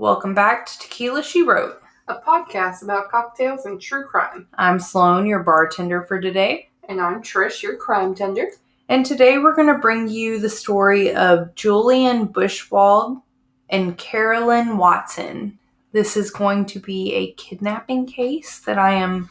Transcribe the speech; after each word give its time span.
Welcome 0.00 0.32
back 0.32 0.64
to 0.64 0.78
Tequila 0.78 1.22
She 1.22 1.42
Wrote. 1.42 1.82
a 2.08 2.14
podcast 2.14 2.82
about 2.82 3.10
cocktails 3.10 3.66
and 3.66 3.78
true 3.78 4.06
crime. 4.06 4.46
I'm 4.54 4.80
Sloan, 4.80 5.26
your 5.26 5.42
bartender 5.42 6.04
for 6.04 6.18
today. 6.18 6.70
And 6.88 7.02
I'm 7.02 7.22
Trish, 7.22 7.62
your 7.62 7.76
crime 7.76 8.14
tender. 8.14 8.46
And 8.88 9.04
today 9.04 9.36
we're 9.36 9.54
going 9.54 9.68
to 9.68 9.76
bring 9.76 10.08
you 10.08 10.40
the 10.40 10.48
story 10.48 11.14
of 11.14 11.54
Julian 11.54 12.28
Bushwald 12.28 13.20
and 13.68 13.98
Carolynne 13.98 14.78
Watson. 14.78 15.58
This 15.92 16.16
is 16.16 16.30
going 16.30 16.64
to 16.64 16.78
be 16.80 17.12
a 17.12 17.32
kidnapping 17.32 18.06
case 18.06 18.58
that 18.60 18.78
I 18.78 18.94
am 18.94 19.28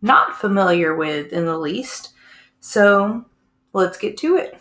not 0.00 0.38
familiar 0.38 0.94
with 0.94 1.32
in 1.32 1.44
the 1.44 1.58
least. 1.58 2.10
So 2.60 3.24
let's 3.72 3.98
get 3.98 4.16
to 4.18 4.36
it. 4.36 4.60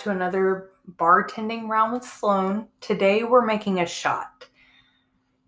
To 0.00 0.10
another 0.10 0.70
bartending 0.96 1.68
round 1.68 1.92
with 1.92 2.04
Sloan. 2.04 2.66
Today 2.80 3.22
we're 3.22 3.44
making 3.44 3.80
a 3.80 3.86
shot. 3.86 4.46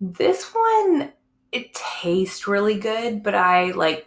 This 0.00 0.52
one 0.52 1.12
it 1.52 1.74
tastes 1.74 2.46
really 2.48 2.78
good, 2.78 3.22
but 3.22 3.34
I 3.34 3.72
like 3.72 4.06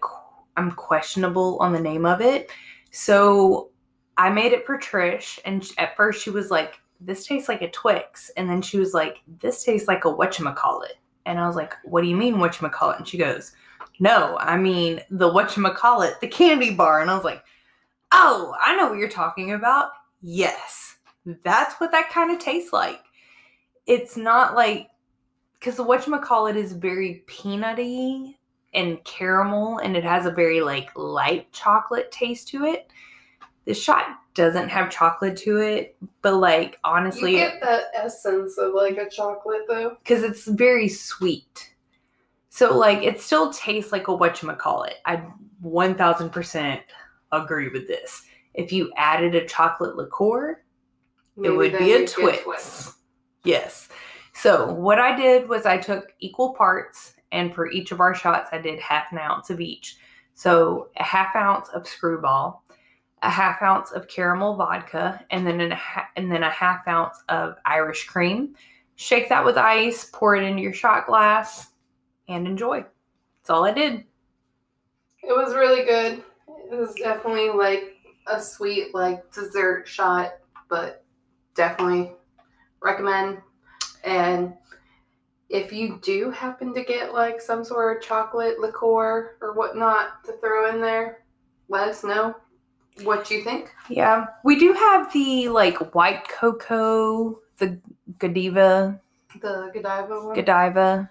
I'm 0.58 0.72
questionable 0.72 1.58
on 1.60 1.74
the 1.74 1.80
name 1.80 2.06
of 2.06 2.22
it. 2.22 2.50
So 2.92 3.72
I 4.18 4.30
made 4.30 4.54
it 4.54 4.66
for 4.66 4.78
Trish 4.78 5.40
and 5.46 5.68
at 5.78 5.98
first 5.98 6.24
she 6.24 6.30
was 6.30 6.52
like 6.52 6.76
this 7.02 7.26
tastes 7.26 7.50
like 7.50 7.62
a 7.62 7.72
Twix 7.72 8.30
and 8.38 8.50
then 8.50 8.62
she 8.62 8.78
was 8.78 8.94
like 8.94 9.22
this 9.40 9.64
tastes 9.64 9.88
like 9.88 10.06
a 10.06 10.14
whatchamacallit. 10.14 10.96
And 11.26 11.40
I 11.40 11.48
was 11.48 11.56
like, 11.56 11.74
"What 11.84 12.02
do 12.02 12.08
you 12.08 12.16
mean 12.16 12.36
whatchamacallit?" 12.36 12.98
And 12.98 13.08
she 13.08 13.18
goes, 13.18 13.54
"No, 14.00 14.38
I 14.40 14.58
mean 14.58 15.02
the 15.10 15.30
whatchamacallit, 15.30 16.20
the 16.20 16.28
candy 16.28 16.74
bar." 16.74 17.02
And 17.02 17.10
I 17.10 17.16
was 17.16 17.24
like, 17.24 17.44
Oh, 18.12 18.56
I 18.64 18.76
know 18.76 18.90
what 18.90 18.98
you're 18.98 19.10
talking 19.10 19.52
about. 19.52 19.90
Yes, 20.22 20.98
that's 21.44 21.76
what 21.76 21.92
that 21.92 22.10
kind 22.10 22.32
of 22.32 22.40
tastes 22.40 22.74
like. 22.74 23.02
It's 23.86 24.18
not 24.18 24.56
like 24.56 24.90
because 25.60 25.76
the 25.76 25.86
whatchamacallit 25.86 26.56
is 26.56 26.74
very 26.74 27.24
peanutty 27.28 28.36
and 28.74 29.04
caramel, 29.04 29.80
and 29.80 29.96
it 29.96 30.04
has 30.04 30.26
a 30.26 30.32
very 30.32 30.62
like 30.62 30.90
light 30.96 31.52
chocolate 31.52 32.12
taste 32.12 32.48
to 32.50 32.66
it. 32.66 32.90
This 33.66 33.82
shot 33.82 34.06
doesn't 34.36 34.70
have 34.70 34.92
chocolate 34.92 35.38
to 35.38 35.58
it, 35.58 35.96
but 36.22 36.36
like 36.36 36.78
honestly, 36.84 37.32
you 37.32 37.38
get 37.38 37.62
that 37.62 37.86
essence 37.96 38.58
of 38.58 38.74
like 38.74 38.98
a 38.98 39.10
chocolate 39.10 39.64
though. 39.68 39.98
because 40.04 40.24
it's 40.24 40.46
very 40.46 40.88
sweet. 40.88 41.74
So 42.50 42.78
like 42.78 43.04
it 43.04 43.20
still 43.22 43.52
tastes 43.52 43.92
like 43.92 44.08
a 44.08 44.12
whatchamacallit. 44.12 44.94
I 45.06 45.26
1000% 45.64 46.80
agree 47.32 47.70
with 47.70 47.88
this. 47.88 48.24
If 48.56 48.72
you 48.72 48.92
added 48.96 49.36
a 49.36 49.46
chocolate 49.46 49.96
liqueur, 49.96 50.64
it 51.44 51.50
would 51.50 51.78
be 51.78 51.94
a 51.94 52.00
you'd 52.00 52.08
Twix. 52.08 52.94
Yes. 53.44 53.90
So 54.34 54.74
what 54.74 55.00
I 55.00 55.16
did 55.16 55.48
was 55.48 55.66
I 55.66 55.78
took 55.78 56.14
equal 56.20 56.54
parts, 56.54 57.16
and 57.32 57.54
for 57.54 57.70
each 57.70 57.92
of 57.92 58.00
our 58.00 58.16
shots, 58.16 58.50
I 58.52 58.58
did 58.58 58.80
half 58.80 59.12
an 59.12 59.18
ounce 59.18 59.50
of 59.50 59.60
each. 59.60 59.98
So 60.34 60.90
a 60.98 61.04
half 61.04 61.36
ounce 61.36 61.70
of 61.70 61.88
Screwball, 61.88 62.64
a 63.22 63.30
half 63.30 63.62
ounce 63.62 63.92
of 63.92 64.08
caramel 64.08 64.56
vodka, 64.56 65.24
and 65.32 65.46
then 65.46 65.60
a 65.60 65.76
ha- 65.76 66.10
and 66.16 66.32
then 66.32 66.44
a 66.44 66.50
half 66.50 66.88
ounce 66.88 67.18
of 67.30 67.56
Irish 67.66 68.08
cream. 68.08 68.56
Shake 68.96 69.28
that 69.30 69.44
with 69.44 69.58
ice, 69.58 70.10
pour 70.14 70.36
it 70.36 70.44
into 70.44 70.62
your 70.62 70.74
shot 70.74 71.08
glass, 71.08 71.70
and 72.30 72.48
enjoy. 72.48 72.80
That's 72.82 73.50
all 73.50 73.66
I 73.66 73.72
did. 73.72 74.06
It 75.22 75.36
was 75.36 75.54
really 75.54 75.84
good. 75.86 76.24
It 76.72 76.76
was 76.76 76.94
definitely 76.96 77.50
like 77.50 77.95
a 78.28 78.42
sweet 78.42 78.94
like 78.94 79.32
dessert 79.32 79.88
shot, 79.88 80.34
but 80.70 81.04
definitely 81.56 82.14
recommend. 82.82 83.40
And 84.04 84.54
if 85.50 85.72
you 85.72 86.00
do 86.02 86.32
happen 86.32 86.74
to 86.74 86.84
get 86.84 87.14
like 87.14 87.40
some 87.42 87.64
sort 87.64 87.98
of 87.98 88.04
chocolate 88.04 88.60
liqueur 88.60 89.38
or 89.42 89.54
whatnot 89.54 90.24
to 90.26 90.34
throw 90.34 90.70
in 90.70 90.82
there, 90.82 91.24
let 91.70 91.88
us 91.88 92.04
know 92.04 92.36
what 93.04 93.30
you 93.30 93.44
think. 93.44 93.72
Yeah, 93.90 94.26
we 94.44 94.58
do 94.58 94.74
have 94.74 95.12
the 95.14 95.50
like 95.50 95.94
white 95.94 96.28
cocoa, 96.28 97.40
the 97.58 97.80
Godiva, 98.20 99.00
The 99.42 99.72
Godiva 99.74 100.26
one. 100.26 100.36
Godiva. 100.36 101.10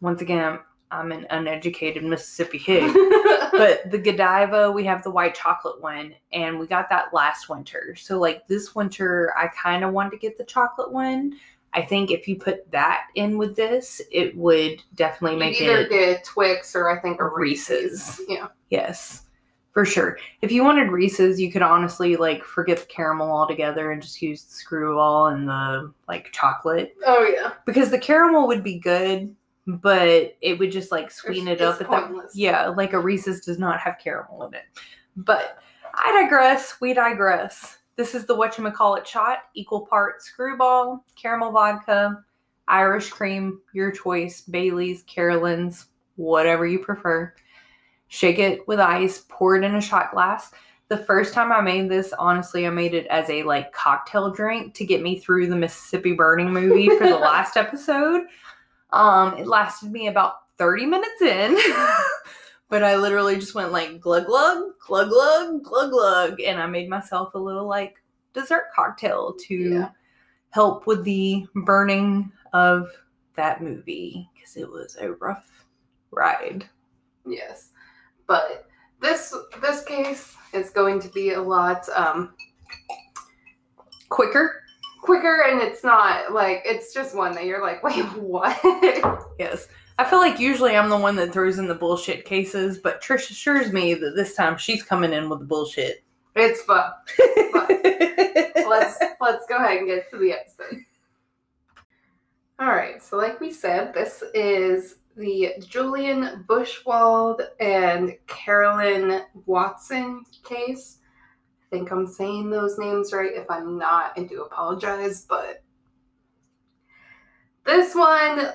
Once 0.00 0.22
again, 0.22 0.58
I'm, 0.90 1.12
an 1.12 1.26
uneducated 1.30 2.04
Mississippi 2.04 2.58
pig. 2.64 2.92
but 3.52 3.90
the 3.90 3.98
Godiva, 3.98 4.70
we 4.72 4.84
have 4.84 5.02
the 5.02 5.10
white 5.10 5.34
chocolate 5.34 5.80
one, 5.80 6.14
and 6.32 6.58
we 6.58 6.66
got 6.66 6.88
that 6.90 7.12
last 7.14 7.48
winter. 7.48 7.94
So, 7.96 8.18
like 8.18 8.46
this 8.46 8.74
winter, 8.74 9.32
I 9.36 9.48
kind 9.48 9.84
of 9.84 9.92
wanted 9.92 10.10
to 10.10 10.18
get 10.18 10.36
the 10.38 10.44
chocolate 10.44 10.92
one. 10.92 11.34
I 11.72 11.82
think 11.82 12.10
if 12.10 12.26
you 12.26 12.36
put 12.36 12.68
that 12.72 13.02
in 13.14 13.38
with 13.38 13.54
this, 13.54 14.00
it 14.10 14.36
would 14.36 14.82
definitely 14.96 15.38
make 15.38 15.60
either 15.60 15.82
it 15.82 15.90
get 15.90 16.24
Twix 16.24 16.74
or 16.74 16.90
I 16.90 17.00
think 17.00 17.20
a 17.20 17.28
Reese's. 17.28 18.18
Reese's. 18.18 18.20
Yeah. 18.28 18.48
yes, 18.70 19.22
for 19.72 19.84
sure. 19.84 20.18
If 20.42 20.50
you 20.50 20.64
wanted 20.64 20.90
Reese's, 20.90 21.40
you 21.40 21.52
could 21.52 21.62
honestly 21.62 22.16
like 22.16 22.42
forget 22.42 22.78
the 22.78 22.86
caramel 22.86 23.30
altogether 23.30 23.92
and 23.92 24.02
just 24.02 24.20
use 24.20 24.42
the 24.42 24.52
screwball 24.52 25.26
and 25.28 25.46
the 25.46 25.92
like 26.08 26.32
chocolate 26.32 26.96
Oh 27.06 27.22
yeah. 27.22 27.52
because 27.66 27.90
the 27.92 28.00
caramel 28.00 28.48
would 28.48 28.64
be 28.64 28.80
good, 28.80 29.32
but 29.66 30.36
it 30.40 30.58
would 30.58 30.72
just 30.72 30.90
like 30.92 31.10
sweeten 31.10 31.48
it 31.48 31.60
up. 31.60 31.80
at 31.80 31.88
that- 31.90 32.04
pointless. 32.06 32.34
yeah, 32.36 32.68
like 32.68 32.92
a 32.92 32.98
Reese's 32.98 33.40
does 33.44 33.58
not 33.58 33.78
have 33.80 33.98
caramel 34.02 34.46
in 34.48 34.54
it. 34.54 34.64
But 35.16 35.58
I 35.94 36.22
digress. 36.22 36.80
We 36.80 36.94
digress. 36.94 37.78
This 37.96 38.14
is 38.14 38.24
the 38.24 38.34
whatchamacallit 38.36 39.04
shot, 39.06 39.38
equal 39.54 39.86
parts 39.86 40.26
screwball, 40.26 41.04
caramel 41.20 41.52
vodka, 41.52 42.24
Irish 42.68 43.10
cream, 43.10 43.60
your 43.74 43.90
choice, 43.90 44.40
Bailey's, 44.42 45.02
Carolans, 45.02 45.86
whatever 46.16 46.66
you 46.66 46.78
prefer. 46.78 47.34
Shake 48.08 48.38
it 48.38 48.66
with 48.66 48.80
ice, 48.80 49.24
pour 49.28 49.56
it 49.56 49.64
in 49.64 49.74
a 49.74 49.80
shot 49.80 50.12
glass. 50.12 50.52
The 50.88 50.96
first 50.98 51.34
time 51.34 51.52
I 51.52 51.60
made 51.60 51.88
this, 51.88 52.12
honestly, 52.18 52.66
I 52.66 52.70
made 52.70 52.94
it 52.94 53.06
as 53.08 53.28
a 53.30 53.42
like 53.42 53.72
cocktail 53.72 54.30
drink 54.30 54.74
to 54.74 54.84
get 54.86 55.02
me 55.02 55.18
through 55.20 55.48
the 55.48 55.56
Mississippi 55.56 56.12
Burning 56.12 56.52
movie 56.52 56.88
for 56.88 57.06
the 57.06 57.16
last 57.18 57.56
episode. 57.56 58.22
Um, 58.92 59.36
it 59.38 59.46
lasted 59.46 59.90
me 59.92 60.08
about 60.08 60.34
30 60.58 60.86
minutes 60.86 61.22
in. 61.22 61.56
but 62.68 62.82
I 62.84 62.96
literally 62.96 63.36
just 63.36 63.54
went 63.54 63.72
like 63.72 64.00
glug 64.00 64.26
glug, 64.26 64.62
glug 64.86 65.08
glug, 65.10 65.62
glug 65.64 65.90
glug, 65.90 66.40
and 66.40 66.60
I 66.60 66.66
made 66.66 66.88
myself 66.88 67.34
a 67.34 67.38
little 67.38 67.66
like 67.66 67.96
dessert 68.32 68.66
cocktail 68.74 69.34
to 69.48 69.54
Yeah. 69.54 69.88
help 70.50 70.86
with 70.86 71.04
the 71.04 71.46
burning 71.54 72.30
of 72.52 72.90
that 73.34 73.62
movie 73.62 74.28
because 74.34 74.56
it 74.56 74.70
was 74.70 74.96
a 75.00 75.12
rough 75.12 75.66
ride. 76.10 76.68
Yes, 77.26 77.70
but 78.26 78.66
this 79.00 79.34
this 79.60 79.84
case 79.84 80.34
is 80.52 80.70
going 80.70 81.00
to 81.00 81.08
be 81.08 81.32
a 81.32 81.40
lot 81.42 81.88
um, 81.94 82.34
Quicker, 84.08 84.62
quicker, 85.02 85.44
and 85.48 85.60
it's 85.60 85.84
not 85.84 86.32
like 86.32 86.62
it's 86.64 86.92
just 86.94 87.14
one 87.16 87.32
that 87.32 87.44
you're 87.46 87.62
like, 87.62 87.82
wait, 87.84 88.04
what? 88.16 88.58
yes. 89.38 89.68
I 89.98 90.04
feel 90.04 90.18
like 90.18 90.40
usually 90.40 90.76
I'm 90.76 90.88
the 90.88 90.96
one 90.96 91.16
that 91.16 91.30
throws 91.32 91.58
in 91.58 91.68
the 91.68 91.74
bullshit 91.74 92.24
cases, 92.24 92.78
but 92.78 93.02
Trish 93.02 93.30
assures 93.30 93.70
me 93.70 93.92
that 93.94 94.16
this 94.16 94.34
time 94.34 94.56
she's 94.56 94.82
coming 94.82 95.12
in 95.12 95.28
with 95.28 95.40
the 95.40 95.44
bullshit. 95.44 96.02
it's 96.36 96.62
fun. 96.62 96.90
Let's 98.70 98.98
let's 99.20 99.46
go 99.46 99.56
ahead 99.56 99.78
and 99.78 99.88
get 99.88 100.08
to 100.10 100.16
the 100.16 100.32
episode. 100.32 100.84
All 102.60 102.68
right, 102.68 103.02
so 103.02 103.16
like 103.16 103.40
we 103.40 103.52
said, 103.52 103.92
this 103.92 104.22
is 104.32 104.96
the 105.16 105.54
Julian 105.58 106.44
Bushwald 106.48 107.40
and 107.58 108.16
Carolynne 108.28 109.24
Watson 109.46 110.24
case. 110.44 110.99
Think 111.70 111.92
I'm 111.92 112.06
saying 112.06 112.50
those 112.50 112.78
names 112.78 113.12
right. 113.12 113.32
If 113.32 113.50
I'm 113.50 113.78
not, 113.78 114.12
I 114.16 114.24
do 114.24 114.42
apologize, 114.42 115.24
but 115.28 115.62
this 117.64 117.94
one 117.94 118.50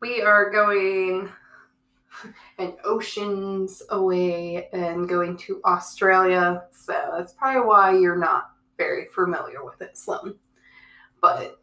we 0.00 0.22
are 0.22 0.50
going 0.50 1.28
and 2.58 2.74
oceans 2.84 3.82
away 3.90 4.68
and 4.72 5.08
going 5.08 5.36
to 5.36 5.60
Australia. 5.64 6.64
So 6.72 7.12
that's 7.16 7.32
probably 7.32 7.66
why 7.66 7.96
you're 7.96 8.16
not 8.16 8.50
very 8.76 9.06
familiar 9.14 9.64
with 9.64 9.80
it, 9.80 9.96
Slim. 9.96 10.38
But 11.20 11.58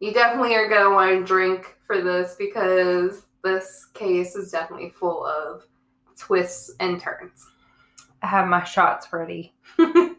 you 0.00 0.12
definitely 0.12 0.54
are 0.54 0.68
going 0.68 0.84
to 0.84 0.90
want 0.90 1.10
to 1.18 1.24
drink 1.24 1.76
for 1.86 2.00
this 2.00 2.36
because 2.38 3.22
this 3.44 3.86
case 3.94 4.34
is 4.34 4.50
definitely 4.50 4.90
full 4.90 5.24
of 5.24 5.64
twists 6.18 6.74
and 6.80 7.00
turns. 7.00 7.46
Have 8.22 8.48
my 8.48 8.64
shots 8.64 9.08
ready. 9.12 9.54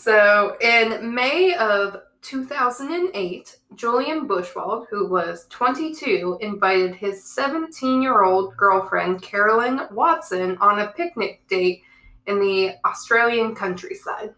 So, 0.00 0.56
in 0.60 1.12
May 1.12 1.54
of 1.56 1.96
2008, 2.22 3.56
Julian 3.74 4.28
Bushwald, 4.28 4.86
who 4.88 5.08
was 5.08 5.46
22, 5.50 6.38
invited 6.40 6.94
his 6.94 7.24
17 7.34 8.00
year 8.00 8.22
old 8.22 8.56
girlfriend, 8.56 9.20
Carolynne 9.22 9.90
Watson, 9.90 10.56
on 10.62 10.78
a 10.78 10.92
picnic 10.92 11.42
date 11.48 11.82
in 12.26 12.40
the 12.40 12.76
Australian 12.86 13.54
countryside. 13.54 14.34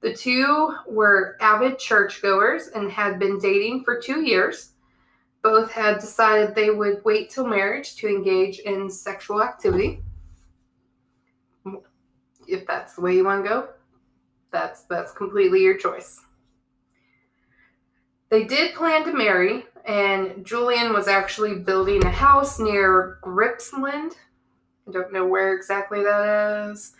The 0.00 0.14
two 0.14 0.74
were 0.88 1.36
avid 1.40 1.78
churchgoers 1.78 2.68
and 2.68 2.90
had 2.90 3.18
been 3.18 3.38
dating 3.40 3.82
for 3.82 4.00
two 4.00 4.22
years. 4.22 4.74
Both 5.42 5.72
had 5.72 5.98
decided 5.98 6.54
they 6.54 6.70
would 6.70 7.04
wait 7.04 7.30
till 7.30 7.46
marriage 7.46 7.96
to 7.96 8.08
engage 8.08 8.60
in 8.60 8.88
sexual 8.88 9.42
activity. 9.42 10.02
If 12.50 12.66
that's 12.66 12.94
the 12.94 13.00
way 13.00 13.14
you 13.14 13.24
want 13.24 13.44
to 13.44 13.48
go, 13.48 13.68
that's 14.52 14.82
that's 14.82 15.12
completely 15.12 15.62
your 15.62 15.76
choice. 15.76 16.20
They 18.30 18.44
did 18.44 18.74
plan 18.74 19.04
to 19.04 19.12
marry, 19.12 19.66
and 19.84 20.44
Julian 20.44 20.92
was 20.92 21.08
actually 21.08 21.56
building 21.56 22.04
a 22.04 22.10
house 22.10 22.60
near 22.60 23.18
Gippsland. 23.24 24.12
I 24.88 24.92
don't 24.92 25.12
know 25.12 25.26
where 25.26 25.54
exactly 25.54 26.02
that 26.02 26.70
is. 26.70 26.92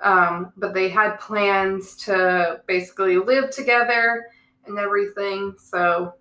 Um, 0.00 0.52
but 0.56 0.74
they 0.74 0.88
had 0.88 1.20
plans 1.20 1.96
to 2.04 2.60
basically 2.66 3.16
live 3.16 3.50
together 3.50 4.26
and 4.66 4.78
everything. 4.78 5.54
So 5.58 6.14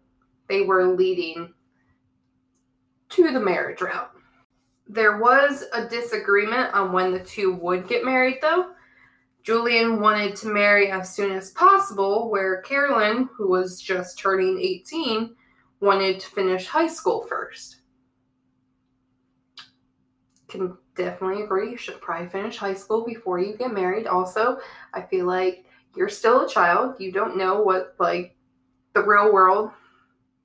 they 0.47 0.61
were 0.61 0.95
leading 0.95 1.53
to 3.09 3.31
the 3.31 3.39
marriage 3.39 3.81
route. 3.81 4.12
There 4.87 5.17
was 5.17 5.65
a 5.73 5.87
disagreement 5.87 6.73
on 6.73 6.91
when 6.91 7.11
the 7.11 7.19
two 7.19 7.53
would 7.53 7.87
get 7.87 8.05
married, 8.05 8.39
though. 8.41 8.71
Julian 9.43 9.99
wanted 9.99 10.35
to 10.37 10.47
marry 10.47 10.89
as 10.91 11.13
soon 11.13 11.31
as 11.31 11.51
possible, 11.51 12.29
where 12.29 12.61
Carolynne, 12.63 13.27
who 13.35 13.49
was 13.49 13.81
just 13.81 14.17
turning 14.17 14.59
18, 14.59 15.35
wanted 15.81 16.19
to 16.19 16.29
finish 16.29 16.65
high 16.65 16.87
school 16.87 17.25
first. 17.27 17.81
Can 20.47 20.77
definitely 20.95 21.43
agree. 21.43 21.71
You 21.71 21.77
should 21.77 21.99
probably 21.99 22.29
finish 22.29 22.57
high 22.57 22.73
school 22.73 23.03
before 23.05 23.39
you 23.39 23.57
get 23.57 23.73
married. 23.73 24.07
Also, 24.07 24.59
I 24.93 25.01
feel 25.01 25.25
like 25.25 25.65
you're 25.95 26.09
still 26.09 26.45
a 26.45 26.49
child. 26.49 26.95
You 26.99 27.11
don't 27.11 27.37
know 27.37 27.61
what 27.61 27.95
like 27.99 28.35
the 28.93 29.03
real 29.03 29.33
world 29.33 29.71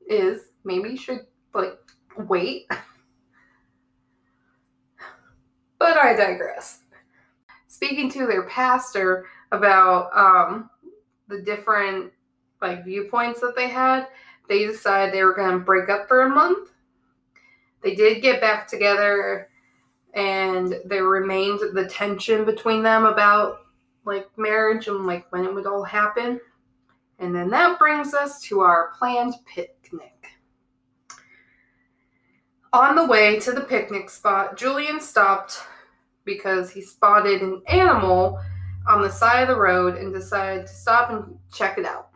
is. 0.08 0.50
Maybe 0.64 0.90
you 0.90 0.96
should 0.96 1.26
like 1.54 1.78
wait. 2.16 2.66
but 5.78 5.96
I 5.96 6.14
digress. 6.14 6.80
Speaking 7.66 8.10
to 8.12 8.26
their 8.26 8.44
pastor 8.44 9.26
about 9.52 10.10
um, 10.16 10.70
the 11.28 11.40
different 11.42 12.12
like 12.60 12.84
viewpoints 12.84 13.40
that 13.40 13.54
they 13.54 13.68
had, 13.68 14.08
they 14.48 14.66
decided 14.66 15.14
they 15.14 15.22
were 15.22 15.34
going 15.34 15.52
to 15.52 15.64
break 15.64 15.88
up 15.88 16.08
for 16.08 16.22
a 16.22 16.28
month. 16.28 16.70
They 17.82 17.94
did 17.94 18.22
get 18.22 18.40
back 18.40 18.66
together 18.66 19.48
and 20.14 20.80
there 20.86 21.04
remained 21.04 21.60
the 21.74 21.86
tension 21.86 22.44
between 22.44 22.82
them 22.82 23.04
about 23.04 23.60
like 24.04 24.26
marriage 24.36 24.88
and 24.88 25.06
like 25.06 25.30
when 25.30 25.44
it 25.44 25.54
would 25.54 25.66
all 25.66 25.84
happen. 25.84 26.40
And 27.18 27.34
then 27.34 27.50
that 27.50 27.78
brings 27.78 28.14
us 28.14 28.40
to 28.42 28.60
our 28.60 28.92
planned 28.98 29.34
picnic. 29.46 30.17
On 32.72 32.94
the 32.94 33.06
way 33.06 33.40
to 33.40 33.52
the 33.52 33.62
picnic 33.62 34.10
spot, 34.10 34.56
Julian 34.56 35.00
stopped 35.00 35.62
because 36.24 36.70
he 36.70 36.82
spotted 36.82 37.40
an 37.40 37.62
animal 37.66 38.38
on 38.86 39.00
the 39.00 39.10
side 39.10 39.42
of 39.42 39.48
the 39.48 39.56
road 39.56 39.96
and 39.96 40.12
decided 40.12 40.66
to 40.66 40.72
stop 40.72 41.10
and 41.10 41.38
check 41.52 41.78
it 41.78 41.86
out. 41.86 42.08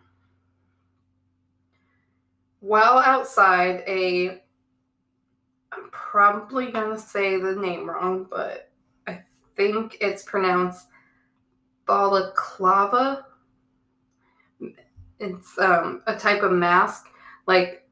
While 2.60 2.98
outside, 2.98 3.82
a 3.86 4.42
I'm 5.72 5.88
probably 5.90 6.70
gonna 6.70 6.98
say 6.98 7.40
the 7.40 7.56
name 7.56 7.88
wrong, 7.88 8.26
but 8.30 8.70
I 9.06 9.22
think 9.56 9.96
it's 10.00 10.22
pronounced 10.22 10.88
balaclava. 11.86 13.24
It's 15.18 15.58
um, 15.58 16.02
a 16.06 16.14
type 16.14 16.42
of 16.42 16.52
mask. 16.52 17.06
Like 17.46 17.88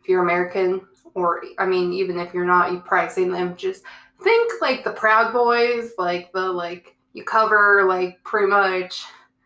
if 0.00 0.08
you're 0.08 0.22
American, 0.22 0.80
or 1.14 1.42
I 1.58 1.66
mean, 1.66 1.92
even 1.92 2.18
if 2.18 2.32
you're 2.34 2.44
not, 2.44 2.72
you 2.72 2.82
seen 3.10 3.30
them. 3.30 3.56
Just 3.56 3.82
think 4.22 4.52
like 4.60 4.84
the 4.84 4.92
Proud 4.92 5.32
Boys, 5.32 5.92
like 5.98 6.32
the 6.32 6.40
like 6.52 6.96
you 7.12 7.24
cover 7.24 7.84
like 7.88 8.22
pretty 8.24 8.48
much 8.48 9.04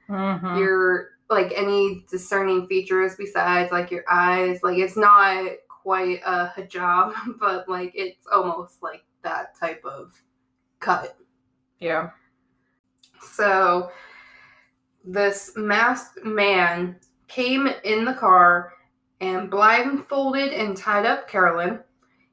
Mhm. 0.08 0.58
your 0.58 1.10
like 1.30 1.52
any 1.56 2.04
discerning 2.10 2.66
features 2.66 3.16
besides 3.16 3.72
like 3.72 3.90
your 3.90 4.04
eyes. 4.10 4.62
Like 4.62 4.78
it's 4.78 4.96
not 4.96 5.52
quite 5.68 6.20
a 6.24 6.52
hijab, 6.56 7.14
but 7.40 7.68
like 7.68 7.92
it's 7.94 8.26
almost 8.26 8.82
like 8.82 9.04
that 9.22 9.58
type 9.58 9.84
of 9.84 10.20
cut. 10.80 11.16
Yeah. 11.80 12.10
So 13.20 13.90
this 15.04 15.52
masked 15.56 16.24
man 16.24 16.96
came 17.28 17.68
in 17.84 18.04
the 18.04 18.14
car 18.14 18.72
and 19.20 19.50
blindfolded 19.50 20.52
and 20.52 20.76
tied 20.76 21.06
up 21.06 21.28
Carolynne. 21.28 21.82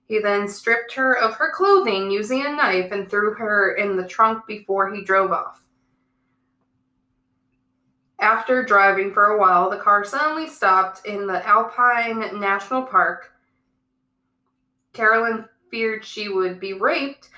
He 0.05 0.19
then 0.19 0.47
stripped 0.47 0.93
her 0.93 1.17
of 1.17 1.35
her 1.35 1.51
clothing 1.53 2.11
using 2.11 2.45
a 2.45 2.49
knife 2.49 2.91
and 2.91 3.09
threw 3.09 3.33
her 3.35 3.75
in 3.75 3.95
the 3.95 4.07
trunk 4.07 4.45
before 4.45 4.93
he 4.93 5.03
drove 5.03 5.31
off. 5.31 5.63
After 8.19 8.63
driving 8.63 9.13
for 9.13 9.27
a 9.27 9.39
while, 9.39 9.69
the 9.69 9.77
car 9.77 10.03
suddenly 10.03 10.47
stopped 10.47 11.05
in 11.07 11.25
the 11.25 11.45
Alpine 11.47 12.39
National 12.39 12.83
Park. 12.83 13.31
Carolyn 14.93 15.45
feared 15.71 16.05
she 16.05 16.29
would 16.29 16.59
be 16.59 16.73
raped 16.73 17.29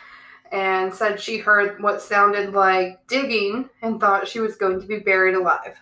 and 0.51 0.94
said 0.94 1.19
she 1.19 1.38
heard 1.38 1.81
what 1.81 2.01
sounded 2.01 2.54
like 2.54 3.06
digging 3.07 3.69
and 3.81 4.00
thought 4.00 4.28
she 4.28 4.39
was 4.39 4.56
going 4.56 4.81
to 4.81 4.88
be 4.88 5.00
buried 5.00 5.36
alive. 5.36 5.78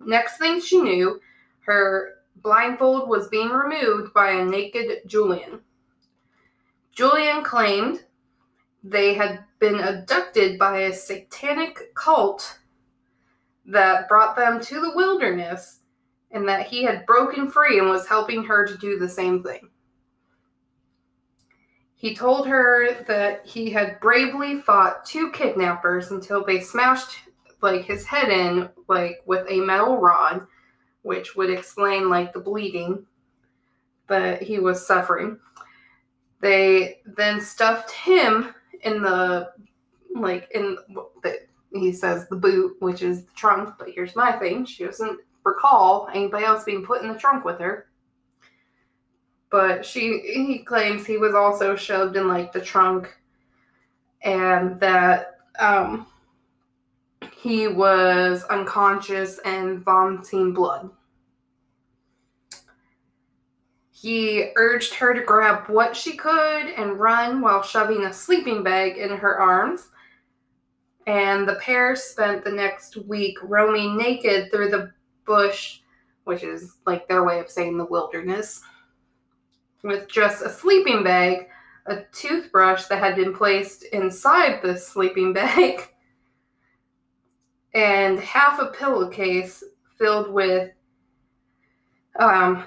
Next 0.00 0.38
thing 0.38 0.60
she 0.60 0.80
knew, 0.80 1.20
her 1.60 2.14
blindfold 2.36 3.08
was 3.08 3.28
being 3.28 3.50
removed 3.50 4.12
by 4.12 4.30
a 4.30 4.44
naked 4.44 5.02
Julian. 5.06 5.60
Julian 6.92 7.42
claimed 7.42 8.04
they 8.82 9.14
had 9.14 9.44
been 9.58 9.80
abducted 9.80 10.58
by 10.58 10.80
a 10.80 10.92
satanic 10.92 11.94
cult 11.94 12.58
that 13.66 14.08
brought 14.08 14.36
them 14.36 14.60
to 14.60 14.80
the 14.80 14.92
wilderness 14.94 15.80
and 16.30 16.46
that 16.48 16.66
he 16.66 16.82
had 16.82 17.06
broken 17.06 17.50
free 17.50 17.78
and 17.78 17.88
was 17.88 18.06
helping 18.06 18.44
her 18.44 18.66
to 18.66 18.76
do 18.76 18.98
the 18.98 19.08
same 19.08 19.42
thing. 19.42 19.70
He 21.94 22.14
told 22.14 22.46
her 22.46 23.02
that 23.08 23.46
he 23.46 23.70
had 23.70 23.98
bravely 24.00 24.60
fought 24.60 25.06
two 25.06 25.30
kidnappers 25.30 26.10
until 26.10 26.44
they 26.44 26.60
smashed 26.60 27.16
like 27.62 27.86
his 27.86 28.04
head 28.04 28.28
in 28.28 28.68
like 28.88 29.22
with 29.24 29.46
a 29.48 29.60
metal 29.60 29.96
rod, 29.98 30.46
which 31.04 31.36
would 31.36 31.50
explain 31.50 32.08
like 32.08 32.32
the 32.32 32.40
bleeding 32.40 33.04
that 34.08 34.42
he 34.42 34.58
was 34.58 34.86
suffering. 34.86 35.38
They 36.40 37.00
then 37.04 37.40
stuffed 37.40 37.90
him 37.90 38.54
in 38.82 39.02
the 39.02 39.50
like 40.14 40.50
in 40.54 40.76
the 41.22 41.40
he 41.72 41.92
says 41.92 42.28
the 42.28 42.36
boot, 42.36 42.76
which 42.80 43.02
is 43.02 43.24
the 43.24 43.32
trunk. 43.32 43.74
But 43.78 43.90
here's 43.90 44.16
my 44.16 44.32
thing: 44.32 44.64
she 44.64 44.84
doesn't 44.84 45.20
recall 45.44 46.08
anybody 46.12 46.44
else 46.46 46.64
being 46.64 46.84
put 46.84 47.02
in 47.02 47.12
the 47.12 47.18
trunk 47.18 47.44
with 47.44 47.58
her. 47.60 47.86
But 49.50 49.84
she 49.84 50.20
he 50.20 50.58
claims 50.60 51.04
he 51.04 51.18
was 51.18 51.34
also 51.34 51.76
shoved 51.76 52.16
in 52.16 52.28
like 52.28 52.50
the 52.52 52.62
trunk, 52.62 53.14
and 54.22 54.80
that 54.80 55.38
um 55.58 56.06
he 57.44 57.68
was 57.68 58.42
unconscious 58.44 59.38
and 59.44 59.84
vomiting 59.84 60.54
blood. 60.54 60.88
He 63.90 64.50
urged 64.56 64.94
her 64.94 65.12
to 65.12 65.22
grab 65.22 65.68
what 65.68 65.94
she 65.94 66.16
could 66.16 66.68
and 66.68 66.98
run 66.98 67.42
while 67.42 67.62
shoving 67.62 68.04
a 68.04 68.14
sleeping 68.14 68.62
bag 68.62 68.96
in 68.96 69.10
her 69.10 69.38
arms. 69.38 69.90
And 71.06 71.46
the 71.46 71.56
pair 71.56 71.94
spent 71.96 72.44
the 72.44 72.50
next 72.50 72.96
week 72.96 73.36
roaming 73.42 73.98
naked 73.98 74.50
through 74.50 74.70
the 74.70 74.92
bush, 75.26 75.80
which 76.24 76.42
is 76.44 76.78
like 76.86 77.06
their 77.08 77.24
way 77.24 77.40
of 77.40 77.50
saying 77.50 77.76
the 77.76 77.84
wilderness, 77.84 78.62
with 79.82 80.08
just 80.08 80.42
a 80.42 80.48
sleeping 80.48 81.04
bag, 81.04 81.48
a 81.84 82.04
toothbrush 82.10 82.86
that 82.86 83.00
had 83.00 83.16
been 83.16 83.34
placed 83.34 83.82
inside 83.92 84.62
the 84.62 84.78
sleeping 84.78 85.32
bag, 85.34 85.90
and 87.74 88.18
half 88.20 88.60
a 88.60 88.66
pillowcase 88.66 89.62
filled 89.98 90.32
with 90.32 90.70
um, 92.18 92.64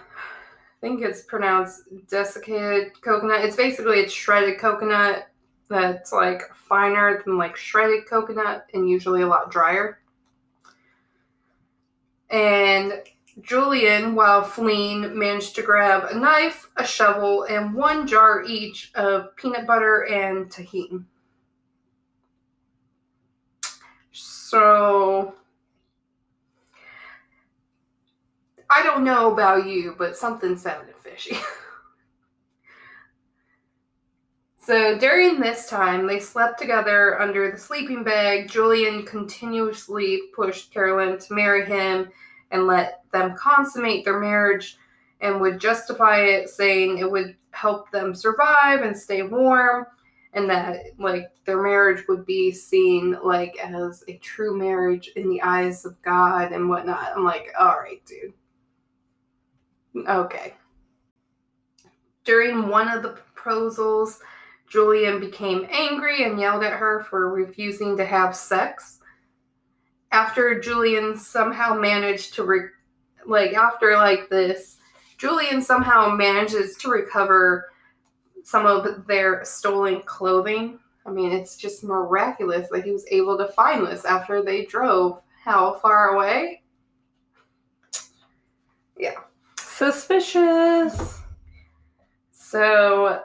I 0.78 0.80
think 0.82 1.02
it's 1.02 1.24
pronounced 1.24 1.84
desiccated 2.08 3.02
coconut. 3.02 3.46
It's 3.46 3.56
basically 3.56 4.00
it's 4.00 4.14
shredded 4.14 4.60
coconut 4.60 5.28
that's 5.70 6.12
like 6.12 6.44
finer 6.54 7.24
than 7.26 7.38
like 7.38 7.56
shredded 7.56 8.06
coconut 8.08 8.68
and 8.74 8.90
usually 8.90 9.22
a 9.22 9.28
lot 9.28 9.50
drier. 9.50 10.00
And 12.30 13.02
Julian, 13.42 14.16
while 14.16 14.44
fleeing, 14.44 15.18
managed 15.18 15.56
to 15.56 15.62
grab 15.62 16.10
a 16.12 16.18
knife, 16.18 16.70
a 16.76 16.86
shovel, 16.86 17.44
and 17.44 17.74
one 17.74 18.06
jar 18.06 18.44
each 18.44 18.92
of 18.96 19.36
peanut 19.36 19.66
butter 19.66 20.06
and 20.06 20.50
tahini. 20.50 21.04
So, 24.50 25.36
I 28.70 28.82
don't 28.82 29.04
know 29.04 29.34
about 29.34 29.68
you, 29.68 29.94
but 29.98 30.16
something 30.16 30.56
sounded 30.56 30.96
fishy. 30.96 31.36
so, 34.58 34.98
during 34.98 35.42
this 35.42 35.68
time, 35.68 36.08
they 36.08 36.22
slept 36.22 36.60
together 36.60 37.20
under 37.20 37.52
the 37.52 37.58
sleeping 37.58 38.06
bag. 38.06 38.50
Julian 38.50 39.06
continuously 39.06 40.22
pushed 40.34 40.74
Carolynne 40.74 41.22
to 41.28 41.34
marry 41.34 41.66
him 41.66 42.10
and 42.52 42.68
let 42.68 43.02
them 43.12 43.36
consummate 43.36 44.06
their 44.06 44.22
marriage 44.22 44.78
and 45.20 45.42
would 45.42 45.60
justify 45.60 46.22
it 46.22 46.48
saying 46.48 47.00
it 47.00 47.12
would 47.12 47.36
help 47.52 47.92
them 47.92 48.16
survive 48.16 48.84
and 48.84 48.96
stay 48.96 49.24
warm 49.24 49.86
and 50.38 50.50
that 50.50 50.78
like 51.00 51.32
their 51.46 51.62
marriage 51.62 52.08
would 52.08 52.26
be 52.26 52.52
seen 52.52 53.18
like 53.24 53.58
as 53.58 54.04
a 54.08 54.18
true 54.18 54.58
marriage 54.58 55.10
in 55.16 55.30
the 55.30 55.42
eyes 55.42 55.84
of 55.84 56.00
God 56.04 56.52
and 56.52 56.70
whatnot. 56.70 57.12
I'm 57.16 57.26
like, 57.26 57.48
all 57.60 57.80
right, 57.80 58.02
dude. 58.06 58.34
Okay. 60.08 60.54
During 62.24 62.68
one 62.68 62.88
of 62.88 63.02
the 63.02 63.10
proposals, 63.10 64.20
Julian 64.70 65.20
became 65.20 65.68
angry 65.72 66.24
and 66.24 66.40
yelled 66.40 66.64
at 66.64 66.74
her 66.74 67.04
for 67.10 67.30
refusing 67.30 67.98
to 67.98 68.06
have 68.06 68.36
sex 68.36 69.00
after 70.12 70.60
Julian 70.60 71.18
somehow 71.18 71.74
managed 71.74 72.36
to 72.36 72.44
re- 72.44 72.70
like 73.26 73.54
after 73.54 73.96
like 73.96 74.30
this, 74.30 74.78
Julian 75.18 75.62
somehow 75.62 76.10
manages 76.10 76.78
to 76.78 76.90
recover 76.90 77.70
some 78.48 78.66
of 78.66 79.06
their 79.08 79.44
stolen 79.44 80.02
clothing. 80.04 80.80
I 81.06 81.10
mean, 81.12 81.34
it's 81.34 81.58
just 81.58 81.84
miraculous 81.84 82.70
that 82.72 82.86
he 82.86 82.92
was 82.92 83.06
able 83.12 83.38
to 83.38 83.50
find 83.50 83.86
this 83.86 84.06
after 84.06 84.42
they 84.42 84.66
drove 84.66 85.20
how 85.44 85.74
far 85.82 86.16
away? 86.16 86.62
Yeah. 88.98 89.16
Suspicious. 89.60 91.20
So 92.32 93.22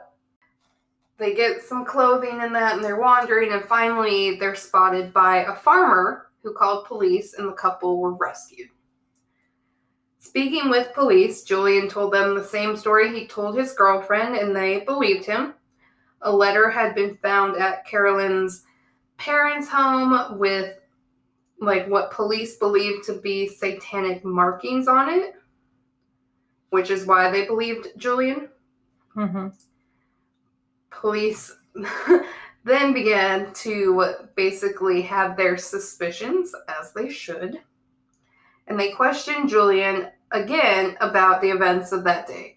they 1.18 1.34
get 1.34 1.62
some 1.62 1.84
clothing 1.84 2.40
and 2.40 2.52
that, 2.56 2.74
and 2.74 2.84
they're 2.84 3.00
wandering, 3.00 3.52
and 3.52 3.64
finally 3.64 4.40
they're 4.40 4.56
spotted 4.56 5.12
by 5.12 5.44
a 5.44 5.54
farmer 5.54 6.32
who 6.42 6.52
called 6.52 6.86
police, 6.86 7.34
and 7.34 7.48
the 7.48 7.52
couple 7.52 8.00
were 8.00 8.14
rescued. 8.14 8.70
Speaking 10.22 10.70
with 10.70 10.94
police, 10.94 11.42
Julian 11.42 11.88
told 11.88 12.12
them 12.12 12.36
the 12.36 12.44
same 12.44 12.76
story 12.76 13.12
he 13.12 13.26
told 13.26 13.58
his 13.58 13.72
girlfriend, 13.72 14.36
and 14.36 14.54
they 14.54 14.80
believed 14.80 15.26
him. 15.26 15.54
A 16.22 16.32
letter 16.32 16.70
had 16.70 16.94
been 16.94 17.16
found 17.16 17.56
at 17.56 17.84
Carolynne's 17.88 18.62
parents' 19.18 19.68
home 19.68 20.38
with 20.38 20.78
like 21.60 21.88
what 21.88 22.12
police 22.12 22.56
believed 22.56 23.04
to 23.06 23.14
be 23.14 23.48
satanic 23.48 24.24
markings 24.24 24.86
on 24.86 25.10
it, 25.10 25.34
which 26.70 26.90
is 26.90 27.04
why 27.04 27.28
they 27.28 27.44
believed 27.44 27.88
Julian. 27.96 28.48
Mm-hmm. 29.16 29.48
Police 30.90 31.52
then 32.64 32.92
began 32.92 33.52
to 33.54 34.14
basically 34.36 35.02
have 35.02 35.36
their 35.36 35.58
suspicions, 35.58 36.54
as 36.80 36.92
they 36.92 37.10
should, 37.10 37.60
and 38.66 38.78
they 38.78 38.92
questioned 38.92 39.48
Julian 39.48 40.08
again 40.30 40.96
about 41.00 41.40
the 41.40 41.50
events 41.50 41.92
of 41.92 42.04
that 42.04 42.26
day. 42.26 42.56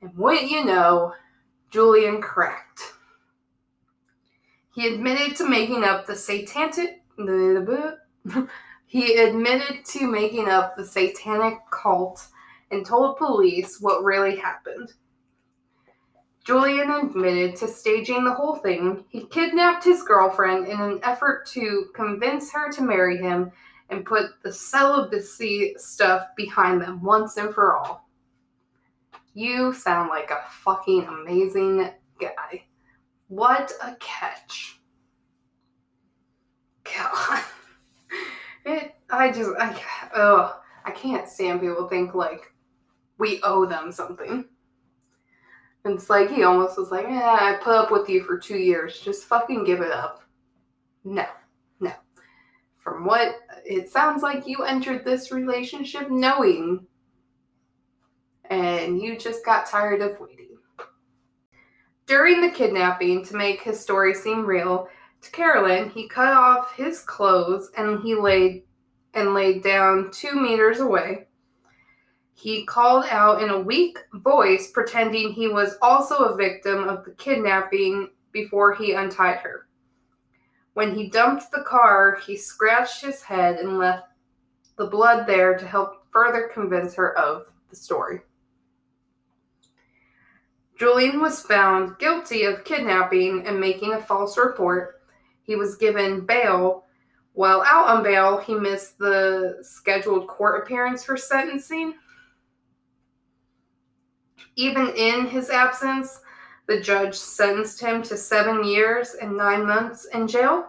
And 0.00 0.16
wouldn't 0.16 0.50
you 0.50 0.64
know, 0.64 1.14
Julian 1.70 2.20
cracked. 2.20 2.94
He 4.74 4.88
admitted 4.88 5.36
to 5.36 5.48
making 5.48 5.84
up 5.84 6.06
the 6.06 6.16
satanic. 6.16 7.02
he 8.86 9.14
admitted 9.16 9.84
to 9.84 10.06
making 10.06 10.48
up 10.48 10.76
the 10.76 10.84
satanic 10.84 11.58
cult 11.70 12.26
and 12.70 12.84
told 12.84 13.18
police 13.18 13.78
what 13.80 14.02
really 14.02 14.36
happened. 14.36 14.94
Julian 16.44 16.90
admitted 16.90 17.54
to 17.56 17.68
staging 17.68 18.24
the 18.24 18.34
whole 18.34 18.56
thing. 18.56 19.04
He 19.10 19.26
kidnapped 19.26 19.84
his 19.84 20.02
girlfriend 20.02 20.66
in 20.66 20.80
an 20.80 21.00
effort 21.04 21.46
to 21.48 21.86
convince 21.94 22.52
her 22.52 22.72
to 22.72 22.82
marry 22.82 23.18
him 23.18 23.52
and 23.92 24.06
put 24.06 24.42
the 24.42 24.52
celibacy 24.52 25.74
stuff 25.76 26.28
behind 26.34 26.80
them 26.80 27.02
once 27.02 27.36
and 27.36 27.54
for 27.54 27.76
all. 27.76 28.08
You 29.34 29.72
sound 29.72 30.08
like 30.08 30.30
a 30.30 30.42
fucking 30.50 31.04
amazing 31.04 31.90
guy. 32.18 32.64
What 33.28 33.70
a 33.82 33.94
catch. 34.00 34.80
God. 36.84 37.42
It, 38.64 38.94
I 39.10 39.32
just, 39.32 39.50
I, 39.58 39.76
oh, 40.14 40.60
I 40.84 40.92
can't 40.92 41.28
stand 41.28 41.60
people 41.62 41.88
think 41.88 42.14
like 42.14 42.52
we 43.18 43.40
owe 43.42 43.66
them 43.66 43.90
something. 43.90 44.44
And 45.84 45.94
it's 45.94 46.08
like 46.08 46.30
he 46.30 46.44
almost 46.44 46.78
was 46.78 46.92
like, 46.92 47.06
yeah, 47.08 47.38
I 47.40 47.58
put 47.60 47.74
up 47.74 47.90
with 47.90 48.08
you 48.08 48.22
for 48.22 48.38
two 48.38 48.58
years. 48.58 49.00
Just 49.00 49.24
fucking 49.24 49.64
give 49.64 49.80
it 49.80 49.90
up. 49.90 50.22
No. 51.02 51.26
From 52.82 53.04
what 53.04 53.36
it 53.64 53.88
sounds 53.90 54.22
like, 54.22 54.46
you 54.46 54.64
entered 54.64 55.04
this 55.04 55.30
relationship 55.30 56.10
knowing, 56.10 56.86
and 58.50 59.00
you 59.00 59.16
just 59.16 59.44
got 59.44 59.66
tired 59.66 60.00
of 60.00 60.18
waiting. 60.18 60.56
During 62.06 62.40
the 62.40 62.50
kidnapping, 62.50 63.24
to 63.26 63.36
make 63.36 63.62
his 63.62 63.80
story 63.80 64.14
seem 64.14 64.44
real, 64.44 64.88
to 65.20 65.30
Carolynne, 65.30 65.92
he 65.92 66.08
cut 66.08 66.32
off 66.32 66.76
his 66.76 67.00
clothes 67.00 67.70
and 67.76 68.00
he 68.00 68.16
laid 68.16 68.64
and 69.14 69.34
laid 69.34 69.62
down 69.62 70.10
two 70.10 70.34
meters 70.34 70.80
away 70.80 71.26
he 72.42 72.64
called 72.64 73.04
out 73.08 73.40
in 73.40 73.50
a 73.50 73.60
weak 73.60 73.98
voice, 74.14 74.72
pretending 74.72 75.32
he 75.32 75.46
was 75.46 75.76
also 75.80 76.16
a 76.24 76.36
victim 76.36 76.88
of 76.88 77.04
the 77.04 77.12
kidnapping 77.12 78.10
before 78.32 78.74
he 78.74 78.94
untied 78.94 79.38
her. 79.38 79.68
When 80.74 80.94
he 80.94 81.10
dumped 81.10 81.50
the 81.50 81.62
car, 81.62 82.18
he 82.26 82.36
scratched 82.36 83.04
his 83.04 83.22
head 83.22 83.56
and 83.56 83.78
left 83.78 84.06
the 84.76 84.86
blood 84.86 85.26
there 85.26 85.56
to 85.56 85.66
help 85.66 86.06
further 86.10 86.50
convince 86.52 86.94
her 86.94 87.16
of 87.18 87.52
the 87.68 87.76
story. 87.76 88.20
Julian 90.78 91.20
was 91.20 91.42
found 91.42 91.98
guilty 91.98 92.44
of 92.44 92.64
kidnapping 92.64 93.46
and 93.46 93.60
making 93.60 93.92
a 93.92 94.00
false 94.00 94.36
report. 94.38 95.02
He 95.42 95.56
was 95.56 95.76
given 95.76 96.24
bail. 96.24 96.86
While 97.34 97.62
out 97.62 97.88
on 97.88 98.02
bail, 98.02 98.38
he 98.38 98.54
missed 98.54 98.98
the 98.98 99.58
scheduled 99.62 100.26
court 100.26 100.62
appearance 100.62 101.04
for 101.04 101.16
sentencing. 101.16 101.94
Even 104.56 104.88
in 104.96 105.26
his 105.26 105.50
absence, 105.50 106.20
the 106.72 106.80
judge 106.80 107.14
sentenced 107.14 107.80
him 107.80 108.02
to 108.02 108.16
seven 108.16 108.64
years 108.64 109.14
and 109.20 109.36
nine 109.36 109.66
months 109.66 110.06
in 110.06 110.26
jail. 110.26 110.68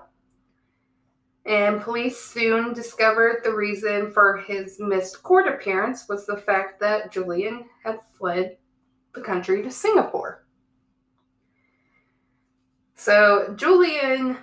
And 1.45 1.81
police 1.81 2.19
soon 2.19 2.73
discovered 2.73 3.41
the 3.43 3.53
reason 3.53 4.11
for 4.11 4.37
his 4.37 4.81
missed 4.81 5.23
court 5.23 5.47
appearance 5.47 6.09
was 6.09 6.25
the 6.25 6.35
fact 6.35 6.81
that 6.81 7.11
Julian 7.11 7.65
had 7.85 7.99
fled 8.17 8.57
the 9.13 9.21
country 9.21 9.63
to 9.63 9.71
Singapore. 9.71 10.45
So, 12.95 13.53
Julian 13.55 14.37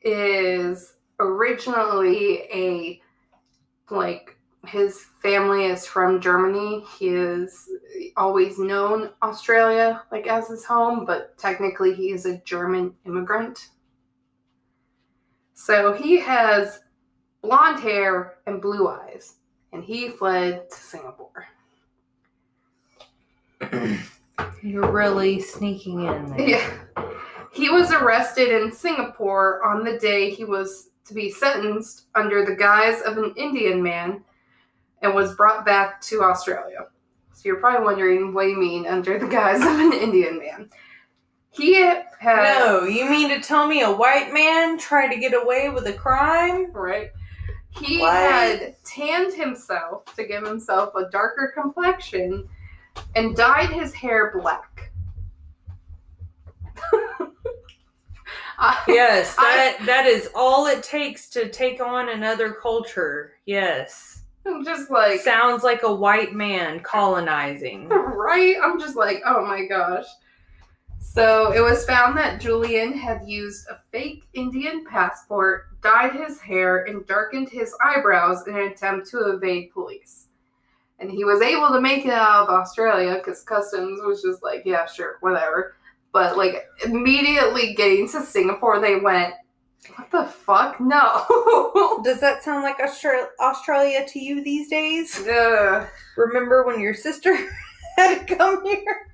is 0.00 0.94
originally 1.20 2.38
a 2.50 3.00
like 3.90 4.38
his 4.66 5.06
family 5.20 5.66
is 5.66 5.86
from 5.86 6.20
Germany. 6.20 6.84
He 6.98 7.08
has 7.08 7.68
always 8.16 8.58
known 8.58 9.10
Australia 9.22 10.02
like 10.12 10.26
as 10.26 10.48
his 10.48 10.64
home, 10.64 11.04
but 11.04 11.36
technically 11.36 11.94
he 11.94 12.12
is 12.12 12.26
a 12.26 12.38
German 12.38 12.94
immigrant. 13.04 13.70
So 15.54 15.92
he 15.92 16.18
has 16.20 16.80
blonde 17.42 17.80
hair 17.80 18.34
and 18.46 18.62
blue 18.62 18.88
eyes, 18.88 19.34
and 19.72 19.82
he 19.82 20.08
fled 20.08 20.70
to 20.70 20.76
Singapore. 20.76 21.46
You're 24.62 24.92
really 24.92 25.40
sneaking 25.40 26.04
in 26.04 26.30
there. 26.30 26.48
Yeah. 26.48 26.78
He 27.52 27.68
was 27.68 27.92
arrested 27.92 28.48
in 28.48 28.72
Singapore 28.72 29.62
on 29.64 29.84
the 29.84 29.98
day 29.98 30.30
he 30.30 30.44
was 30.44 30.90
to 31.04 31.14
be 31.14 31.30
sentenced 31.30 32.06
under 32.14 32.44
the 32.44 32.54
guise 32.54 33.02
of 33.02 33.18
an 33.18 33.34
Indian 33.36 33.82
man 33.82 34.22
and 35.02 35.14
was 35.14 35.34
brought 35.34 35.64
back 35.66 36.00
to 36.02 36.22
Australia. 36.22 36.86
So 37.32 37.42
you're 37.44 37.56
probably 37.56 37.84
wondering, 37.84 38.32
what 38.34 38.46
you 38.48 38.56
mean 38.56 38.86
under 38.86 39.18
the 39.18 39.26
guise 39.26 39.60
of 39.60 39.66
an 39.78 39.92
Indian 39.92 40.38
man? 40.38 40.70
He 41.50 41.74
had 41.74 42.06
No, 42.24 42.84
you 42.84 43.08
mean 43.10 43.28
to 43.30 43.40
tell 43.40 43.66
me 43.66 43.82
a 43.82 43.90
white 43.92 44.32
man 44.32 44.78
tried 44.78 45.08
to 45.12 45.18
get 45.18 45.34
away 45.34 45.68
with 45.68 45.86
a 45.86 45.92
crime? 45.92 46.72
right. 46.72 47.10
He 47.70 47.98
What? 48.00 48.12
had 48.12 48.76
tanned 48.84 49.32
himself 49.34 50.04
to 50.16 50.24
give 50.26 50.46
himself 50.46 50.94
a 50.94 51.08
darker 51.10 51.52
complexion 51.54 52.48
and 53.16 53.34
dyed 53.34 53.70
his 53.70 53.94
hair 53.94 54.30
black. 54.38 54.90
I- 58.58 58.82
Yes, 58.88 59.34
I- 59.38 59.76
that 59.78 59.86
that 59.86 60.06
is 60.06 60.28
all 60.34 60.66
it 60.66 60.82
takes 60.82 61.28
to 61.30 61.48
take 61.48 61.80
on 61.80 62.08
another 62.10 62.52
culture. 62.52 63.32
Yes. 63.46 64.21
I'm 64.46 64.64
just 64.64 64.90
like, 64.90 65.20
Sounds 65.20 65.62
like 65.62 65.82
a 65.82 65.94
white 65.94 66.34
man 66.34 66.80
colonizing. 66.80 67.88
right? 67.88 68.56
I'm 68.62 68.78
just 68.78 68.96
like, 68.96 69.22
oh 69.26 69.44
my 69.46 69.66
gosh. 69.66 70.06
So 70.98 71.52
it 71.52 71.60
was 71.60 71.84
found 71.84 72.16
that 72.16 72.40
Julian 72.40 72.92
had 72.92 73.26
used 73.26 73.66
a 73.68 73.80
fake 73.90 74.24
Indian 74.34 74.84
passport, 74.84 75.80
dyed 75.82 76.14
his 76.14 76.40
hair, 76.40 76.84
and 76.84 77.06
darkened 77.06 77.48
his 77.48 77.74
eyebrows 77.84 78.46
in 78.46 78.56
an 78.56 78.68
attempt 78.68 79.10
to 79.10 79.32
evade 79.32 79.72
police. 79.72 80.28
And 81.00 81.10
he 81.10 81.24
was 81.24 81.42
able 81.42 81.70
to 81.70 81.80
make 81.80 82.06
it 82.06 82.12
out 82.12 82.44
of 82.44 82.48
Australia 82.48 83.16
because 83.16 83.42
customs 83.42 84.00
was 84.04 84.22
just 84.22 84.44
like, 84.44 84.62
yeah, 84.64 84.86
sure, 84.86 85.16
whatever. 85.20 85.74
But 86.12 86.36
like 86.36 86.66
immediately 86.84 87.74
getting 87.74 88.08
to 88.10 88.22
Singapore, 88.22 88.80
they 88.80 88.96
went, 88.96 89.34
what 89.96 90.10
the 90.10 90.24
fuck? 90.24 90.80
No. 90.80 92.00
Does 92.04 92.20
that 92.20 92.42
sound 92.42 92.62
like 92.62 92.78
Austra- 92.78 93.28
Australia 93.40 94.06
to 94.08 94.18
you 94.18 94.42
these 94.42 94.68
days? 94.68 95.26
Ugh. 95.26 95.88
Remember 96.16 96.64
when 96.64 96.80
your 96.80 96.94
sister 96.94 97.34
had 97.96 98.26
to 98.26 98.36
come 98.36 98.64
here? 98.64 99.08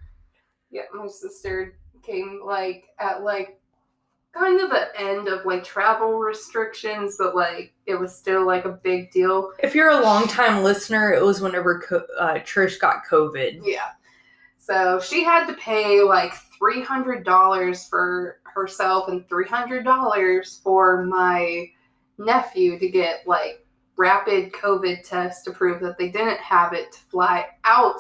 Yeah, 0.71 0.83
my 0.93 1.07
sister 1.07 1.79
came 2.03 2.41
like 2.45 2.85
at 2.99 3.23
like 3.23 3.59
kind 4.35 4.61
of 4.61 4.71
the 4.71 4.89
end 5.01 5.29
of 5.29 5.45
like 5.47 5.65
travel 5.65 6.19
restrictions, 6.19 7.17
but 7.19 7.35
like 7.35 7.73
it 7.87 7.95
was 7.95 8.15
still 8.15 8.47
like 8.47 8.67
a 8.67 8.73
big 8.83 9.11
deal. 9.11 9.53
If 9.61 9.75
you're 9.75 9.91
a 9.91 10.03
long 10.03 10.29
time 10.29 10.63
listener, 10.63 11.13
it 11.13 11.23
was 11.25 11.41
whenever 11.41 11.81
co- 11.81 12.07
uh, 12.19 12.35
Trish 12.41 12.79
got 12.79 13.05
COVID. 13.11 13.61
Yeah. 13.65 13.89
So 14.69 15.01
she 15.01 15.25
had 15.25 15.47
to 15.47 15.55
pay 15.55 16.03
like 16.03 16.35
three 16.59 16.83
hundred 16.83 17.25
dollars 17.25 17.89
for 17.89 18.41
herself 18.43 19.09
and 19.09 19.27
three 19.27 19.47
hundred 19.49 19.83
dollars 19.83 20.61
for 20.63 21.07
my 21.07 21.71
nephew 22.19 22.79
to 22.79 22.89
get 22.91 23.27
like 23.27 23.65
rapid 23.97 24.53
COVID 24.53 25.09
tests 25.09 25.43
to 25.45 25.53
prove 25.53 25.81
that 25.81 25.97
they 25.97 26.11
didn't 26.11 26.41
have 26.41 26.75
it 26.75 26.93
to 26.93 26.99
fly 26.99 27.47
out 27.65 27.99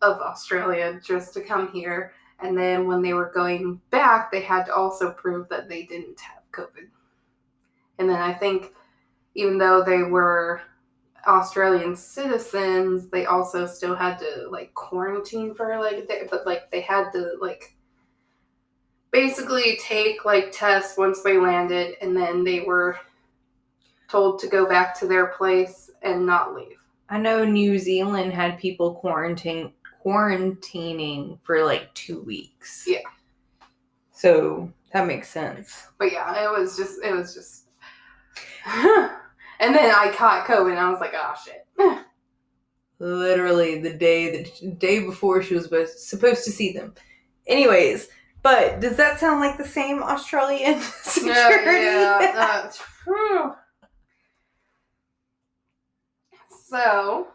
of 0.00 0.18
Australia 0.20 0.98
just 1.04 1.34
to 1.34 1.42
come 1.42 1.70
here. 1.70 2.14
And 2.40 2.56
then 2.56 2.86
when 2.86 3.02
they 3.02 3.12
were 3.12 3.30
going 3.34 3.78
back, 3.90 4.32
they 4.32 4.40
had 4.40 4.64
to 4.64 4.74
also 4.74 5.12
prove 5.12 5.46
that 5.50 5.68
they 5.68 5.82
didn't 5.82 6.18
have 6.20 6.42
COVID. 6.52 6.88
And 7.98 8.08
then 8.08 8.18
I 8.18 8.32
think 8.32 8.72
even 9.34 9.58
though 9.58 9.84
they 9.84 10.02
were 10.04 10.62
Australian 11.26 11.96
citizens, 11.96 13.08
they 13.10 13.26
also 13.26 13.66
still 13.66 13.94
had 13.94 14.18
to 14.18 14.48
like 14.50 14.74
quarantine 14.74 15.54
for 15.54 15.78
like 15.78 15.98
a 15.98 16.06
day, 16.06 16.26
but 16.30 16.46
like 16.46 16.70
they 16.70 16.80
had 16.80 17.10
to 17.12 17.36
like 17.40 17.76
basically 19.12 19.78
take 19.82 20.24
like 20.24 20.50
tests 20.52 20.96
once 20.96 21.22
they 21.22 21.38
landed 21.38 21.94
and 22.00 22.16
then 22.16 22.44
they 22.44 22.60
were 22.60 22.98
told 24.08 24.38
to 24.40 24.48
go 24.48 24.66
back 24.66 24.98
to 24.98 25.06
their 25.06 25.26
place 25.28 25.90
and 26.02 26.26
not 26.26 26.54
leave. 26.54 26.78
I 27.08 27.18
know 27.18 27.44
New 27.44 27.78
Zealand 27.78 28.32
had 28.32 28.58
people 28.58 28.94
quarantine 28.94 29.72
quarantining 30.04 31.38
for 31.44 31.64
like 31.64 31.92
two 31.94 32.20
weeks. 32.22 32.84
Yeah. 32.86 32.98
So 34.10 34.72
that 34.92 35.06
makes 35.06 35.28
sense. 35.28 35.86
But 35.98 36.12
yeah, 36.12 36.44
it 36.44 36.50
was 36.50 36.76
just 36.76 37.02
it 37.04 37.14
was 37.14 37.34
just 37.34 37.66
and 39.62 39.74
then 39.74 39.94
I 39.94 40.12
caught 40.12 40.46
COVID 40.46 40.70
and 40.70 40.78
I 40.80 40.90
was 40.90 41.00
like, 41.00 41.14
oh 41.14 41.34
shit. 41.44 41.64
Literally 42.98 43.80
the 43.80 43.92
day 43.92 44.42
the 44.60 44.70
day 44.72 45.04
before 45.04 45.42
she 45.42 45.54
was 45.54 45.64
supposed- 45.64 46.44
to 46.44 46.50
see 46.50 46.72
them. 46.72 46.94
Anyways, 47.46 48.08
but 48.42 48.80
does 48.80 48.96
that 48.96 49.18
sound 49.20 49.40
like 49.40 49.56
the 49.56 49.64
same 49.64 50.02
Australian 50.02 50.80
security? 51.02 51.86
Yeah, 51.86 52.20
yeah. 52.20 52.70
Uh, 53.08 53.52
so, 56.68 57.28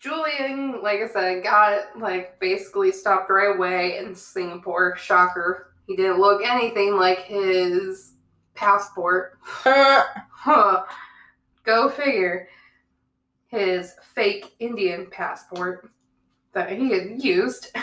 Julian, 0.00 0.82
like 0.82 1.00
I 1.00 1.08
said, 1.08 1.42
got 1.44 1.98
like 1.98 2.38
basically 2.40 2.92
stopped 2.92 3.30
right 3.30 3.54
away 3.56 3.98
in 3.98 4.14
Singapore. 4.14 4.96
Shocker. 4.96 5.72
He 5.86 5.94
didn't 5.96 6.18
look 6.20 6.42
anything 6.44 6.96
like 6.96 7.20
his 7.20 8.15
passport. 8.56 9.38
Go 11.64 11.88
figure. 11.90 12.48
His 13.48 13.94
fake 14.14 14.54
Indian 14.58 15.06
passport 15.10 15.90
that 16.52 16.72
he 16.72 16.90
had 16.90 17.22
used. 17.22 17.76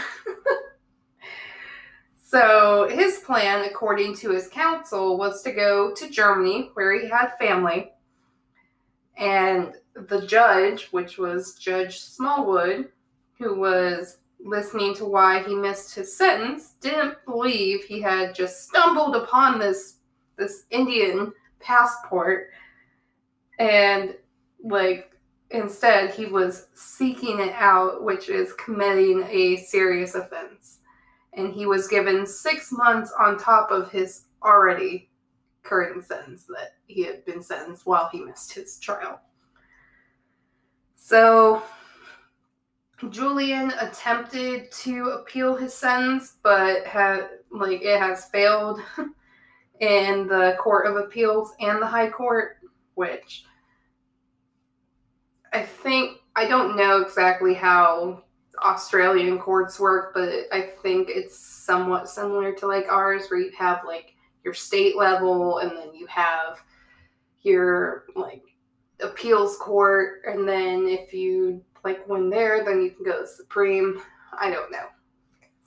so, 2.24 2.90
his 2.90 3.20
plan, 3.20 3.66
according 3.66 4.16
to 4.18 4.32
his 4.32 4.50
counsel, 4.50 5.18
was 5.18 5.42
to 5.44 5.52
go 5.52 5.94
to 5.94 6.10
Germany, 6.10 6.72
where 6.74 7.00
he 7.00 7.08
had 7.08 7.38
family. 7.40 7.92
And 9.18 9.74
the 9.96 10.26
judge, 10.26 10.86
which 10.92 11.18
was 11.18 11.54
Judge 11.54 12.00
Smallwood, 12.00 12.90
who 13.38 13.60
was 13.60 14.18
listening 14.44 14.96
to 14.96 15.06
why 15.06 15.44
he 15.44 15.56
missed 15.56 15.96
his 15.96 16.16
sentence, 16.18 16.74
didn't 16.82 17.24
believe 17.26 17.84
he 17.84 18.02
had 18.02 18.36
just 18.36 18.64
stumbled 18.64 19.16
upon 19.16 19.60
this 19.60 19.98
this 20.38 20.66
Indian 20.70 21.32
passport 21.60 22.50
and 23.60 24.16
like 24.64 25.12
instead 25.52 26.14
he 26.14 26.26
was 26.26 26.68
seeking 26.74 27.40
it 27.40 27.54
out 27.54 28.04
which 28.04 28.30
is 28.30 28.54
committing 28.54 29.24
a 29.30 29.58
serious 29.58 30.16
offense. 30.16 30.80
And 31.34 31.54
he 31.54 31.66
was 31.66 31.88
given 31.88 32.28
six 32.28 32.72
months 32.72 33.12
on 33.20 33.38
top 33.38 33.72
of 33.72 33.92
his 33.92 34.26
already 34.44 35.10
current 35.64 36.06
sentence 36.06 36.46
that 36.46 36.76
he 36.86 37.04
had 37.04 37.26
been 37.26 37.42
sentenced 37.42 37.86
while 37.86 38.10
he 38.12 38.20
missed 38.24 38.54
his 38.54 38.78
trial. 38.78 39.20
So 40.96 41.64
julian 43.10 43.74
attempted 43.82 44.72
to 44.72 45.10
appeal 45.10 45.56
his 45.56 45.74
sentence 45.74 46.38
but 46.42 46.86
had 46.86 47.28
like 47.52 47.82
it 47.82 48.00
has 48.00 48.26
failed 48.26 48.80
in 49.84 50.28
the 50.28 50.56
Court 50.60 50.88
of 50.88 50.96
Appeals 50.96 51.54
and 51.60 51.82
the 51.82 51.86
High 51.86 52.10
Court, 52.10 52.58
which 52.96 53.44
I 55.52 55.62
think 55.62 56.20
I 56.36 56.48
don't 56.48 56.78
know 56.78 57.02
exactly 57.02 57.54
how 57.54 58.24
Australian 58.64 59.40
courts 59.40 59.80
work, 59.80 60.14
but 60.14 60.30
I 60.52 60.62
think 60.82 61.10
it's 61.10 61.38
somewhat 61.38 62.10
similar 62.10 62.54
to 62.54 62.68
like 62.68 62.88
ours, 62.88 63.28
where 63.28 63.42
you 63.42 63.52
have 63.58 63.82
like 63.86 64.16
your 64.46 64.54
state 64.54 64.96
level 64.96 65.60
and 65.60 65.72
then 65.72 65.94
you 65.94 66.08
have 66.08 66.64
your 67.42 68.06
like 68.16 68.44
appeals 69.02 69.58
court, 69.58 70.22
and 70.26 70.48
then 70.48 70.88
if 70.88 71.14
you 71.14 71.62
like 71.84 72.08
win 72.08 72.30
there, 72.30 72.64
then 72.64 72.82
you 72.82 72.92
can 72.92 73.04
go 73.04 73.22
to 73.22 73.28
Supreme. 73.28 74.02
I 74.40 74.50
don't 74.50 74.72
know. 74.72 74.88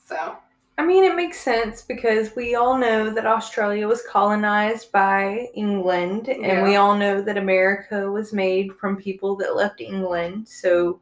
So 0.03 0.39
I 0.79 0.85
mean, 0.85 1.05
it 1.05 1.17
makes 1.17 1.41
sense 1.41 1.81
because 1.83 2.37
we 2.37 2.55
all 2.55 2.77
know 2.77 3.09
that 3.11 3.25
Australia 3.27 3.89
was 3.89 4.03
colonized 4.03 4.93
by 4.93 5.49
England, 5.55 6.29
and 6.29 6.43
Yeah. 6.45 6.63
we 6.63 6.77
all 6.77 6.95
know 6.95 7.23
that 7.23 7.39
America 7.39 8.11
was 8.11 8.33
made 8.35 8.75
from 8.77 8.97
people 8.97 9.37
that 9.37 9.57
left 9.57 9.81
England. 9.81 10.47
So, 10.49 11.01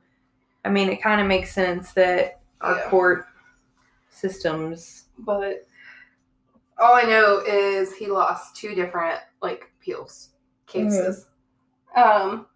I 0.64 0.68
mean, 0.68 0.88
it 0.88 1.02
kind 1.02 1.20
of 1.20 1.26
makes 1.26 1.52
sense 1.52 1.92
that 1.94 2.40
our 2.60 2.76
Yeah. 2.76 2.88
court 2.90 3.26
systems. 4.10 5.00
but 5.18 5.66
all 6.78 6.94
I 6.94 7.02
know 7.02 7.38
is 7.46 7.94
he 7.94 8.08
lost 8.08 8.56
two 8.56 8.74
different 8.74 9.20
like 9.42 9.70
appeals 9.78 10.30
cases. 10.66 11.26
Um, 11.96 12.46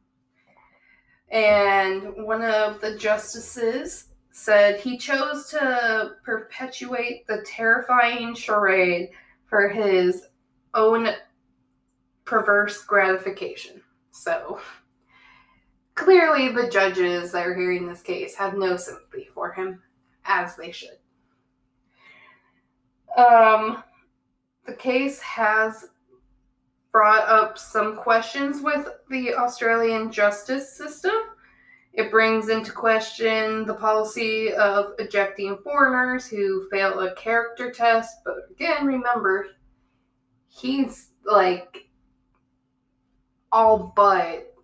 and 1.30 2.24
one 2.26 2.42
of 2.42 2.80
the 2.80 2.96
justices 2.96 4.07
said 4.38 4.78
he 4.78 4.96
chose 4.96 5.48
to 5.48 6.12
perpetuate 6.22 7.26
the 7.26 7.42
terrifying 7.44 8.36
charade 8.36 9.10
for 9.46 9.68
his 9.68 10.28
own 10.74 11.08
perverse 12.24 12.84
gratification. 12.84 13.80
So 14.12 14.60
clearly, 15.96 16.50
the 16.50 16.70
judges 16.70 17.32
that 17.32 17.48
are 17.48 17.54
hearing 17.54 17.88
this 17.88 18.00
case 18.00 18.36
have 18.36 18.54
no 18.54 18.76
sympathy 18.76 19.28
for 19.34 19.52
him, 19.52 19.82
as 20.24 20.54
they 20.54 20.70
should. 20.70 20.98
Um, 23.16 23.82
the 24.66 24.74
case 24.74 25.20
has 25.20 25.88
brought 26.92 27.28
up 27.28 27.58
some 27.58 27.96
questions 27.96 28.62
with 28.62 28.88
the 29.10 29.34
Australian 29.34 30.12
justice 30.12 30.72
system 30.72 31.12
It 31.98 32.12
brings 32.12 32.48
into 32.48 32.70
question 32.70 33.66
the 33.66 33.74
policy 33.74 34.52
of 34.52 34.92
ejecting 35.00 35.58
foreigners 35.64 36.28
who 36.28 36.68
fail 36.70 37.00
a 37.00 37.12
character 37.16 37.72
test. 37.72 38.18
But 38.24 38.36
again, 38.52 38.86
remember, 38.86 39.48
he's 40.46 41.08
like 41.24 41.88
all 43.50 43.92
but 43.96 44.54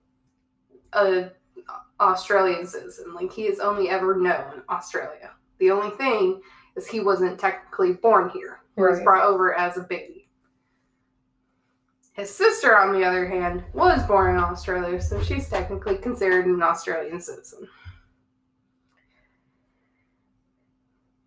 a 0.93 1.31
Australian 1.99 2.69
citizen. 2.69 3.13
Like 3.13 3.33
he 3.33 3.47
has 3.47 3.59
only 3.59 3.89
ever 3.89 4.15
known 4.15 4.63
Australia. 4.71 5.33
The 5.59 5.73
only 5.73 5.91
thing 5.97 6.41
is 6.77 6.87
he 6.87 7.01
wasn't 7.01 7.41
technically 7.41 7.95
born 7.95 8.31
here. 8.31 8.61
He 8.77 8.83
was 8.83 9.01
brought 9.01 9.27
over 9.27 9.55
as 9.55 9.77
a 9.77 9.83
baby. 9.83 10.24
His 12.15 12.33
sister, 12.33 12.79
on 12.79 12.93
the 12.93 13.05
other 13.05 13.27
hand, 13.27 13.65
was 13.73 14.07
born 14.07 14.37
in 14.37 14.43
Australia, 14.43 15.03
so 15.03 15.21
she's 15.21 15.49
technically 15.49 15.99
considered 15.99 16.47
an 16.47 16.63
Australian 16.63 17.21
citizen. 17.21 17.69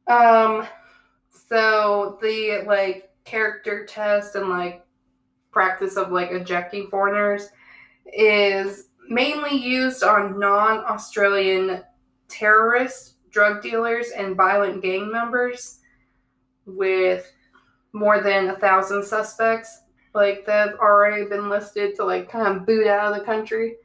Um, 0.08 0.66
so 1.50 2.18
the 2.22 2.64
like 2.66 3.10
character 3.26 3.86
test 3.86 4.36
and 4.36 4.48
like 4.48 4.86
practice 5.52 5.98
of 5.98 6.14
like 6.14 6.32
ejecting 6.32 6.88
foreigners 6.90 7.50
is 8.14 8.88
mainly 9.10 9.58
used 9.58 10.04
on 10.04 10.40
non-Australian 10.40 11.84
terrorists, 12.30 13.16
drug 13.30 13.62
dealers, 13.62 14.12
and 14.12 14.38
violent 14.38 14.82
gang 14.82 15.12
members 15.12 15.80
with 16.66 17.30
more 17.92 18.22
than 18.22 18.48
a 18.48 18.56
thousand 18.56 19.04
suspects 19.04 19.82
like 20.18 20.46
that 20.46 20.70
have 20.70 20.80
already 20.80 21.24
been 21.26 21.48
listed 21.48 21.96
to 21.96 22.04
like 22.04 22.30
kind 22.30 22.58
of 22.58 22.66
boot 22.66 22.88
out 22.88 23.14
of 23.14 23.18
the 23.18 23.24
country. 23.24 23.78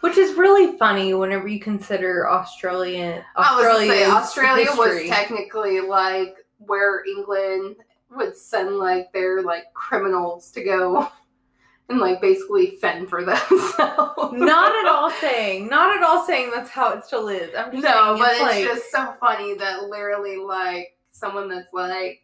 Which 0.00 0.16
is 0.18 0.36
really 0.36 0.76
funny 0.76 1.14
whenever 1.14 1.48
you 1.48 1.60
consider 1.60 2.28
Australian 2.28 3.22
I 3.36 3.56
was 3.56 3.64
Australia 4.10 4.68
was 4.76 5.08
technically 5.08 5.80
like 5.80 6.36
where 6.58 7.04
England 7.04 7.76
would 8.10 8.36
send 8.36 8.76
like 8.76 9.12
their 9.12 9.42
like 9.42 9.72
criminals 9.74 10.50
to 10.52 10.62
go 10.62 11.08
and 11.88 11.98
like 11.98 12.20
basically 12.20 12.76
fend 12.80 13.08
for 13.08 13.24
themselves. 13.24 14.32
not 14.32 14.74
at 14.76 14.86
all 14.90 15.10
saying, 15.10 15.68
not 15.68 15.96
at 15.96 16.02
all 16.02 16.24
saying 16.26 16.50
that's 16.54 16.70
how 16.70 16.92
it 16.92 17.04
still 17.04 17.28
is. 17.28 17.50
I'm 17.56 17.72
just 17.72 17.84
No, 17.84 18.16
saying 18.16 18.18
but 18.18 18.30
it's 18.30 18.40
it's 18.40 18.42
like, 18.42 18.64
just 18.64 18.90
so 18.90 19.14
funny 19.20 19.54
that 19.54 19.84
literally 19.84 20.36
like 20.36 20.96
someone 21.12 21.48
that's 21.48 21.72
like 21.72 22.23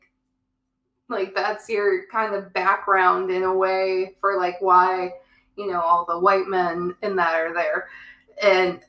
like 1.11 1.35
that's 1.35 1.69
your 1.69 2.07
kind 2.07 2.35
of 2.35 2.53
background 2.53 3.31
in 3.31 3.43
a 3.43 3.55
way 3.55 4.17
for 4.21 4.39
like 4.39 4.61
why 4.61 5.13
you 5.57 5.71
know 5.71 5.81
all 5.81 6.07
the 6.09 6.19
white 6.19 6.47
men 6.47 6.95
in 7.03 7.17
that 7.17 7.35
are 7.35 7.53
there. 7.53 7.89
And 8.43 8.81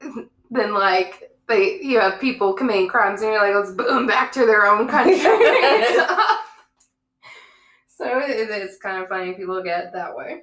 then 0.50 0.74
like 0.74 1.30
they 1.48 1.80
you 1.80 2.00
have 2.00 2.20
people 2.20 2.52
committing 2.52 2.88
crimes 2.88 3.22
and 3.22 3.32
you're 3.32 3.40
like 3.40 3.54
let's 3.54 3.74
boom 3.74 4.06
back 4.08 4.32
to 4.32 4.44
their 4.44 4.66
own 4.66 4.88
country. 4.88 5.20
So 7.94 8.18
it 8.18 8.50
is 8.50 8.78
kind 8.78 9.00
of 9.00 9.08
funny 9.08 9.36
look 9.44 9.64
at 9.64 9.84
it 9.84 9.92
that 9.92 10.16
way. 10.16 10.42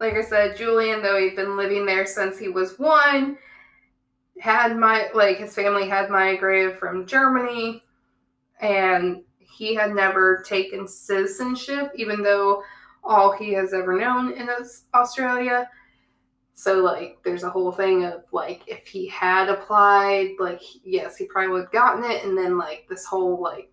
Like 0.00 0.14
I 0.14 0.22
said, 0.22 0.56
Julian, 0.56 1.02
though 1.02 1.20
he'd 1.20 1.36
been 1.36 1.56
living 1.56 1.86
there 1.86 2.04
since 2.04 2.36
he 2.36 2.48
was 2.48 2.80
one, 2.80 3.38
had 4.40 4.76
my 4.76 5.08
like 5.14 5.36
his 5.36 5.54
family 5.54 5.88
had 5.88 6.10
migrated 6.10 6.76
from 6.78 7.06
Germany, 7.06 7.84
and 8.62 9.22
he 9.38 9.74
had 9.74 9.94
never 9.94 10.42
taken 10.48 10.88
citizenship, 10.88 11.92
even 11.94 12.22
though 12.22 12.62
all 13.04 13.32
he 13.32 13.52
has 13.52 13.74
ever 13.74 13.98
known 13.98 14.32
in 14.32 14.48
Australia. 14.94 15.68
So 16.54 16.78
like, 16.78 17.18
there's 17.24 17.42
a 17.42 17.50
whole 17.50 17.72
thing 17.72 18.04
of 18.04 18.22
like, 18.32 18.62
if 18.66 18.86
he 18.86 19.08
had 19.08 19.48
applied, 19.48 20.30
like, 20.38 20.62
yes, 20.84 21.16
he 21.16 21.26
probably 21.26 21.50
would 21.52 21.62
have 21.64 21.72
gotten 21.72 22.10
it, 22.10 22.24
and 22.24 22.38
then 22.38 22.56
like 22.56 22.86
this 22.88 23.04
whole 23.04 23.42
like 23.42 23.70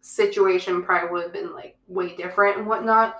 situation 0.00 0.82
probably 0.82 1.10
would 1.10 1.22
have 1.24 1.32
been 1.32 1.52
like 1.54 1.76
way 1.86 2.14
different 2.14 2.58
and 2.58 2.66
whatnot. 2.66 3.16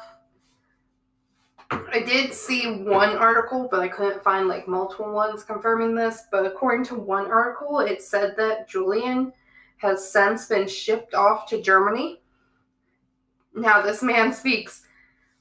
I 1.70 2.00
did 2.00 2.32
see 2.32 2.82
one 2.82 3.16
article, 3.16 3.68
but 3.70 3.80
I 3.80 3.88
couldn't 3.88 4.24
find 4.24 4.48
like 4.48 4.68
multiple 4.68 5.12
ones 5.12 5.44
confirming 5.44 5.94
this. 5.94 6.24
But 6.30 6.46
according 6.46 6.84
to 6.86 6.94
one 6.94 7.30
article, 7.30 7.80
it 7.80 8.02
said 8.02 8.34
that 8.38 8.68
Julian 8.68 9.32
has 9.78 10.10
since 10.10 10.46
been 10.46 10.68
shipped 10.68 11.14
off 11.14 11.48
to 11.48 11.62
Germany. 11.62 12.20
Now, 13.54 13.82
this 13.82 14.02
man 14.02 14.32
speaks 14.34 14.82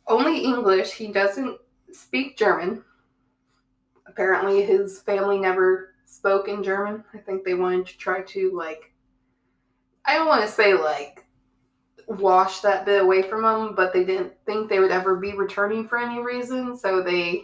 only 0.08 0.40
English, 0.44 0.94
he 0.94 1.08
doesn't 1.08 1.58
speak 1.92 2.38
German. 2.38 2.84
Apparently, 4.08 4.64
his 4.64 5.02
family 5.02 5.38
never 5.38 5.96
spoke 6.06 6.48
in 6.48 6.64
German. 6.64 7.04
I 7.14 7.18
think 7.18 7.44
they 7.44 7.54
wanted 7.54 7.88
to 7.88 7.98
try 7.98 8.22
to, 8.22 8.58
like, 8.58 8.94
I 10.08 10.14
don't 10.14 10.28
want 10.28 10.42
to 10.42 10.48
say 10.48 10.74
like 10.74 11.26
wash 12.08 12.62
that 12.62 12.86
bit 12.86 13.02
away 13.02 13.22
from 13.22 13.44
them, 13.44 13.76
but 13.76 13.92
they 13.92 14.06
didn't 14.06 14.32
think 14.46 14.70
they 14.70 14.80
would 14.80 14.92
ever 14.92 15.18
be 15.18 15.34
returning 15.34 15.86
for 15.88 15.98
any 15.98 16.22
reason, 16.22 16.78
so 16.78 17.04
they 17.04 17.44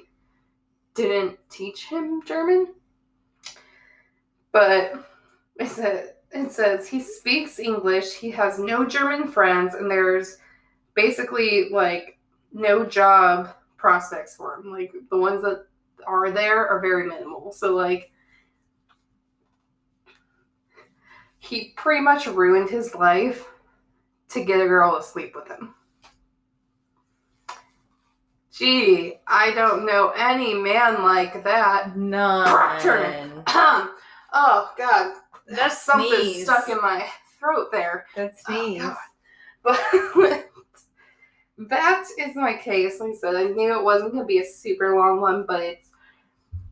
didn't 0.96 1.38
teach 1.50 1.86
him 1.86 2.22
German. 2.26 2.74
But 4.54 5.06
it 5.60 5.68
said 5.68 6.13
it 6.34 6.52
says 6.52 6.88
he 6.88 7.00
speaks 7.00 7.60
English, 7.60 8.14
he 8.14 8.32
has 8.32 8.60
no 8.60 8.86
German 8.86 9.28
friends, 9.28 9.76
and 9.76 9.90
there's 9.90 10.38
basically 10.96 11.70
like 11.70 12.18
no 12.52 12.86
job 12.86 13.56
prospects 13.78 14.36
for 14.36 14.56
him. 14.56 14.72
Like 14.72 14.94
the 15.10 15.18
ones 15.18 15.42
that 15.44 15.66
are 16.06 16.32
there 16.32 16.68
are 16.68 16.80
very 16.80 17.08
minimal. 17.08 17.52
So 17.52 17.76
like 17.76 18.12
he 21.40 21.74
pretty 21.76 22.02
much 22.02 22.26
ruined 22.26 22.70
his 22.70 22.96
life 22.96 23.46
to 24.30 24.44
get 24.44 24.62
a 24.62 24.68
girl 24.68 24.98
to 24.98 25.04
sleep 25.04 25.34
with 25.36 25.48
him. 25.48 25.76
Gee, 28.52 29.16
I 29.28 29.52
don't 29.52 29.86
know 29.86 30.14
any 30.16 30.54
man 30.54 31.04
like 31.04 31.44
that. 31.44 31.98
none. 31.98 32.48
oh 34.34 34.72
God, 34.78 35.14
That's 35.48 35.82
something 35.82 36.10
sneeze. 36.10 36.44
stuck 36.44 36.70
in 36.70 36.78
my 36.82 37.08
throat 37.40 37.68
there. 37.72 38.06
That's 38.16 38.42
Oh, 38.48 38.54
sneeze. 38.54 38.82
God. 38.82 38.96
But 39.64 39.80
that 41.58 42.06
is 42.20 42.36
my 42.36 42.56
case. 42.56 43.00
Like 43.00 43.12
I 43.12 43.16
said, 43.16 43.36
I 43.36 43.44
knew 43.46 43.78
it 43.78 43.84
wasn't 43.84 44.14
gonna 44.14 44.26
be 44.26 44.40
a 44.40 44.46
super 44.46 44.96
long 44.98 45.22
one, 45.22 45.46
but 45.48 45.62
it's 45.62 45.90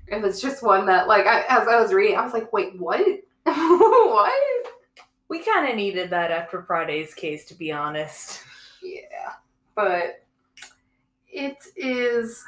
it 0.08 0.22
was 0.22 0.42
just 0.42 0.62
one 0.64 0.86
that 0.88 1.08
like 1.08 1.26
I, 1.26 1.42
as 1.48 1.68
I 1.68 1.80
was 1.80 1.94
reading, 1.94 2.18
I 2.18 2.24
was 2.24 2.34
like, 2.34 2.52
wait, 2.52 2.78
what? 2.80 3.00
what? 3.44 4.68
we 5.30 5.40
kind 5.40 5.70
of 5.70 5.76
needed 5.76 6.10
that 6.10 6.30
after 6.32 6.62
Friday's 6.64 7.14
case, 7.14 7.46
to 7.46 7.54
be 7.54 7.72
honest. 7.72 8.42
Yeah, 8.84 9.34
but 9.76 10.26
it 11.30 11.58
is. 11.78 12.44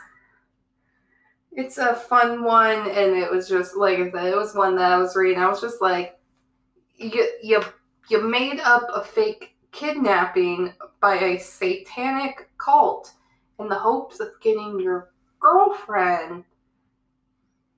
It's 1.55 1.77
a 1.77 1.95
fun 1.95 2.43
one, 2.43 2.89
and 2.89 3.15
it 3.15 3.29
was 3.31 3.47
just 3.47 3.75
like 3.75 3.99
I 3.99 4.11
said, 4.11 4.27
it 4.27 4.35
was 4.35 4.55
one 4.55 4.75
that 4.77 4.91
I 4.91 4.97
was 4.97 5.15
reading. 5.15 5.39
I 5.39 5.49
was 5.49 5.61
just 5.61 5.81
like, 5.81 6.19
you 6.97 7.29
you 7.41 7.61
you 8.09 8.27
made 8.27 8.59
up 8.59 8.87
a 8.93 9.03
fake 9.03 9.55
kidnapping 9.71 10.73
by 11.01 11.15
a 11.15 11.39
satanic 11.39 12.49
cult 12.57 13.11
in 13.59 13.67
the 13.67 13.75
hopes 13.75 14.19
of 14.19 14.29
getting 14.41 14.79
your 14.79 15.11
girlfriend 15.39 16.43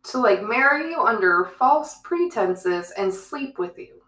to 0.03 0.19
like 0.19 0.43
marry 0.43 0.91
you 0.91 1.01
under 1.01 1.51
false 1.57 1.99
pretenses 2.03 2.91
and 2.97 3.13
sleep 3.13 3.57
with 3.57 3.77
you. 3.77 4.01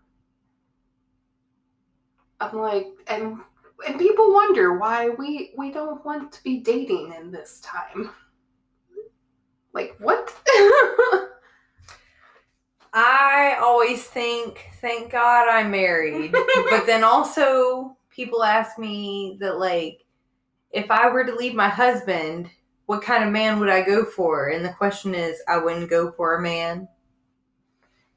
I'm 2.39 2.57
like, 2.57 2.87
and 3.07 3.39
and 3.87 3.99
people 3.99 4.33
wonder 4.33 4.77
why 4.77 5.09
we 5.09 5.51
we 5.57 5.71
don't 5.71 6.05
want 6.05 6.31
to 6.33 6.43
be 6.43 6.59
dating 6.59 7.13
in 7.19 7.31
this 7.31 7.59
time. 7.61 8.11
Like 9.73 9.95
what? 9.99 10.33
I 12.93 13.57
always 13.61 14.03
think, 14.03 14.65
thank 14.81 15.11
God 15.11 15.47
I'm 15.47 15.69
married. 15.69 16.31
but 16.31 16.85
then 16.85 17.03
also, 17.03 17.95
people 18.09 18.43
ask 18.43 18.79
me 18.79 19.37
that, 19.39 19.59
like, 19.59 20.03
if 20.71 20.89
I 20.89 21.09
were 21.09 21.23
to 21.23 21.35
leave 21.35 21.53
my 21.53 21.69
husband, 21.69 22.49
what 22.87 23.03
kind 23.03 23.23
of 23.23 23.31
man 23.31 23.59
would 23.59 23.69
I 23.69 23.83
go 23.83 24.03
for? 24.03 24.47
And 24.47 24.65
the 24.65 24.73
question 24.73 25.13
is, 25.13 25.39
I 25.47 25.57
wouldn't 25.57 25.91
go 25.91 26.11
for 26.13 26.35
a 26.35 26.41
man. 26.41 26.87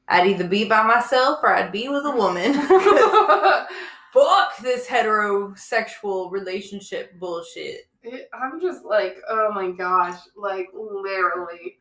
I'd 0.08 0.28
either 0.28 0.48
be 0.48 0.64
by 0.64 0.82
myself 0.82 1.40
or 1.42 1.54
I'd 1.54 1.72
be 1.72 1.88
with 1.88 2.06
a 2.06 2.10
woman. 2.10 2.54
Fuck 4.14 4.56
this 4.62 4.86
heterosexual 4.86 6.32
relationship 6.32 7.18
bullshit. 7.18 7.89
It- 8.02 8.28
I'm 8.32 8.60
just 8.60 8.84
like, 8.84 9.16
oh 9.28 9.50
my 9.52 9.70
gosh, 9.72 10.18
like 10.36 10.68
literally. 10.74 11.78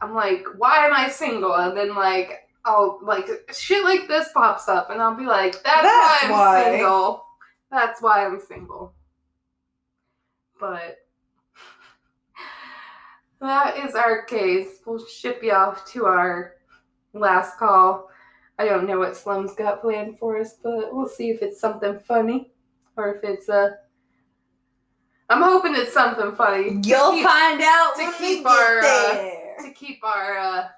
I'm 0.00 0.14
like, 0.14 0.44
why 0.56 0.86
am 0.86 0.92
I 0.94 1.08
single? 1.08 1.54
And 1.54 1.76
then 1.76 1.94
like, 1.94 2.48
I'll 2.64 2.98
like 3.02 3.26
shit 3.52 3.84
like 3.84 4.08
this 4.08 4.28
pops 4.32 4.68
up, 4.68 4.90
and 4.90 5.00
I'll 5.00 5.14
be 5.16 5.26
like, 5.26 5.52
that's, 5.62 5.64
That's 5.64 5.84
why 5.84 6.18
I'm 6.24 6.30
why. 6.32 6.64
single. 6.64 7.24
That's 7.70 8.02
why 8.02 8.24
I'm 8.26 8.40
single. 8.40 8.94
But 10.60 10.98
that 13.40 13.76
is 13.78 13.94
our 13.94 14.22
case. 14.24 14.80
We'll 14.86 15.04
ship 15.06 15.40
you 15.42 15.52
off 15.52 15.86
to 15.92 16.06
our 16.06 16.54
last 17.12 17.58
call. 17.58 18.10
I 18.58 18.64
don't 18.64 18.86
know 18.88 18.98
what 18.98 19.16
Slum's 19.16 19.54
got 19.54 19.80
planned 19.80 20.18
for 20.18 20.38
us, 20.40 20.54
but 20.62 20.92
we'll 20.92 21.08
see 21.08 21.30
if 21.30 21.42
it's 21.42 21.60
something 21.60 21.98
funny 22.00 22.50
or 22.96 23.14
if 23.14 23.22
it's 23.24 23.48
Uh, 23.48 23.70
I'm 25.30 25.42
hoping 25.42 25.74
it's 25.74 25.92
something 25.92 26.32
funny. 26.32 26.80
You'll 26.84 27.12
keep- 27.12 27.24
find 27.26 27.60
out 27.60 27.92
to 27.96 28.04
when 28.04 28.14
keep 28.14 28.44
we 28.44 28.50
our, 28.50 28.80
get 28.80 29.10
uh, 29.10 29.14
there. 29.14 29.56
to 29.64 29.72
keep 29.72 30.02
our 30.04 30.38
uh, 30.38 30.68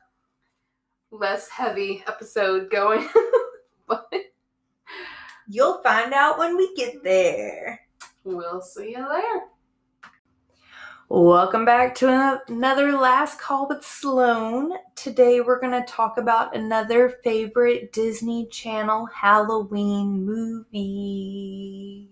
less 1.12 1.48
heavy 1.48 2.02
episode 2.08 2.68
going. 2.70 3.08
but 3.86 4.12
You'll 5.52 5.82
find 5.82 6.12
out 6.12 6.38
when 6.38 6.56
we 6.56 6.74
get 6.76 7.02
there. 7.02 7.80
we'll 8.24 8.60
see 8.62 8.90
you 8.90 9.06
there. 9.08 9.42
Welcome 11.08 11.64
back 11.64 11.94
to 11.96 12.40
another 12.48 12.92
last 12.92 13.40
call 13.40 13.66
with 13.68 13.84
Sloan. 13.84 14.72
Today 14.94 15.40
we're 15.40 15.58
going 15.60 15.72
to 15.72 15.82
talk 15.92 16.18
about 16.18 16.54
another 16.56 17.08
favorite 17.24 17.92
Disney 17.92 18.46
Channel 18.46 19.06
Halloween 19.06 20.24
movie. 20.24 22.09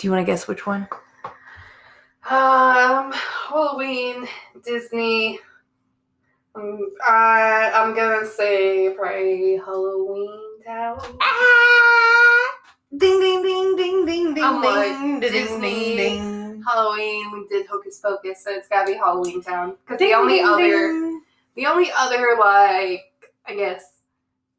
Do 0.00 0.06
you 0.06 0.12
want 0.12 0.24
to 0.24 0.32
guess 0.32 0.48
which 0.48 0.66
one? 0.66 0.88
Um, 2.30 3.12
Halloween, 3.12 4.26
Disney. 4.64 5.38
Um, 6.54 6.92
I 7.06 7.70
I'm 7.74 7.94
gonna 7.94 8.24
say 8.26 8.94
probably 8.96 9.58
Halloween 9.58 10.64
Town. 10.64 10.98
Ah! 11.20 12.48
Ding 12.96 13.20
ding 13.20 13.42
ding 13.42 13.76
ding 13.76 14.06
ding 14.06 14.34
ding 14.34 14.42
I'm 14.42 14.62
like, 14.62 14.86
ding 14.86 15.20
ding 15.20 15.32
Disney. 15.32 15.96
ding 15.96 15.96
ding. 15.98 16.62
Halloween, 16.66 17.32
we 17.34 17.46
did 17.48 17.66
Hocus 17.66 17.98
Pocus, 17.98 18.42
so 18.42 18.52
it's 18.52 18.68
gotta 18.68 18.92
be 18.92 18.96
Halloween 18.96 19.42
Town. 19.42 19.76
Because 19.84 19.98
Ding, 19.98 20.08
the 20.12 20.14
only 20.16 20.36
ding, 20.36 20.46
other, 20.46 20.92
ding. 20.92 21.22
the 21.56 21.66
only 21.66 21.90
other 21.94 22.38
like, 22.40 23.12
I 23.44 23.54
guess, 23.54 24.00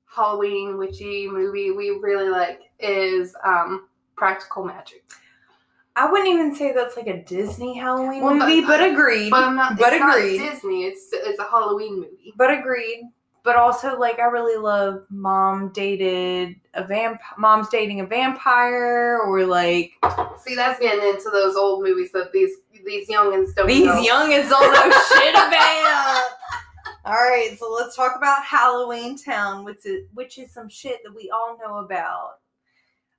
Halloween 0.05 0.77
witchy 0.77 1.27
movie 1.27 1.71
we 1.71 1.89
really 1.99 2.29
like 2.29 2.59
is 2.79 3.35
um 3.43 3.87
Practical 4.15 4.63
Magic. 4.65 5.03
I 5.95 6.09
wouldn't 6.09 6.29
even 6.29 6.55
say 6.55 6.71
that's 6.73 6.95
like 6.95 7.07
a 7.07 7.21
Disney 7.23 7.77
Halloween 7.77 8.23
Well, 8.23 8.37
but- 8.39 8.47
movie, 8.47 8.61
but, 8.61 8.81
agreed. 8.81 9.29
But 9.29 9.43
I'm 9.43 9.55
not. 9.55 9.77
But 9.77 9.93
it's 9.93 9.99
not 9.99 10.17
agreed. 10.17 10.37
Disney. 10.39 10.85
It's 10.85 11.09
it's 11.11 11.39
a 11.39 11.43
Halloween 11.43 11.95
movie. 11.97 12.33
but 12.37 12.49
agreed. 12.51 13.03
But 13.43 13.55
also, 13.55 13.97
like, 13.97 14.19
I 14.19 14.25
really 14.25 14.55
love 14.55 15.03
mom 15.09 15.69
dated 15.73 16.55
a 16.75 16.83
vamp. 16.85 17.19
Mom's 17.39 17.69
dating 17.69 17.99
a 17.99 18.05
vampire, 18.05 19.19
or 19.19 19.45
like 19.45 19.93
See, 20.39 20.55
that's 20.55 20.79
getting 20.79 21.07
into 21.09 21.29
those 21.31 21.55
old 21.55 21.83
movies 21.83 22.11
that 22.13 22.31
these 22.31 22.51
these 22.85 23.07
youngins 23.09 23.53
don't 23.55 23.67
these 23.67 23.85
know. 23.85 23.95
youngins 24.01 24.47
don't 24.49 24.71
know 24.71 24.97
shit 25.09 25.33
about. 25.33 26.23
All 27.03 27.13
right, 27.13 27.55
so 27.57 27.71
let's 27.71 27.95
talk 27.95 28.15
about 28.15 28.43
Halloween 28.43 29.17
Town, 29.17 29.65
which 29.65 29.85
is 29.87 30.05
which 30.13 30.37
is 30.37 30.51
some 30.53 30.69
shit 30.69 30.99
that 31.03 31.13
we 31.15 31.31
all 31.31 31.57
know 31.57 31.77
about. 31.77 32.40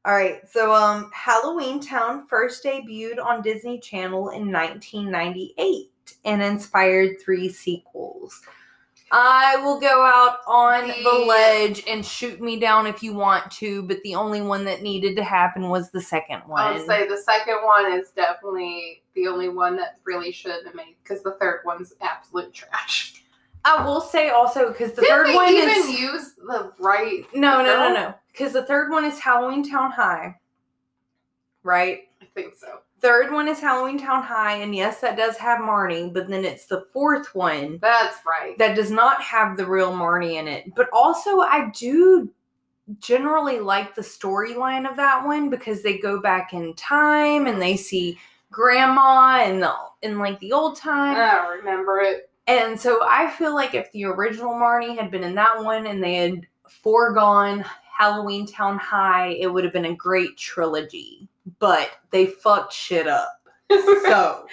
All 0.04 0.14
right, 0.14 0.40
so 0.50 0.74
um, 0.74 1.10
Halloween 1.14 1.80
Town 1.80 2.26
first 2.26 2.64
debuted 2.64 3.24
on 3.24 3.40
Disney 3.40 3.78
Channel 3.78 4.30
in 4.30 4.50
1998 4.50 5.90
and 6.24 6.42
inspired 6.42 7.20
three 7.20 7.48
sequels. 7.48 8.40
I 9.12 9.56
will 9.56 9.78
go 9.78 10.02
out 10.04 10.38
on 10.48 10.88
the 10.88 11.24
ledge 11.28 11.84
and 11.86 12.04
shoot 12.04 12.40
me 12.40 12.58
down 12.58 12.86
if 12.86 13.02
you 13.02 13.12
want 13.12 13.48
to, 13.52 13.82
but 13.82 13.98
the 14.02 14.14
only 14.14 14.40
one 14.40 14.64
that 14.64 14.80
needed 14.80 15.16
to 15.16 15.22
happen 15.22 15.68
was 15.68 15.90
the 15.90 16.00
second 16.00 16.40
one. 16.46 16.62
I 16.62 16.72
would 16.72 16.86
say 16.86 17.06
the 17.06 17.18
second 17.18 17.58
one 17.62 17.92
is 17.92 18.08
definitely 18.10 19.02
the 19.14 19.28
only 19.28 19.50
one 19.50 19.76
that 19.76 19.98
really 20.04 20.32
should 20.32 20.64
have 20.64 20.74
made 20.74 20.96
because 21.02 21.22
the 21.22 21.32
third 21.32 21.60
one's 21.66 21.92
absolute 22.00 22.54
trash. 22.54 23.22
I 23.66 23.84
will 23.84 24.00
say 24.00 24.30
also 24.30 24.68
because 24.68 24.92
the 24.94 25.02
Did 25.02 25.10
third 25.10 25.34
one 25.34 25.52
even 25.52 25.68
is 25.68 25.90
use 25.90 26.32
the 26.34 26.72
right? 26.80 27.24
no, 27.34 27.62
no, 27.62 27.88
no, 27.88 27.92
no. 27.92 28.14
Because 28.33 28.53
the 28.53 28.64
third 28.64 28.90
one 28.90 29.05
is 29.05 29.18
Halloween 29.18 29.68
Town 29.68 29.90
High, 29.90 30.37
right? 31.62 32.09
I 32.21 32.25
think 32.35 32.55
so. 32.55 32.81
Third 33.01 33.33
one 33.33 33.49
is 33.49 33.61
Halloween 33.61 33.99
Town 33.99 34.23
High, 34.23 34.57
and 34.57 34.75
yes, 34.75 35.01
that 35.01 35.16
does 35.16 35.37
have 35.37 35.61
Marnie, 35.61 36.12
but 36.12 36.29
then 36.29 36.45
it's 36.45 36.66
the 36.66 36.87
fourth 36.92 37.35
one 37.35 37.79
That's 37.83 38.18
right. 38.25 38.57
that 38.59 38.77
does 38.77 38.90
not 38.90 39.21
have 39.21 39.57
the 39.57 39.66
real 39.66 39.92
Marnie 39.92 40.35
in 40.38 40.47
it. 40.47 40.75
But 40.75 40.88
also, 40.92 41.40
I 41.40 41.71
do 41.77 42.31
generally 43.01 43.61
like 43.61 43.95
the 43.95 44.03
storyline 44.03 44.88
of 44.88 44.97
that 44.97 45.25
one 45.25 45.51
because 45.51 45.83
they 45.83 45.99
go 45.99 46.21
back 46.21 46.53
in 46.53 46.75
time 46.75 47.47
and 47.47 47.61
they 47.61 47.77
see 47.77 48.18
grandma 48.51 49.42
and 49.45 49.62
the 49.62 49.75
in 50.03 50.18
like 50.18 50.38
the 50.40 50.53
old 50.53 50.77
time. 50.77 51.16
I 51.16 51.35
don't 51.37 51.59
remember 51.59 52.01
it. 52.01 52.31
And 52.47 52.79
so 52.79 53.01
I 53.05 53.31
feel 53.31 53.55
like 53.55 53.75
if 53.75 53.90
the 53.92 54.05
original 54.05 54.55
Marnie 54.55 54.99
had 54.99 55.11
been 55.11 55.23
in 55.23 55.35
that 55.37 55.62
one 55.62 55.87
and 55.87 56.03
they 56.03 56.14
had 56.14 56.47
foregone 56.68 57.64
Halloween 58.02 58.48
Town 58.48 58.78
High, 58.78 59.28
it 59.38 59.46
would 59.46 59.62
have 59.62 59.72
been 59.72 59.84
a 59.84 59.94
great 59.94 60.36
trilogy. 60.36 61.28
But 61.60 61.88
they 62.10 62.26
fucked 62.26 62.72
shit 62.72 63.06
up. 63.06 63.40
So 63.70 64.44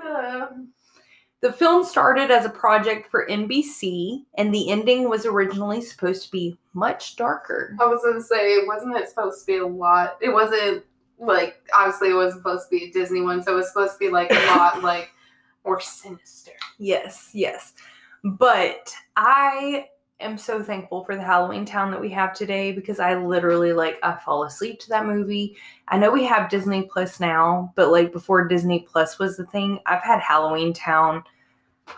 Uh, 0.00 0.46
the 1.40 1.52
film 1.52 1.84
started 1.84 2.30
as 2.30 2.44
a 2.44 2.50
project 2.50 3.10
for 3.10 3.26
NBC, 3.28 4.22
and 4.38 4.54
the 4.54 4.70
ending 4.70 5.10
was 5.10 5.26
originally 5.26 5.80
supposed 5.80 6.24
to 6.26 6.30
be 6.30 6.56
much 6.72 7.16
darker. 7.16 7.76
I 7.80 7.86
was 7.86 8.00
gonna 8.04 8.22
say, 8.22 8.52
it 8.52 8.66
wasn't 8.68 8.96
it 8.96 9.08
supposed 9.08 9.40
to 9.40 9.46
be 9.46 9.58
a 9.58 9.66
lot? 9.66 10.16
It 10.22 10.32
wasn't 10.32 10.84
like 11.18 11.56
obviously 11.74 12.10
it 12.10 12.14
wasn't 12.14 12.44
supposed 12.44 12.70
to 12.70 12.78
be 12.78 12.84
a 12.84 12.92
Disney 12.92 13.22
one, 13.22 13.42
so 13.42 13.54
it 13.54 13.56
was 13.56 13.68
supposed 13.72 13.94
to 13.94 13.98
be 13.98 14.08
like 14.08 14.30
a 14.30 14.34
lot 14.56 14.84
like 14.84 15.10
more 15.64 15.80
sinister. 15.80 16.52
Yes, 16.78 17.30
yes. 17.32 17.72
But 18.22 18.94
I 19.16 19.88
am 20.20 20.38
so 20.38 20.62
thankful 20.62 21.04
for 21.04 21.16
the 21.16 21.22
Halloween 21.22 21.64
town 21.64 21.90
that 21.90 22.00
we 22.00 22.10
have 22.10 22.32
today 22.34 22.72
because 22.72 23.00
I 23.00 23.14
literally 23.14 23.72
like 23.72 23.98
I 24.02 24.14
fall 24.16 24.44
asleep 24.44 24.80
to 24.80 24.88
that 24.90 25.06
movie. 25.06 25.56
I 25.88 25.98
know 25.98 26.10
we 26.10 26.24
have 26.24 26.50
Disney 26.50 26.82
Plus 26.82 27.20
now, 27.20 27.72
but 27.76 27.90
like 27.90 28.12
before 28.12 28.48
Disney 28.48 28.80
Plus 28.80 29.18
was 29.18 29.36
the 29.36 29.46
thing, 29.46 29.80
I've 29.86 30.02
had 30.02 30.20
Halloween 30.20 30.72
Town. 30.72 31.22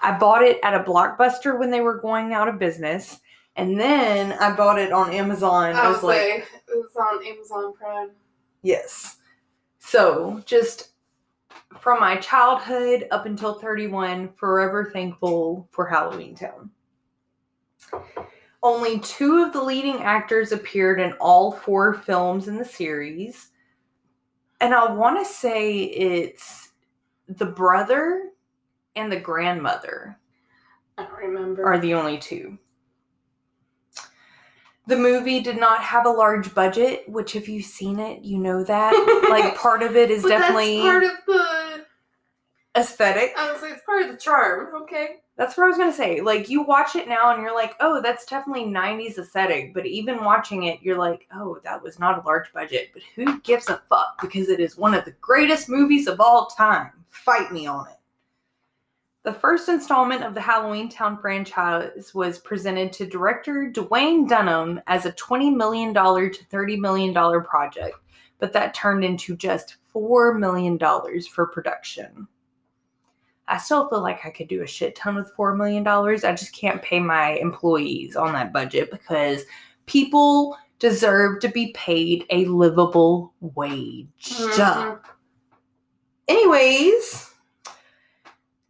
I 0.02 0.16
bought 0.18 0.42
it 0.42 0.58
at 0.62 0.74
a 0.74 0.82
Blockbuster 0.82 1.58
when 1.58 1.70
they 1.70 1.80
were 1.80 2.00
going 2.00 2.32
out 2.32 2.48
of 2.48 2.58
business, 2.58 3.20
and 3.54 3.78
then 3.78 4.32
I 4.32 4.54
bought 4.54 4.78
it 4.78 4.92
on 4.92 5.12
Amazon. 5.12 5.74
I 5.74 5.88
was 5.88 6.02
like, 6.02 6.18
it 6.18 6.46
was 6.68 6.96
on 6.96 7.24
Amazon 7.24 7.72
Prime. 7.74 8.10
Yes. 8.62 9.18
So 9.78 10.42
just 10.44 10.90
from 11.78 12.00
my 12.00 12.16
childhood 12.16 13.06
up 13.12 13.26
until 13.26 13.54
31, 13.54 14.30
forever 14.32 14.90
thankful 14.92 15.68
for 15.70 15.86
Halloween 15.86 16.34
Town. 16.34 16.70
Only 18.62 18.98
two 19.00 19.42
of 19.42 19.52
the 19.52 19.62
leading 19.62 20.02
actors 20.02 20.50
appeared 20.52 21.00
in 21.00 21.12
all 21.14 21.52
four 21.52 21.94
films 21.94 22.48
in 22.48 22.56
the 22.56 22.64
series. 22.64 23.48
And 24.60 24.74
I 24.74 24.90
want 24.92 25.18
to 25.18 25.24
say 25.30 25.82
it's 25.82 26.70
the 27.28 27.46
brother 27.46 28.30
and 28.96 29.12
the 29.12 29.20
grandmother 29.20 30.18
I 30.98 31.04
don't 31.04 31.12
remember. 31.18 31.64
are 31.66 31.78
the 31.78 31.94
only 31.94 32.18
two. 32.18 32.58
The 34.88 34.96
movie 34.96 35.40
did 35.40 35.58
not 35.58 35.82
have 35.82 36.06
a 36.06 36.10
large 36.10 36.54
budget, 36.54 37.08
which 37.08 37.34
if 37.34 37.48
you've 37.48 37.64
seen 37.66 37.98
it, 37.98 38.22
you 38.22 38.38
know 38.38 38.62
that. 38.64 39.26
like 39.28 39.56
part 39.56 39.82
of 39.82 39.96
it 39.96 40.10
is 40.10 40.22
But 40.22 40.28
definitely 40.30 40.76
that's 40.76 40.88
part 40.88 41.02
of 41.04 41.10
the. 41.26 41.84
aesthetic. 42.76 43.34
I 43.36 43.52
was 43.52 43.62
like, 43.62 43.72
it's 43.72 43.84
part 43.84 44.02
of 44.04 44.12
the 44.12 44.16
charm. 44.16 44.74
Okay. 44.82 45.16
That's 45.36 45.56
what 45.56 45.64
I 45.64 45.68
was 45.68 45.76
gonna 45.76 45.92
say. 45.92 46.22
Like 46.22 46.48
you 46.48 46.62
watch 46.62 46.96
it 46.96 47.08
now 47.08 47.32
and 47.32 47.42
you're 47.42 47.54
like, 47.54 47.74
oh, 47.80 48.00
that's 48.00 48.24
definitely 48.24 48.64
90s 48.64 49.18
aesthetic. 49.18 49.74
But 49.74 49.84
even 49.84 50.24
watching 50.24 50.64
it, 50.64 50.80
you're 50.80 50.96
like, 50.96 51.26
oh, 51.34 51.58
that 51.62 51.82
was 51.82 51.98
not 51.98 52.18
a 52.18 52.26
large 52.26 52.50
budget. 52.54 52.90
But 52.94 53.02
who 53.14 53.38
gives 53.40 53.68
a 53.68 53.82
fuck? 53.90 54.18
Because 54.20 54.48
it 54.48 54.60
is 54.60 54.78
one 54.78 54.94
of 54.94 55.04
the 55.04 55.14
greatest 55.20 55.68
movies 55.68 56.06
of 56.06 56.20
all 56.20 56.46
time. 56.46 56.90
Fight 57.10 57.52
me 57.52 57.66
on 57.66 57.86
it. 57.88 57.96
The 59.26 59.32
first 59.32 59.68
installment 59.68 60.22
of 60.22 60.34
the 60.34 60.40
Halloween 60.40 60.88
Town 60.88 61.18
franchise 61.18 62.14
was 62.14 62.38
presented 62.38 62.92
to 62.92 63.06
director 63.06 63.68
Duwayne 63.74 64.28
Dunham 64.28 64.80
as 64.86 65.04
a 65.04 65.10
$20 65.12 65.52
million 65.52 65.92
to 65.92 66.00
$30 66.00 66.78
million 66.78 67.12
project, 67.42 67.96
but 68.38 68.52
that 68.52 68.72
turned 68.72 69.04
into 69.04 69.36
just 69.36 69.78
$4 69.92 70.38
million 70.38 70.78
for 70.78 71.48
production. 71.48 72.28
I 73.48 73.58
still 73.58 73.88
feel 73.88 74.00
like 74.00 74.24
I 74.24 74.30
could 74.30 74.48
do 74.48 74.62
a 74.62 74.66
shit 74.66 74.96
ton 74.96 75.14
with 75.14 75.34
$4 75.36 75.56
million. 75.56 75.86
I 75.86 76.32
just 76.32 76.52
can't 76.52 76.82
pay 76.82 76.98
my 76.98 77.30
employees 77.34 78.16
on 78.16 78.32
that 78.32 78.52
budget 78.52 78.90
because 78.90 79.44
people 79.86 80.56
deserve 80.78 81.40
to 81.40 81.48
be 81.48 81.72
paid 81.72 82.26
a 82.30 82.44
livable 82.46 83.32
wage. 83.40 84.08
Mhm. 84.20 85.00
Anyways, 86.28 87.30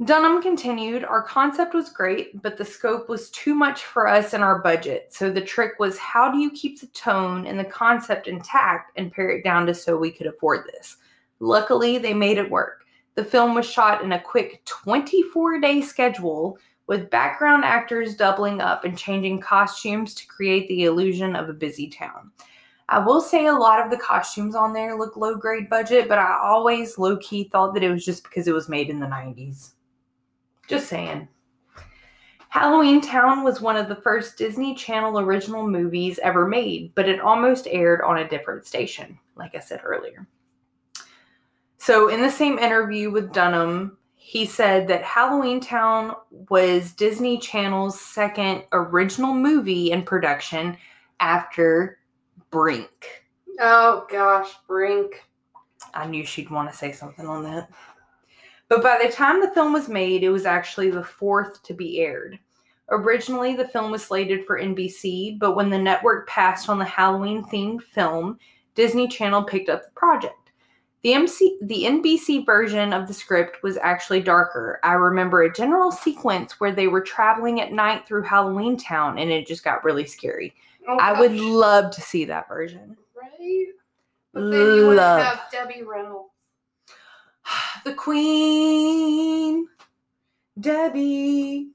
Dunham 0.04 0.42
continued, 0.42 1.04
Our 1.04 1.22
concept 1.22 1.72
was 1.72 1.88
great, 1.88 2.42
but 2.42 2.58
the 2.58 2.64
scope 2.66 3.08
was 3.08 3.30
too 3.30 3.54
much 3.54 3.84
for 3.84 4.06
us 4.06 4.34
and 4.34 4.44
our 4.44 4.58
budget. 4.58 5.08
So 5.10 5.30
the 5.30 5.40
trick 5.40 5.78
was 5.78 5.96
how 5.96 6.30
do 6.30 6.38
you 6.38 6.50
keep 6.50 6.80
the 6.80 6.86
tone 6.88 7.46
and 7.46 7.58
the 7.58 7.64
concept 7.64 8.28
intact 8.28 8.92
and 8.96 9.10
pare 9.10 9.30
it 9.30 9.42
down 9.42 9.64
to 9.66 9.74
so 9.74 9.96
we 9.96 10.10
could 10.10 10.26
afford 10.26 10.66
this? 10.66 10.98
Luckily, 11.40 11.96
they 11.96 12.12
made 12.12 12.36
it 12.36 12.50
work. 12.50 12.85
The 13.16 13.24
film 13.24 13.54
was 13.54 13.66
shot 13.66 14.04
in 14.04 14.12
a 14.12 14.20
quick 14.20 14.62
24 14.66 15.60
day 15.60 15.80
schedule 15.80 16.58
with 16.86 17.10
background 17.10 17.64
actors 17.64 18.14
doubling 18.14 18.60
up 18.60 18.84
and 18.84 18.96
changing 18.96 19.40
costumes 19.40 20.14
to 20.14 20.26
create 20.26 20.68
the 20.68 20.84
illusion 20.84 21.34
of 21.34 21.48
a 21.48 21.54
busy 21.54 21.88
town. 21.88 22.30
I 22.88 23.00
will 23.00 23.20
say 23.20 23.46
a 23.46 23.54
lot 23.54 23.84
of 23.84 23.90
the 23.90 23.96
costumes 23.96 24.54
on 24.54 24.72
there 24.72 24.96
look 24.96 25.16
low 25.16 25.34
grade 25.34 25.68
budget, 25.68 26.08
but 26.08 26.18
I 26.18 26.38
always 26.40 26.98
low 26.98 27.16
key 27.16 27.44
thought 27.44 27.74
that 27.74 27.82
it 27.82 27.90
was 27.90 28.04
just 28.04 28.22
because 28.22 28.46
it 28.46 28.54
was 28.54 28.68
made 28.68 28.90
in 28.90 29.00
the 29.00 29.06
90s. 29.06 29.72
Just 30.68 30.86
saying. 30.88 31.26
Halloween 32.50 33.00
Town 33.00 33.42
was 33.42 33.60
one 33.60 33.76
of 33.76 33.88
the 33.88 33.96
first 33.96 34.38
Disney 34.38 34.74
Channel 34.74 35.18
original 35.18 35.66
movies 35.66 36.20
ever 36.22 36.46
made, 36.46 36.94
but 36.94 37.08
it 37.08 37.20
almost 37.20 37.66
aired 37.66 38.02
on 38.02 38.18
a 38.18 38.28
different 38.28 38.66
station, 38.66 39.18
like 39.36 39.54
I 39.54 39.60
said 39.60 39.80
earlier. 39.82 40.28
So, 41.86 42.08
in 42.08 42.20
the 42.20 42.32
same 42.32 42.58
interview 42.58 43.12
with 43.12 43.32
Dunham, 43.32 43.96
he 44.16 44.44
said 44.44 44.88
that 44.88 45.04
Halloween 45.04 45.60
Town 45.60 46.16
was 46.50 46.90
Disney 46.90 47.38
Channel's 47.38 48.00
second 48.00 48.64
original 48.72 49.32
movie 49.32 49.92
in 49.92 50.02
production 50.02 50.76
after 51.20 52.00
Brink. 52.50 53.28
Oh 53.60 54.04
gosh, 54.10 54.50
Brink. 54.66 55.22
I 55.94 56.08
knew 56.08 56.24
she'd 56.24 56.50
want 56.50 56.68
to 56.68 56.76
say 56.76 56.90
something 56.90 57.24
on 57.24 57.44
that. 57.44 57.70
But 58.68 58.82
by 58.82 58.98
the 59.00 59.12
time 59.12 59.40
the 59.40 59.54
film 59.54 59.72
was 59.72 59.88
made, 59.88 60.24
it 60.24 60.30
was 60.30 60.44
actually 60.44 60.90
the 60.90 61.04
fourth 61.04 61.62
to 61.62 61.72
be 61.72 62.00
aired. 62.00 62.36
Originally, 62.90 63.54
the 63.54 63.68
film 63.68 63.92
was 63.92 64.04
slated 64.04 64.44
for 64.44 64.60
NBC, 64.60 65.38
but 65.38 65.54
when 65.54 65.70
the 65.70 65.78
network 65.78 66.28
passed 66.28 66.68
on 66.68 66.80
the 66.80 66.84
Halloween 66.84 67.44
themed 67.44 67.84
film, 67.84 68.40
Disney 68.74 69.06
Channel 69.06 69.44
picked 69.44 69.68
up 69.68 69.84
the 69.84 69.90
project. 69.92 70.45
The 71.06 71.14
MC 71.14 71.56
the 71.62 71.84
NBC 71.84 72.44
version 72.44 72.92
of 72.92 73.06
the 73.06 73.14
script 73.14 73.62
was 73.62 73.76
actually 73.76 74.22
darker. 74.22 74.80
I 74.82 74.94
remember 74.94 75.42
a 75.42 75.52
general 75.52 75.92
sequence 75.92 76.58
where 76.58 76.72
they 76.72 76.88
were 76.88 77.00
traveling 77.00 77.60
at 77.60 77.70
night 77.70 78.08
through 78.08 78.24
Halloween 78.24 78.76
Town 78.76 79.16
and 79.16 79.30
it 79.30 79.46
just 79.46 79.62
got 79.62 79.84
really 79.84 80.04
scary. 80.04 80.52
Oh, 80.88 80.98
I 80.98 81.12
would 81.12 81.30
love 81.30 81.92
to 81.94 82.00
see 82.00 82.24
that 82.24 82.48
version. 82.48 82.96
right. 83.14 83.66
But 84.34 84.50
then 84.50 84.74
you 84.74 84.86
would 84.88 84.98
have 84.98 85.42
Debbie 85.52 85.84
Reynolds. 85.84 86.32
the 87.84 87.94
Queen, 87.94 89.68
Debbie. 90.58 91.68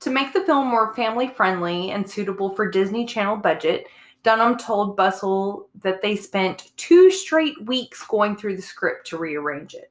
To 0.00 0.10
make 0.10 0.34
the 0.34 0.42
film 0.42 0.66
more 0.66 0.94
family 0.94 1.28
friendly 1.28 1.92
and 1.92 2.06
suitable 2.06 2.50
for 2.50 2.70
Disney 2.70 3.06
Channel 3.06 3.36
budget, 3.36 3.86
Dunham 4.22 4.56
told 4.58 4.96
Bustle 4.96 5.68
that 5.82 6.02
they 6.02 6.16
spent 6.16 6.72
two 6.76 7.10
straight 7.10 7.60
weeks 7.66 8.04
going 8.06 8.36
through 8.36 8.56
the 8.56 8.62
script 8.62 9.06
to 9.08 9.16
rearrange 9.16 9.74
it. 9.74 9.90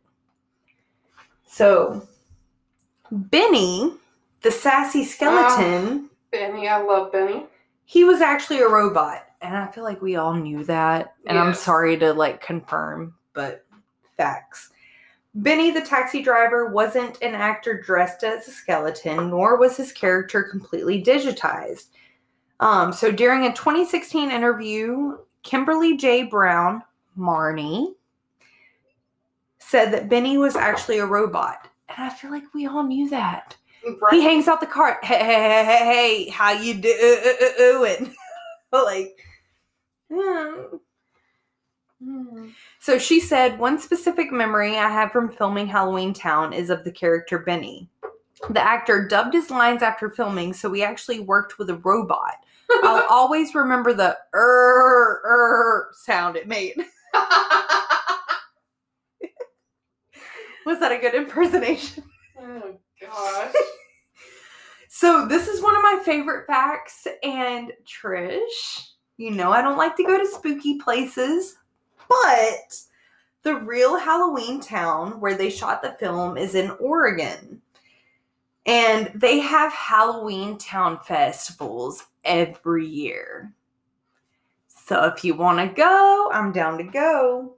So, 1.46 2.08
Benny, 3.12 3.94
the 4.42 4.52
sassy 4.52 5.06
skeleton, 5.06 6.10
ah, 6.12 6.16
Benny, 6.32 6.68
I 6.68 6.82
love 6.82 7.12
Benny. 7.12 7.46
he 7.86 8.04
was 8.04 8.22
actually 8.22 8.60
a 8.60 8.68
robot. 8.68 9.24
And 9.42 9.56
I 9.56 9.68
feel 9.68 9.84
like 9.84 10.02
we 10.02 10.16
all 10.16 10.34
knew 10.34 10.64
that. 10.66 11.14
And 11.28 11.38
I'm 11.38 11.54
sorry 11.54 11.96
to 11.98 12.12
like 12.14 12.42
confirm, 12.42 13.14
but 13.34 13.66
facts. 14.18 14.72
Benny 15.36 15.70
the 15.70 15.82
taxi 15.82 16.24
driver 16.24 16.70
wasn't 16.72 17.22
an 17.22 17.36
actor 17.36 17.80
dressed 17.80 18.24
as 18.24 18.48
a 18.48 18.52
skeleton, 18.52 19.30
nor 19.30 19.58
was 19.58 19.78
his 19.78 19.92
character 19.92 20.42
completely 20.42 21.04
digitized. 21.04 21.90
Um, 22.60 22.92
so 22.92 23.12
during 23.12 23.46
a 23.46 23.54
2016 23.54 24.32
interview, 24.32 25.18
Kimberly 25.44 25.96
J. 25.96 26.24
Brown, 26.24 26.82
Marnie, 27.18 27.94
said 29.60 29.92
that 29.92 30.10
Benny 30.10 30.38
was 30.38 30.56
actually 30.56 31.00
a 31.00 31.06
robot. 31.06 31.68
And 31.90 32.06
I 32.06 32.10
feel 32.10 32.32
like 32.32 32.54
we 32.54 32.68
all 32.68 32.84
knew 32.84 33.10
that. 33.10 33.56
Right. 34.02 34.14
He 34.14 34.24
hangs 34.24 34.48
out 34.48 34.60
the 34.60 34.66
cart. 34.66 35.04
Hey, 35.04 35.20
hey, 35.20 35.26
hey, 35.26 35.66
hey, 35.66 35.86
hey, 35.86 36.30
how 36.30 36.52
you 36.52 36.74
doing? 36.74 38.14
like, 38.72 39.18
hmm. 40.12 40.78
Hmm. 42.04 42.50
so 42.80 43.00
she 43.00 43.20
said, 43.20 43.58
one 43.58 43.80
specific 43.80 44.32
memory 44.32 44.78
I 44.78 44.88
have 44.88 45.12
from 45.12 45.30
filming 45.30 45.66
Halloween 45.66 46.14
Town 46.14 46.54
is 46.54 46.70
of 46.70 46.84
the 46.84 46.92
character 46.92 47.40
Benny. 47.40 47.90
The 48.52 48.62
actor 48.62 49.08
dubbed 49.08 49.34
his 49.34 49.50
lines 49.50 49.82
after 49.82 50.10
filming, 50.10 50.54
so 50.54 50.70
we 50.70 50.84
actually 50.84 51.20
worked 51.20 51.58
with 51.58 51.72
a 51.72 51.78
robot. 51.78 52.36
I'll 52.70 53.06
always 53.10 53.56
remember 53.56 53.94
the 53.94 54.18
er 54.34 55.22
er 55.26 55.90
sound 55.94 56.36
it 56.36 56.48
made. 56.48 56.76
Was 60.66 60.80
that 60.80 60.92
a 60.92 60.98
good 60.98 61.16
impersonation? 61.16 62.04
oh 62.40 62.78
gosh. 63.02 63.54
So 64.90 65.28
this 65.28 65.48
is 65.48 65.62
one 65.62 65.76
of 65.76 65.84
my 65.84 66.02
favorite 66.04 66.48
facts, 66.48 67.06
and 67.22 67.72
Trish, 67.86 68.88
you 69.18 69.30
know 69.30 69.52
I 69.52 69.62
don't 69.62 69.78
like 69.78 69.96
to 69.98 70.04
go 70.04 70.18
to 70.18 70.26
spooky 70.26 70.80
places, 70.80 71.56
but 72.10 72.82
the 73.44 73.58
real 73.58 74.00
Halloween 74.00 74.60
town 74.60 75.20
where 75.20 75.38
they 75.38 75.52
shot 75.52 75.84
the 75.84 75.96
film 76.00 76.36
is 76.36 76.56
in 76.56 76.72
Oregon. 76.80 77.62
And 78.68 79.12
they 79.16 79.40
have 79.40 79.72
Halloween 79.72 80.58
town 80.58 81.00
festivals 81.04 82.06
every 82.26 82.86
year. 82.86 83.54
So 84.68 85.06
if 85.06 85.24
you 85.24 85.34
want 85.36 85.60
to 85.60 85.74
go, 85.74 86.30
I'm 86.34 86.52
down 86.52 86.78
to 86.78 86.84
go. 86.84 87.56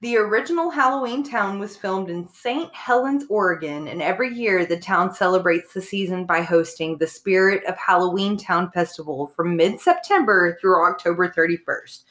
The 0.00 0.16
original 0.16 0.70
Halloween 0.70 1.24
Town 1.24 1.58
was 1.58 1.76
filmed 1.76 2.08
in 2.08 2.28
St. 2.28 2.72
Helens, 2.72 3.24
Oregon, 3.28 3.88
and 3.88 4.00
every 4.00 4.32
year 4.32 4.64
the 4.64 4.78
town 4.78 5.12
celebrates 5.12 5.74
the 5.74 5.82
season 5.82 6.24
by 6.24 6.40
hosting 6.40 6.96
the 6.96 7.06
Spirit 7.08 7.64
of 7.64 7.76
Halloween 7.76 8.36
Town 8.36 8.70
Festival 8.70 9.26
from 9.26 9.56
mid 9.56 9.80
September 9.80 10.56
through 10.60 10.84
October 10.84 11.28
31st. 11.28 12.04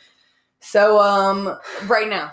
So, 0.59 0.99
um, 0.99 1.57
right 1.85 2.09
now. 2.09 2.31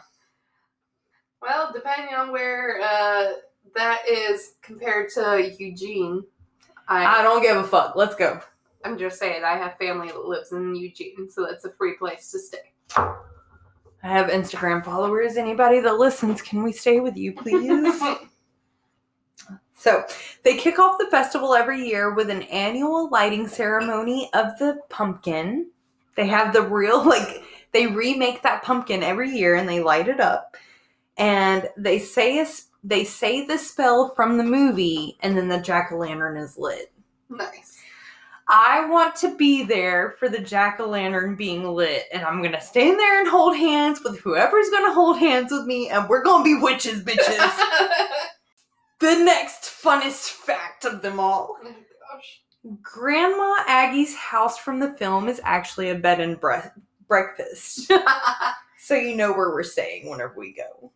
Well, 1.40 1.70
depending 1.72 2.16
on 2.16 2.32
where 2.32 2.80
uh, 2.82 3.34
that 3.74 4.02
is 4.08 4.54
compared 4.62 5.10
to 5.10 5.52
Eugene, 5.58 6.24
I, 6.88 7.20
I 7.20 7.22
don't 7.22 7.42
give 7.42 7.56
a 7.56 7.64
fuck. 7.64 7.96
Let's 7.96 8.14
go. 8.14 8.40
I'm 8.84 8.98
just 8.98 9.18
saying 9.18 9.44
I 9.44 9.56
have 9.56 9.78
family 9.78 10.08
that 10.08 10.26
lives 10.26 10.52
in 10.52 10.74
Eugene, 10.74 11.28
so 11.30 11.46
that's 11.46 11.64
a 11.64 11.72
free 11.72 11.94
place 11.96 12.30
to 12.32 12.38
stay. 12.38 12.72
I 12.96 14.08
have 14.08 14.28
Instagram 14.28 14.84
followers. 14.84 15.36
Anybody 15.36 15.80
that 15.80 15.98
listens, 15.98 16.42
can 16.42 16.62
we 16.62 16.72
stay 16.72 17.00
with 17.00 17.16
you, 17.16 17.32
please? 17.32 18.00
So 19.84 20.02
they 20.44 20.56
kick 20.56 20.78
off 20.78 20.96
the 20.98 21.10
festival 21.10 21.54
every 21.54 21.86
year 21.86 22.14
with 22.14 22.30
an 22.30 22.40
annual 22.44 23.10
lighting 23.10 23.46
ceremony 23.46 24.30
of 24.32 24.58
the 24.58 24.78
pumpkin. 24.88 25.70
They 26.16 26.26
have 26.26 26.54
the 26.54 26.62
real, 26.62 27.04
like, 27.06 27.42
they 27.72 27.86
remake 27.86 28.40
that 28.42 28.62
pumpkin 28.62 29.02
every 29.02 29.28
year 29.28 29.56
and 29.56 29.68
they 29.68 29.80
light 29.80 30.08
it 30.08 30.20
up. 30.20 30.56
And 31.18 31.68
they 31.76 31.98
say 31.98 32.38
a, 32.38 32.46
they 32.84 33.02
say 33.04 33.46
the 33.46 33.58
spell 33.58 34.14
from 34.14 34.36
the 34.36 34.44
movie, 34.44 35.16
and 35.20 35.36
then 35.36 35.48
the 35.48 35.58
jack 35.58 35.90
o' 35.90 35.96
lantern 35.96 36.36
is 36.36 36.58
lit. 36.58 36.92
nice. 37.30 37.80
I 38.46 38.84
want 38.90 39.16
to 39.16 39.34
be 39.36 39.62
there 39.62 40.16
for 40.18 40.28
the 40.28 40.38
jack 40.38 40.78
o' 40.78 40.86
lantern 40.86 41.34
being 41.34 41.64
lit, 41.64 42.04
and 42.12 42.22
I'm 42.22 42.42
gonna 42.42 42.60
stand 42.60 42.98
there 42.98 43.18
and 43.20 43.28
hold 43.28 43.56
hands 43.56 44.00
with 44.04 44.20
whoever's 44.20 44.68
gonna 44.68 44.92
hold 44.92 45.18
hands 45.18 45.50
with 45.50 45.64
me, 45.64 45.88
and 45.88 46.08
we're 46.08 46.22
gonna 46.22 46.44
be 46.44 46.58
witches, 46.60 47.02
bitches. 47.02 47.58
the 49.00 49.16
next 49.24 49.64
funnest 49.64 50.28
fact 50.30 50.84
of 50.84 51.00
them 51.00 51.18
all. 51.18 51.56
oh 51.64 51.74
gosh. 52.12 52.42
Grandma 52.82 53.56
Aggie's 53.66 54.14
house 54.14 54.58
from 54.58 54.78
the 54.78 54.92
film 54.94 55.28
is 55.28 55.40
actually 55.44 55.90
a 55.90 55.94
bed 55.94 56.20
and 56.20 56.38
bre- 56.40 56.68
breakfast. 57.08 57.90
so 58.78 58.94
you 58.94 59.16
know 59.16 59.32
where 59.32 59.50
we're 59.50 59.62
staying 59.62 60.08
whenever 60.10 60.34
we 60.36 60.52
go. 60.54 60.92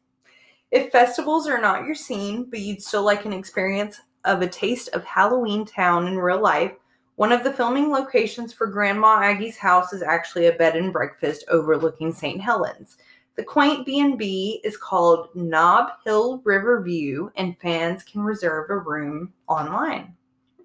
If 0.71 0.93
festivals 0.93 1.49
are 1.49 1.61
not 1.61 1.87
your 1.87 1.95
scene, 1.95 2.45
but 2.51 2.61
you'd 2.61 2.83
still 2.83 3.03
like 3.03 3.25
an 3.25 3.33
experience 3.33 4.01
of 4.25 4.43
a 4.43 4.49
taste 4.49 4.89
of 4.91 5.05
Halloween 5.05 5.65
Town 5.65 6.07
in 6.07 6.19
real 6.19 6.41
life, 6.41 6.73
one 7.17 7.33
of 7.33 7.43
the 7.43 7.53
filming 7.53 7.91
locations 7.91 8.53
for 8.53 8.67
Grandma 8.67 9.21
Aggie's 9.21 9.57
house 9.57 9.93
is 9.93 10.03
actually 10.03 10.47
a 10.47 10.53
bed 10.53 10.77
and 10.77 10.93
breakfast 10.93 11.45
overlooking 11.49 12.13
St. 12.13 12.41
Helens. 12.41 12.99
The 13.37 13.45
quaint 13.45 13.87
B&B 13.87 14.61
is 14.63 14.77
called 14.77 15.29
Knob 15.35 15.91
Hill 16.05 16.43
River 16.45 16.83
View 16.83 17.33
and 17.37 17.59
fans 17.59 18.03
can 18.03 18.21
reserve 18.21 18.69
a 18.71 18.79
room 18.79 19.33
online. 19.49 20.15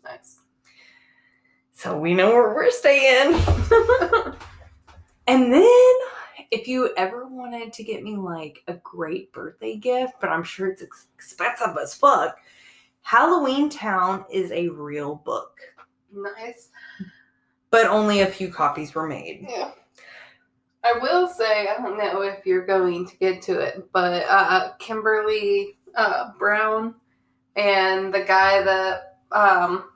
nice. 0.03 0.39
So 1.71 1.97
we 1.97 2.13
know 2.13 2.29
where 2.29 2.53
we're 2.53 2.71
staying. 2.71 3.33
and 5.27 5.53
then, 5.53 5.93
if 6.51 6.67
you 6.67 6.93
ever 6.97 7.27
wanted 7.27 7.73
to 7.73 7.83
get 7.83 8.03
me 8.03 8.15
like 8.15 8.63
a 8.67 8.73
great 8.75 9.31
birthday 9.33 9.75
gift, 9.75 10.13
but 10.21 10.29
I'm 10.29 10.43
sure 10.43 10.67
it's 10.67 10.81
expensive 10.81 11.75
as 11.81 11.93
fuck, 11.93 12.37
Halloween 13.01 13.69
Town 13.69 14.25
is 14.31 14.51
a 14.51 14.69
real 14.69 15.15
book, 15.15 15.59
Nice. 16.11 16.69
but 17.69 17.85
only 17.87 18.21
a 18.21 18.27
few 18.27 18.49
copies 18.49 18.95
were 18.95 19.07
made. 19.07 19.45
Yeah. 19.49 19.71
I 20.85 20.97
will 21.01 21.27
say, 21.27 21.67
I 21.67 21.81
don't 21.81 21.97
know 21.97 22.21
if 22.21 22.45
you're 22.45 22.65
going 22.65 23.07
to 23.07 23.17
get 23.17 23.41
to 23.43 23.59
it, 23.59 23.89
but 23.93 24.23
uh, 24.27 24.73
Kimberly 24.79 25.77
uh, 25.95 26.31
Brown 26.37 26.95
and 27.55 28.13
the 28.13 28.23
guy 28.23 28.61
that 28.63 29.19
um, 29.31 29.91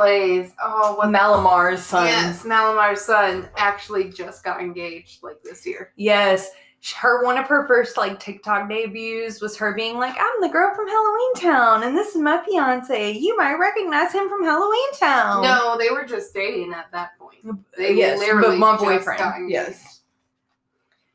plays 0.00 0.52
oh 0.62 0.94
what 0.96 1.10
Malamar's 1.10 1.82
son. 1.82 2.06
yes 2.06 2.44
Malamar's 2.44 3.02
son 3.02 3.48
actually 3.56 4.10
just 4.10 4.42
got 4.42 4.60
engaged 4.60 5.22
like 5.22 5.42
this 5.42 5.66
year. 5.66 5.92
Yes. 5.96 6.50
Her 6.96 7.22
one 7.24 7.36
of 7.36 7.46
her 7.46 7.66
first 7.66 7.98
like 7.98 8.18
TikTok 8.18 8.66
debuts 8.70 9.42
was 9.42 9.54
her 9.58 9.74
being 9.74 9.98
like, 9.98 10.14
"I'm 10.18 10.40
the 10.40 10.48
girl 10.48 10.74
from 10.74 10.88
Halloween 10.88 11.34
Town, 11.34 11.82
and 11.82 11.94
this 11.94 12.14
is 12.14 12.22
my 12.22 12.42
fiance. 12.42 13.12
You 13.12 13.36
might 13.36 13.56
recognize 13.56 14.14
him 14.14 14.30
from 14.30 14.42
Halloween 14.42 14.92
Town." 14.98 15.42
No, 15.42 15.76
they 15.76 15.90
were 15.90 16.04
just 16.04 16.32
dating 16.32 16.72
at 16.72 16.90
that 16.92 17.18
point. 17.18 17.44
They 17.76 17.96
yes, 17.96 18.18
literally 18.18 18.56
but 18.56 18.58
my 18.58 18.78
boyfriend. 18.78 19.50
Yes, 19.50 20.00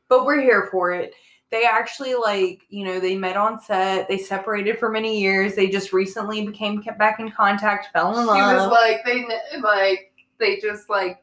but 0.08 0.24
we're 0.24 0.40
here 0.40 0.68
for 0.70 0.92
it. 0.92 1.14
They 1.50 1.64
actually 1.64 2.14
like 2.14 2.62
you 2.68 2.84
know 2.84 2.98
they 2.98 3.16
met 3.16 3.36
on 3.36 3.60
set. 3.60 4.08
They 4.08 4.18
separated 4.18 4.78
for 4.78 4.90
many 4.90 5.20
years. 5.20 5.54
They 5.54 5.68
just 5.68 5.92
recently 5.92 6.44
became 6.44 6.82
kept 6.82 6.98
back 6.98 7.20
in 7.20 7.30
contact, 7.30 7.88
fell 7.92 8.18
in 8.18 8.26
love. 8.26 8.36
She 8.36 8.42
was 8.42 8.70
like 8.70 9.04
they 9.04 9.24
like 9.60 10.12
they 10.38 10.58
just 10.58 10.90
like 10.90 11.22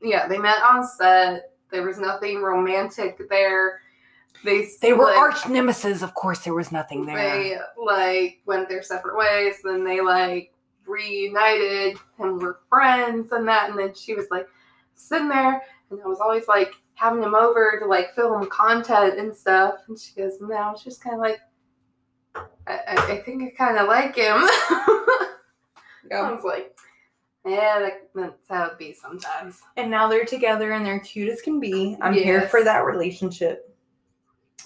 yeah 0.00 0.28
they 0.28 0.38
met 0.38 0.62
on 0.62 0.86
set. 0.86 1.50
There 1.70 1.82
was 1.82 1.98
nothing 1.98 2.40
romantic 2.40 3.20
there. 3.28 3.80
They 4.44 4.68
they 4.80 4.92
were 4.92 5.06
like, 5.06 5.16
arch 5.16 5.48
nemesis. 5.48 6.02
Of 6.02 6.14
course, 6.14 6.40
there 6.40 6.54
was 6.54 6.70
nothing 6.70 7.06
there. 7.06 7.16
They 7.16 7.58
like 7.82 8.40
went 8.46 8.68
their 8.68 8.82
separate 8.82 9.16
ways. 9.16 9.56
Then 9.64 9.84
they 9.84 10.00
like 10.00 10.52
reunited 10.86 11.96
and 12.18 12.40
were 12.40 12.60
friends 12.68 13.32
and 13.32 13.48
that. 13.48 13.70
And 13.70 13.78
then 13.78 13.94
she 13.94 14.14
was 14.14 14.26
like 14.30 14.46
sitting 14.94 15.28
there, 15.28 15.62
and 15.90 16.00
I 16.00 16.06
was 16.06 16.20
always 16.20 16.46
like 16.46 16.74
having 16.94 17.22
him 17.22 17.34
over 17.34 17.78
to 17.80 17.86
like 17.86 18.14
film 18.14 18.46
content 18.48 19.18
and 19.18 19.34
stuff. 19.36 19.76
And 19.88 19.98
she 19.98 20.14
goes, 20.14 20.40
"No, 20.40 20.54
I 20.54 20.74
just 20.82 21.02
kind 21.02 21.14
of 21.14 21.20
like." 21.20 21.40
I, 22.66 22.78
I, 22.88 23.12
I 23.12 23.16
think 23.22 23.42
I 23.42 23.50
kind 23.56 23.78
of 23.78 23.86
like 23.88 24.16
him. 24.16 24.36
I 24.38 25.34
Yeah. 26.10 26.30
was 26.32 26.44
like, 26.44 26.76
yeah, 27.46 27.78
that, 27.78 28.08
that's 28.14 28.48
how 28.48 28.64
it 28.66 28.78
be 28.78 28.92
sometimes. 28.94 29.60
and 29.76 29.90
now 29.90 30.08
they're 30.08 30.24
together 30.24 30.72
and 30.72 30.84
they're 30.84 30.98
cute 31.00 31.28
as 31.28 31.40
can 31.42 31.60
be. 31.60 31.96
I'm 32.00 32.14
here 32.14 32.42
for 32.48 32.64
that 32.64 32.84
relationship. 32.86 33.74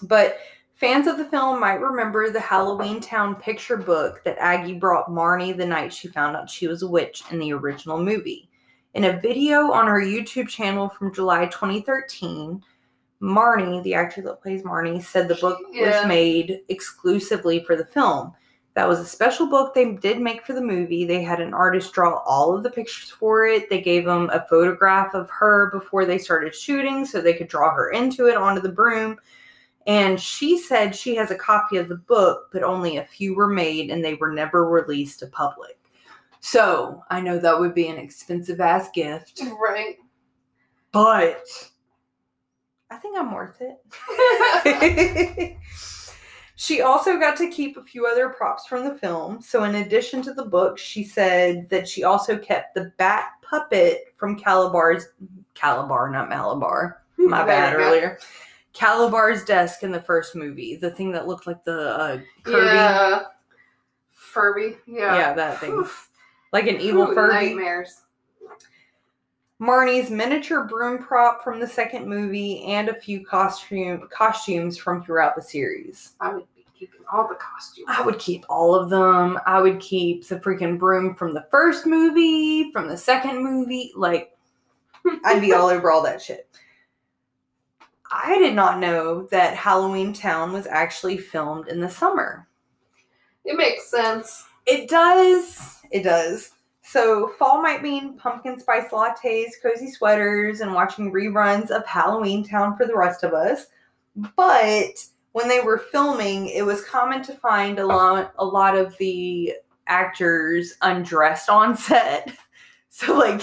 But 0.03 0.39
fans 0.77 1.07
of 1.09 1.19
the 1.19 1.25
film 1.27 1.61
might 1.61 1.81
remember 1.81 2.31
the 2.31 2.41
Halloween 2.41 3.01
Town 3.01 3.35
picture 3.35 3.77
book 3.77 4.23
that 4.25 4.39
Aggie 4.39 4.75
brought 4.79 5.09
Marnie 5.09 5.57
the 5.57 5.67
night 5.67 5.93
she 5.93 6.09
found 6.09 6.37
out 6.37 6.49
she 6.49 6.69
was 6.69 6.83
a 6.83 6.89
witch 6.89 7.23
in 7.31 7.39
the 7.39 7.53
original 7.53 8.03
movie. 8.03 8.48
In 8.95 9.05
a 9.05 9.21
video 9.21 9.71
on 9.71 9.87
her 9.87 10.01
YouTube 10.01 10.49
channel 10.49 10.89
from 10.89 11.15
July 11.15 11.47
2013, 11.47 12.63
Marnie, 13.23 13.83
the 13.83 13.95
actor 13.95 14.23
that 14.23 14.43
plays 14.43 14.63
Marnie, 14.63 15.03
said 15.03 15.29
the 15.29 15.35
book 15.37 15.59
Yeah. 15.73 15.87
was 15.87 16.05
uh, 16.05 16.09
made 16.09 16.61
exclusively 16.69 17.63
for 17.65 17.77
the 17.77 17.85
film. 17.85 18.33
That 18.75 18.89
was 18.89 19.01
a 19.01 19.05
special 19.07 19.49
book 19.49 19.75
they 19.75 19.93
did 19.93 20.21
make 20.21 20.47
for 20.47 20.53
the 20.53 20.61
movie. 20.61 21.05
They 21.05 21.23
had 21.23 21.41
an 21.41 21.53
artist 21.53 21.93
draw 21.93 22.23
all 22.25 22.57
of 22.57 22.63
the 22.63 22.71
pictures 22.71 23.11
for 23.11 23.45
it. 23.47 23.69
They 23.69 23.81
gave 23.81 24.05
them 24.05 24.31
a 24.33 24.47
photograph 24.49 25.15
of 25.15 25.29
her 25.31 25.71
before 25.73 26.05
they 26.05 26.17
started 26.19 26.55
shooting 26.55 27.05
so 27.05 27.21
they 27.21 27.35
could 27.35 27.49
draw 27.49 27.75
her 27.75 27.91
into 27.91 28.27
it 28.29 28.37
onto 28.37 28.61
the 28.63 28.69
broom. 28.69 29.17
And 29.89 30.21
she 30.21 30.59
said 30.59 30.95
she 30.95 31.17
has 31.17 31.31
a 31.31 31.35
copy 31.35 31.77
of 31.77 31.89
the 31.89 31.97
book, 31.97 32.51
but 32.53 32.63
only 32.63 32.99
a 32.99 33.05
few 33.05 33.35
were 33.35 33.49
made 33.49 33.91
and 33.91 34.05
they 34.05 34.15
were 34.15 34.33
never 34.33 34.69
released 34.69 35.19
to 35.21 35.27
public. 35.27 35.78
So 36.41 37.03
I 37.11 37.21
know 37.21 37.39
that 37.39 37.59
would 37.59 37.75
be 37.75 37.89
an 37.89 37.99
expensive 37.99 38.61
ass 38.61 38.89
gift, 38.95 39.43
Right. 39.61 39.97
but 40.93 41.43
I 42.91 42.97
think 42.97 43.19
I'm 43.19 43.33
worth 43.33 43.61
it. 43.61 45.57
she 46.57 46.81
also 46.81 47.19
got 47.19 47.37
to 47.39 47.49
keep 47.51 47.77
a 47.77 47.83
few 47.85 48.07
other 48.07 48.29
props 48.31 48.67
from 48.67 48.85
the 48.85 48.95
film. 48.97 49.43
So, 49.43 49.65
in 49.65 49.75
addition 49.77 50.23
to 50.23 50.33
the 50.33 50.45
book, 50.47 50.79
she 50.79 51.05
said 51.05 51.69
that 51.71 51.87
she 51.89 52.05
also 52.05 52.39
kept 52.39 52.75
the 52.75 52.93
bat 52.97 53.33
puppet 53.43 54.15
from 54.17 54.39
Kalabar's 54.39 55.07
Kalabar, 55.55 56.11
not 56.13 56.29
Malabar. 56.29 57.03
My 57.17 57.45
bad 57.45 57.75
There 57.75 57.81
earlier. 57.81 58.19
Kalabar's 58.75 59.45
desk 59.45 59.83
in 59.83 59.91
the 59.91 60.01
first 60.01 60.37
movie, 60.37 60.77
the 60.77 60.91
thing 60.91 61.11
that 61.13 61.27
looked 61.27 61.47
like 61.49 61.65
the 61.65 61.97
uh, 61.99 62.21
Kirby. 62.45 62.67
Yeah. 62.67 63.23
Furby. 64.13 64.77
Yeah. 64.87 65.17
Yeah, 65.17 65.33
that 65.35 65.59
thing. 65.59 65.73
Oof. 65.73 66.08
Like 66.53 66.67
an 66.67 66.81
evil 66.81 67.11
Ooh, 67.11 67.15
Furby. 67.15 67.35
Nightmares. 67.35 68.03
Marnie's 69.61 70.09
miniature 70.09 70.65
broom 70.65 70.99
prop 70.99 71.43
from 71.43 71.59
the 71.59 71.67
second 71.67 72.07
movie, 72.07 72.63
and 72.65 72.89
a 72.89 72.95
few 72.95 73.27
costume 73.27 74.09
costumes 74.11 74.79
from 74.79 75.03
throughout 75.03 75.35
the 75.35 75.43
series. 75.43 76.15
I 76.21 76.33
would 76.33 76.47
be 76.55 76.65
keeping 76.79 77.01
all 77.13 77.27
the 77.27 77.35
costumes. 77.35 77.89
I 77.89 78.03
would 78.03 78.21
keep 78.21 78.45
all 78.49 78.75
of 78.75 78.89
them. 78.89 79.37
I 79.47 79.61
would 79.61 79.81
keep 79.81 80.27
the 80.29 80.39
freaking 80.39 80.79
broom 80.79 81.17
from 81.17 81.35
the 81.35 81.47
first 81.51 81.87
movie, 81.87 82.71
from 82.71 82.89
the 82.89 82.97
second 82.97 83.43
movie. 83.43 83.93
Like, 83.97 84.37
I'd 85.25 85.41
be 85.41 85.53
all 85.53 85.69
over 85.71 85.91
all 85.91 86.03
that 86.05 86.23
shit. 86.23 86.49
I 88.11 88.39
did 88.39 88.55
not 88.55 88.79
know 88.79 89.27
that 89.33 89.57
Halloween 89.57 90.13
Town 90.13 90.53
was 90.53 90.67
actually 90.67 91.19
filmed 91.19 91.69
in 91.69 91.81
the 91.81 91.91
summer. 91.91 92.47
It 93.45 93.57
makes 93.57 93.91
sense. 93.91 94.45
It 94.67 94.89
does. 94.89 95.78
It 95.91 96.03
does. 96.03 96.53
So 96.83 97.29
fall 97.39 97.61
might 97.61 97.83
mean 97.83 98.17
pumpkin 98.17 98.59
spice 98.59 98.91
lattes, 98.91 99.51
cozy 99.63 99.91
sweaters, 99.91 100.61
and 100.61 100.73
watching 100.73 101.13
reruns 101.13 101.71
of 101.71 101.87
Halloween 101.87 102.43
Town 102.43 102.77
for 102.77 102.87
the 102.87 102.97
rest 102.97 103.25
of 103.25 103.35
us. 103.35 103.67
But 104.37 105.05
when 105.33 105.49
they 105.49 105.61
were 105.61 105.79
filming, 105.79 106.47
it 106.47 106.65
was 106.65 106.85
common 106.85 107.23
to 107.25 107.35
find 107.35 107.79
a 107.79 107.87
lot, 107.87 108.33
a 108.39 108.45
lot 108.45 108.77
of 108.77 108.97
the 108.97 109.53
actors 109.87 110.75
undressed 110.83 111.49
on 111.49 111.77
set. 111.77 112.37
So 112.91 113.17
like 113.17 113.43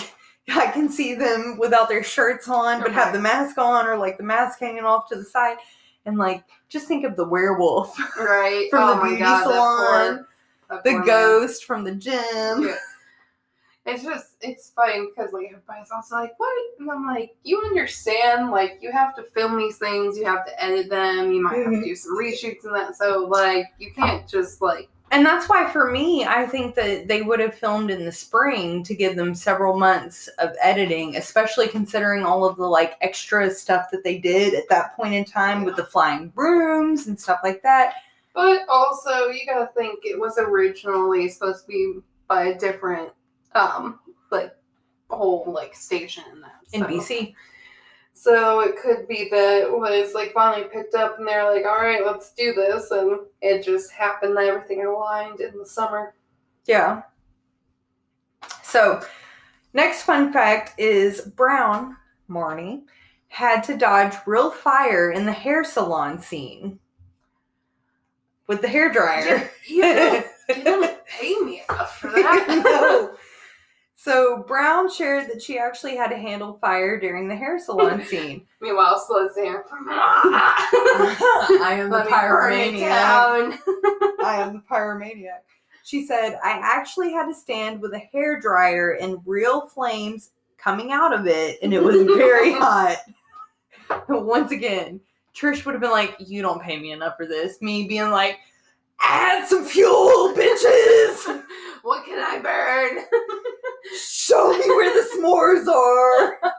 I 0.49 0.67
can 0.71 0.89
see 0.89 1.13
them 1.13 1.57
without 1.57 1.87
their 1.87 2.03
shirts 2.03 2.49
on, 2.49 2.81
but 2.81 2.91
have 2.91 3.13
the 3.13 3.21
mask 3.21 3.57
on, 3.57 3.87
or 3.87 3.95
like 3.95 4.17
the 4.17 4.23
mask 4.23 4.59
hanging 4.59 4.83
off 4.83 5.07
to 5.09 5.15
the 5.15 5.23
side. 5.23 5.57
And 6.05 6.17
like, 6.17 6.43
just 6.67 6.87
think 6.87 7.05
of 7.05 7.15
the 7.15 7.27
werewolf 7.27 7.97
Right. 8.17 8.67
from 8.71 8.83
oh 8.83 8.89
the 8.89 8.95
my 8.95 9.07
beauty 9.07 9.23
God, 9.23 9.43
salon 9.43 10.25
the 10.69 11.03
ghost 11.05 11.65
from 11.65 11.83
the 11.83 11.95
gym. 11.95 12.21
Yeah. 12.63 12.75
It's 13.87 14.03
just 14.03 14.37
it's 14.41 14.71
funny 14.71 15.07
because 15.07 15.31
like 15.31 15.45
everybody's 15.45 15.91
also 15.91 16.15
like, 16.15 16.33
what? 16.39 16.57
And 16.79 16.89
I'm 16.89 17.05
like, 17.05 17.35
you 17.43 17.61
understand? 17.65 18.49
Like 18.49 18.79
you 18.81 18.91
have 18.91 19.15
to 19.15 19.23
film 19.23 19.57
these 19.59 19.77
things, 19.77 20.17
you 20.17 20.25
have 20.25 20.43
to 20.47 20.63
edit 20.63 20.89
them, 20.89 21.31
you 21.31 21.43
might 21.43 21.57
have 21.57 21.65
to 21.65 21.71
mm-hmm. 21.71 21.83
do 21.83 21.95
some 21.95 22.17
reshoots 22.17 22.63
and 22.63 22.73
that. 22.73 22.95
So 22.95 23.27
like 23.29 23.67
you 23.77 23.91
can't 23.93 24.27
just 24.27 24.59
like 24.59 24.89
And 25.11 25.23
that's 25.23 25.47
why 25.47 25.69
for 25.69 25.91
me, 25.91 26.25
I 26.25 26.47
think 26.47 26.73
that 26.75 27.07
they 27.07 27.21
would 27.21 27.39
have 27.39 27.53
filmed 27.53 27.91
in 27.91 28.05
the 28.05 28.11
spring 28.11 28.83
to 28.85 28.95
give 28.95 29.15
them 29.15 29.35
several 29.35 29.77
months 29.77 30.27
of 30.39 30.55
editing, 30.63 31.15
especially 31.15 31.67
considering 31.67 32.25
all 32.25 32.43
of 32.43 32.57
the 32.57 32.65
like 32.65 32.97
extra 33.01 33.51
stuff 33.51 33.91
that 33.91 34.03
they 34.03 34.17
did 34.17 34.55
at 34.55 34.67
that 34.69 34.95
point 34.95 35.13
in 35.13 35.25
time 35.25 35.63
with 35.63 35.75
the 35.75 35.85
flying 35.85 36.29
brooms 36.29 37.05
and 37.05 37.19
stuff 37.19 37.39
like 37.43 37.61
that. 37.61 37.93
But 38.35 38.65
also, 38.67 39.29
you 39.29 39.45
gotta 39.45 39.71
think 39.77 40.01
it 40.03 40.19
was 40.19 40.37
originally 40.37 41.29
supposed 41.29 41.65
to 41.65 41.71
be 41.71 41.99
by 42.27 42.47
a 42.47 42.59
different, 42.59 43.11
um, 43.55 43.99
like 44.29 44.53
whole 45.09 45.45
like 45.47 45.73
station 45.73 46.25
in 46.33 46.41
that 46.41 46.59
In 46.73 46.81
so. 46.81 46.87
BC. 46.87 47.33
So 48.11 48.59
it 48.59 48.77
could 48.77 49.07
be 49.07 49.29
that 49.29 49.63
it 49.63 49.71
was 49.71 50.13
like 50.13 50.33
finally 50.33 50.67
picked 50.67 50.95
up, 50.95 51.17
and 51.17 51.27
they're 51.27 51.49
like, 51.49 51.65
"All 51.65 51.81
right, 51.81 52.05
let's 52.05 52.33
do 52.33 52.53
this," 52.53 52.91
and 52.91 53.19
it 53.41 53.63
just 53.63 53.91
happened 53.91 54.35
that 54.35 54.47
everything 54.47 54.85
aligned 54.85 55.39
in 55.39 55.57
the 55.57 55.65
summer. 55.65 56.13
Yeah. 56.65 57.03
So, 58.63 59.01
next 59.73 60.03
fun 60.03 60.33
fact 60.33 60.77
is 60.77 61.21
Brown, 61.21 61.95
Marnie, 62.29 62.83
had 63.29 63.61
to 63.63 63.77
dodge 63.77 64.15
real 64.25 64.51
fire 64.51 65.11
in 65.11 65.25
the 65.25 65.31
hair 65.31 65.63
salon 65.63 66.19
scene 66.19 66.79
with 68.47 68.61
the 68.61 68.67
hair 68.67 68.91
dryer. 68.91 69.49
You, 69.67 69.75
you 69.75 69.81
don't, 69.93 70.25
you 70.57 70.63
don't 70.63 71.05
pay 71.07 71.35
me 71.39 71.63
enough 71.69 71.99
for 71.99 72.11
that. 72.11 72.47
No. 72.65 73.15
So 73.97 74.43
Brown 74.47 74.91
shared 74.91 75.31
that 75.31 75.41
she 75.41 75.57
actually 75.57 75.95
had 75.95 76.09
to 76.09 76.15
handle 76.15 76.59
fire 76.61 76.99
during 76.99 77.27
the 77.27 77.35
hair 77.35 77.57
salon 77.57 78.03
scene. 78.05 78.45
Meanwhile, 78.61 79.03
Slud's 79.03 79.33
there. 79.33 79.65
I 79.71 81.77
am 81.79 81.89
the 81.89 81.97
Let 81.97 82.05
me 82.05 82.11
pyromaniac. 82.11 83.57
I 84.23 84.41
am 84.41 84.53
the 84.53 84.61
pyromaniac. 84.69 85.41
She 85.83 86.05
said, 86.05 86.37
I 86.43 86.59
actually 86.61 87.13
had 87.13 87.25
to 87.25 87.33
stand 87.33 87.81
with 87.81 87.93
a 87.93 87.99
hair 87.99 88.39
dryer 88.39 88.91
and 88.91 89.17
real 89.25 89.67
flames 89.69 90.29
coming 90.59 90.91
out 90.91 91.11
of 91.11 91.25
it, 91.25 91.57
and 91.63 91.73
it 91.73 91.83
was 91.83 92.03
very 92.03 92.53
hot. 92.53 92.97
Once 94.07 94.51
again, 94.51 95.01
Trish 95.35 95.65
would 95.65 95.73
have 95.73 95.81
been 95.81 95.91
like, 95.91 96.15
You 96.19 96.41
don't 96.41 96.61
pay 96.61 96.79
me 96.79 96.91
enough 96.91 97.17
for 97.17 97.25
this. 97.25 97.61
Me 97.61 97.87
being 97.87 98.09
like, 98.09 98.39
Add 99.01 99.47
some 99.47 99.65
fuel, 99.65 100.33
bitches! 100.37 101.43
what 101.83 102.05
can 102.05 102.19
I 102.19 102.39
burn? 102.39 103.03
Show 103.99 104.57
me 104.57 104.65
where 104.67 104.93
the 104.93 105.07
s'mores 105.15 105.67
are! 105.67 106.39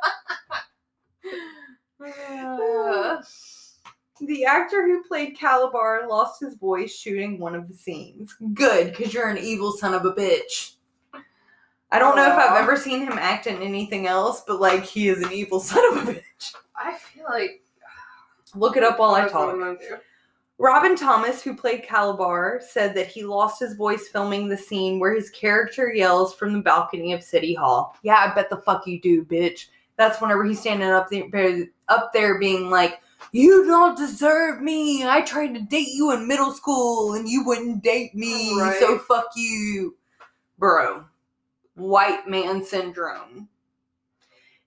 The 4.21 4.47
actor 4.47 4.87
who 4.87 5.03
played 5.05 5.37
Kalabar 5.37 6.09
lost 6.09 6.41
his 6.41 6.55
voice 6.55 6.95
shooting 6.97 7.39
one 7.39 7.55
of 7.55 7.69
the 7.69 7.75
scenes. 7.75 8.35
Good, 8.55 8.91
because 8.91 9.13
you're 9.13 9.29
an 9.29 9.37
evil 9.39 9.73
son 9.73 9.93
of 9.93 10.07
a 10.07 10.13
bitch. 10.13 10.73
I 11.93 11.99
don't 11.99 12.17
know 12.17 12.27
if 12.27 12.39
I've 12.39 12.57
ever 12.57 12.77
seen 12.77 13.01
him 13.01 13.19
act 13.19 13.47
in 13.47 13.61
anything 13.61 14.07
else, 14.07 14.43
but 14.47 14.59
like 14.59 14.85
he 14.85 15.09
is 15.09 15.23
an 15.23 15.33
evil 15.33 15.61
son 15.61 15.99
of 15.99 16.09
a 16.09 16.13
bitch. 16.13 16.55
I 16.75 16.97
feel 16.97 17.25
like 17.25 17.63
Look 18.57 18.77
it 18.77 18.83
up 18.85 18.99
while 18.99 19.15
I 19.15 19.29
talk. 19.29 19.53
I'm 19.53 19.59
gonna 19.61 19.79
do. 19.79 19.97
Robin 20.59 20.97
Thomas, 20.97 21.43
who 21.43 21.55
played 21.55 21.85
Kalabar, 21.85 22.63
said 22.63 22.95
that 22.95 23.09
he 23.09 23.25
lost 23.25 23.61
his 23.61 23.75
voice 23.75 24.09
filming 24.09 24.49
the 24.49 24.57
scene 24.57 24.99
where 24.99 25.15
his 25.15 25.29
character 25.31 25.93
yells 25.93 26.35
from 26.35 26.55
the 26.55 26.63
balcony 26.63 27.13
of 27.13 27.23
City 27.23 27.53
Hall. 27.53 27.95
Yeah, 28.03 28.17
I 28.17 28.35
bet 28.35 28.49
the 28.49 28.57
fuck 28.57 28.87
you 28.87 28.99
do, 28.99 29.23
bitch. 29.23 29.67
That's 29.97 30.21
whenever 30.21 30.45
he's 30.45 30.61
standing 30.61 30.89
up 30.89 31.11
there, 31.11 31.67
up 31.89 32.13
there 32.15 32.39
being 32.39 32.71
like, 32.71 33.01
"You 33.33 33.67
don't 33.67 33.99
deserve 33.99 34.63
me. 34.63 35.07
I 35.07 35.21
tried 35.21 35.55
to 35.55 35.61
date 35.61 35.89
you 35.93 36.13
in 36.13 36.27
middle 36.27 36.53
school 36.53 37.15
and 37.15 37.29
you 37.29 37.45
wouldn't 37.45 37.83
date 37.83 38.15
me, 38.15 38.59
Right. 38.59 38.79
so 38.79 38.99
fuck 38.99 39.27
you, 39.37 39.95
bro." 40.59 41.05
White 41.75 42.27
man 42.27 42.65
syndrome. 42.65 43.49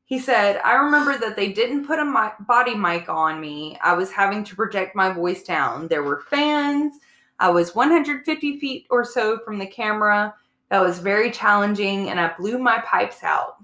He 0.09 0.17
said, 0.17 0.59
I 0.65 0.73
remember 0.73 1.19
that 1.19 1.35
they 1.35 1.53
didn't 1.53 1.85
put 1.85 1.99
a 1.99 2.03
mi- 2.03 2.45
body 2.47 2.73
mic 2.73 3.07
on 3.09 3.39
me. 3.39 3.77
I 3.83 3.93
was 3.93 4.09
having 4.09 4.43
to 4.45 4.55
project 4.55 4.95
my 4.95 5.13
voice 5.13 5.43
down. 5.43 5.87
There 5.87 6.01
were 6.01 6.23
fans. 6.31 6.95
I 7.37 7.51
was 7.51 7.75
150 7.75 8.59
feet 8.59 8.87
or 8.89 9.05
so 9.05 9.37
from 9.45 9.59
the 9.59 9.67
camera. 9.67 10.33
That 10.69 10.81
was 10.81 10.97
very 10.97 11.29
challenging, 11.29 12.09
and 12.09 12.19
I 12.19 12.33
blew 12.35 12.57
my 12.57 12.79
pipes 12.79 13.21
out. 13.21 13.63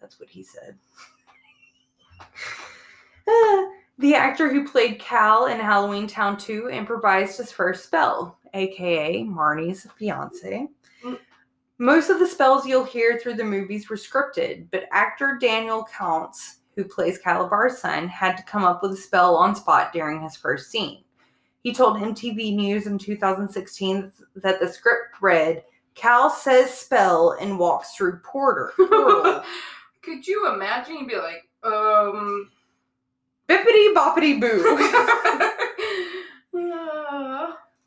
That's 0.00 0.18
what 0.18 0.30
he 0.30 0.42
said. 0.42 0.78
The 3.98 4.14
actor 4.14 4.50
who 4.50 4.66
played 4.66 4.98
Cal 4.98 5.46
in 5.46 5.60
Halloween 5.60 6.08
Town 6.08 6.36
2 6.36 6.70
improvised 6.70 7.36
his 7.36 7.52
first 7.52 7.84
spell, 7.84 8.38
aka 8.54 9.22
Marnie's 9.22 9.86
fiance. 9.96 10.66
Most 11.82 12.10
of 12.10 12.20
the 12.20 12.28
spells 12.28 12.64
you'll 12.64 12.84
hear 12.84 13.18
through 13.18 13.34
the 13.34 13.42
movies 13.42 13.90
were 13.90 13.96
scripted, 13.96 14.68
but 14.70 14.84
actor 14.92 15.36
Daniel 15.40 15.84
Kountz, 15.92 16.58
who 16.76 16.84
plays 16.84 17.18
Kalabar's 17.18 17.78
son, 17.78 18.06
had 18.06 18.36
to 18.36 18.44
come 18.44 18.62
up 18.62 18.84
with 18.84 18.92
a 18.92 18.96
spell 18.96 19.34
on 19.34 19.56
spot 19.56 19.92
during 19.92 20.22
his 20.22 20.36
first 20.36 20.70
scene. 20.70 21.02
He 21.64 21.74
told 21.74 21.96
MTV 21.96 22.54
News 22.54 22.86
in 22.86 22.98
2016 22.98 24.12
that 24.36 24.60
the 24.60 24.68
script 24.68 25.20
read, 25.20 25.64
Cal 25.96 26.30
says 26.30 26.72
spell 26.72 27.36
and 27.40 27.58
walks 27.58 27.96
through 27.96 28.20
porter. 28.20 28.72
Could 30.02 30.24
you 30.24 30.52
imagine? 30.54 30.98
You'd 30.98 31.08
be 31.08 31.16
like, 31.16 31.48
um. 31.64 32.48
Bippity 33.48 33.92
boppity 33.92 34.40
boo. 34.40 34.78
uh, 36.54 37.31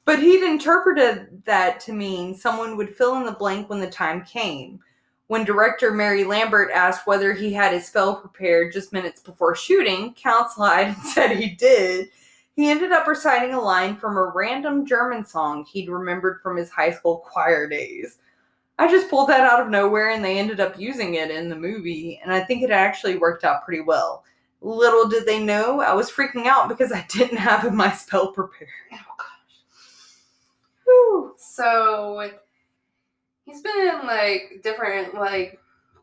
But 0.06 0.20
he'd 0.20 0.44
interpreted 0.44 1.42
that 1.46 1.80
to 1.82 1.94
mean 1.94 2.36
someone 2.36 2.78
would 2.78 2.96
fill 2.96 3.18
in 3.18 3.26
the 3.26 3.32
blank 3.32 3.70
when 3.70 3.80
the 3.80 3.90
time 3.90 4.24
came. 4.24 4.80
When 5.28 5.44
director 5.44 5.92
Mary 5.92 6.24
Lambert 6.24 6.70
asked 6.72 7.08
whether 7.08 7.34
he 7.34 7.52
had 7.52 7.74
his 7.74 7.88
spell 7.88 8.16
prepared 8.22 8.72
just 8.72 8.94
minutes 8.94 9.20
before 9.20 9.56
shooting, 9.56 10.14
Count 10.14 10.52
lied 10.60 10.90
and 10.90 10.98
said 11.04 11.36
he 11.36 11.50
did. 11.50 12.10
He 12.56 12.70
ended 12.70 12.92
up 12.92 13.08
reciting 13.08 13.56
a 13.56 13.60
line 13.60 13.98
from 13.98 14.16
a 14.16 14.32
random 14.34 14.86
German 14.86 15.26
song 15.26 15.66
he'd 15.66 15.90
remembered 15.90 16.40
from 16.42 16.56
his 16.56 16.70
high 16.70 16.92
school 16.92 17.18
choir 17.26 17.68
days. 17.68 18.20
I 18.78 18.88
just 18.88 19.10
pulled 19.10 19.30
that 19.30 19.42
out 19.42 19.62
of 19.62 19.70
nowhere 19.70 20.12
and 20.12 20.24
they 20.24 20.38
ended 20.38 20.60
up 20.60 20.80
using 20.80 21.16
it 21.16 21.32
in 21.32 21.50
the 21.50 21.56
movie, 21.56 22.20
and 22.22 22.32
I 22.32 22.42
think 22.42 22.62
it 22.62 22.70
actually 22.70 23.18
worked 23.18 23.44
out 23.44 23.66
pretty 23.66 23.82
well. 23.82 24.24
Little 24.62 25.08
did 25.10 25.26
they 25.26 25.44
know, 25.44 25.82
I 25.82 25.94
was 25.94 26.12
freaking 26.12 26.46
out 26.46 26.70
because 26.70 26.92
I 26.92 27.06
didn't 27.10 27.38
have 27.38 27.74
my 27.74 27.92
spell 27.92 28.32
prepared. 28.32 28.70
oh. 28.94 29.26
So 31.56 32.30
he's 33.46 33.62
been 33.62 34.00
in 34.02 34.06
like 34.06 34.60
different 34.62 35.14
like 35.14 35.60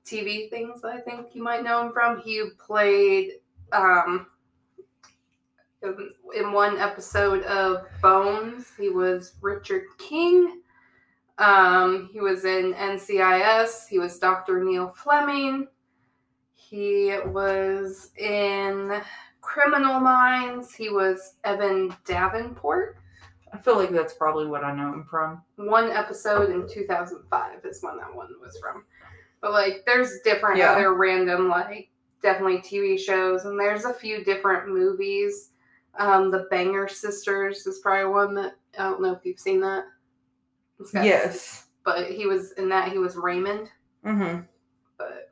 TV 0.07 0.49
things. 0.49 0.83
I 0.83 0.99
think 0.99 1.35
you 1.35 1.43
might 1.43 1.63
know 1.63 1.87
him 1.87 1.93
from. 1.93 2.21
He 2.21 2.43
played 2.59 3.33
um 3.73 4.27
in- 5.83 6.53
one 6.53 6.79
episode 6.79 7.43
of 7.45 7.85
Bones. 8.01 8.73
He 8.79 8.89
was 8.89 9.35
Richard 9.43 9.85
King. 9.99 10.63
Um, 11.37 12.09
he 12.13 12.21
was 12.21 12.45
in 12.47 12.73
NCIS. 12.73 13.89
He 13.89 13.99
was 13.99 14.19
Dr. 14.19 14.65
Neil 14.65 14.89
Fleming. 14.89 15.67
He 16.55 17.15
was 17.27 18.11
in 18.17 19.03
Criminal 19.43 20.01
Minds. 20.01 20.75
He 20.75 20.89
was 20.89 21.35
Evan 21.45 21.95
Davenport. 22.07 22.97
I 23.53 23.59
feel 23.59 23.77
like 23.77 23.91
that's 23.91 24.15
probably 24.15 24.47
what 24.47 24.65
I 24.65 24.75
know 24.75 24.93
him 24.93 25.05
from. 25.09 25.43
one 25.57 25.91
episode 25.91 26.51
in 26.51 26.67
2005 26.69 27.65
is 27.65 27.83
when 27.83 27.97
that 27.99 28.15
one 28.15 28.29
was 28.41 28.59
from. 28.59 28.85
But 29.41 29.53
like, 29.53 29.83
there's 29.87 30.21
different 30.25 30.59
Yeah. 30.59 30.73
other 30.73 30.95
random 30.95 31.49
like 31.49 31.91
definitely 32.23 32.59
TV 32.59 32.99
shows, 32.99 33.45
and 33.45 33.59
there's 33.59 33.85
a 33.85 33.93
few 33.93 34.25
different 34.25 34.69
movies. 34.69 35.51
Um, 35.99 36.31
the 36.31 36.47
Banger 36.51 36.89
Sisters 36.89 37.67
is 37.67 37.81
probably 37.81 38.11
one 38.13 38.35
that 38.37 38.55
I 38.79 38.85
don't 38.85 39.03
know 39.03 39.13
if 39.13 39.25
you've 39.25 39.39
seen 39.41 39.61
that. 39.61 39.85
Yes. 40.95 41.67
but 41.85 42.11
he 42.11 42.27
was 42.27 42.53
in 42.53 42.69
that. 42.71 42.91
He 42.93 42.99
was 42.99 43.17
Raymond, 43.17 43.69
Mm-hmm. 44.07 44.41
but 44.99 45.31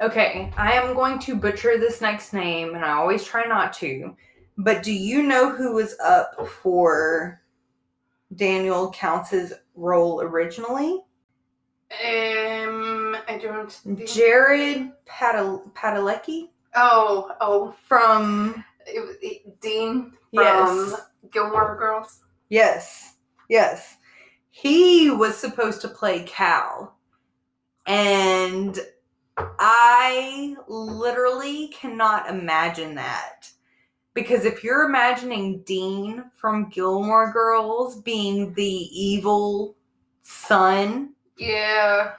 Okay, 0.00 0.52
I 0.58 0.72
am 0.72 0.94
going 0.94 1.18
to 1.20 1.34
butcher 1.34 1.78
this 1.78 2.00
next 2.02 2.32
name, 2.34 2.74
and 2.74 2.84
I 2.84 2.92
always 2.92 3.24
try 3.24 3.44
not 3.46 3.72
to. 3.74 4.14
But 4.58 4.82
do 4.82 4.92
you 4.92 5.22
know 5.22 5.50
who 5.50 5.74
was 5.74 5.96
up 6.02 6.48
for 6.62 7.40
Daniel 8.34 8.92
Kountz' 8.92 9.52
role 9.74 10.20
originally? 10.22 11.02
um, 12.04 13.16
I 13.28 13.38
don't. 13.40 13.70
think- 13.70 14.08
Jared 14.08 14.90
Padal- 15.06 15.70
Padalecki 15.74 16.48
oh, 16.74 17.30
oh, 17.40 17.74
from 17.86 18.64
it, 18.86 19.00
was- 19.00 19.16
it- 19.22 19.60
Dean 19.60 20.10
from 20.10 20.16
Yes. 20.32 21.00
Gilmore 21.30 21.76
Girls. 21.78 22.22
Yes, 22.48 23.14
yes. 23.48 23.96
He 24.50 25.10
was 25.10 25.36
supposed 25.36 25.80
to 25.82 25.88
play 25.88 26.24
Cal. 26.24 26.96
And 27.86 28.78
I 29.38 30.56
literally 30.66 31.68
cannot 31.68 32.28
imagine 32.28 32.96
that. 32.96 33.50
Because 34.16 34.46
if 34.46 34.64
you're 34.64 34.88
imagining 34.88 35.60
Dean 35.64 36.24
from 36.36 36.70
Gilmore 36.70 37.30
Girls 37.30 38.00
being 38.00 38.54
the 38.54 38.64
evil 38.64 39.76
son, 40.22 41.10
Yeah, 41.36 42.12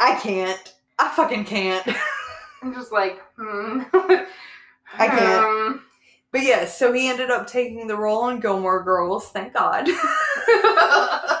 I 0.00 0.14
can't. 0.14 0.74
I 0.98 1.10
fucking 1.10 1.44
can't. 1.44 1.86
I'm 2.62 2.72
just 2.72 2.92
like, 2.92 3.20
hmm. 3.36 3.82
I 3.92 5.06
can't. 5.06 5.44
Um, 5.44 5.84
but 6.30 6.40
yes, 6.40 6.78
so 6.78 6.94
he 6.94 7.10
ended 7.10 7.30
up 7.30 7.46
taking 7.46 7.86
the 7.86 7.96
role 7.96 8.22
on 8.22 8.40
Gilmore 8.40 8.82
Girls, 8.82 9.28
thank 9.28 9.52
God. 9.52 9.86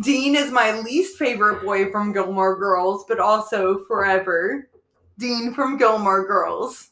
Dean 0.00 0.36
is 0.36 0.52
my 0.52 0.78
least 0.78 1.18
favorite 1.18 1.64
boy 1.64 1.90
from 1.90 2.12
Gilmore 2.12 2.56
Girls, 2.56 3.04
but 3.08 3.18
also 3.18 3.80
forever. 3.88 4.70
Dean 5.18 5.54
from 5.54 5.76
Gilmore 5.76 6.24
Girls. 6.24 6.90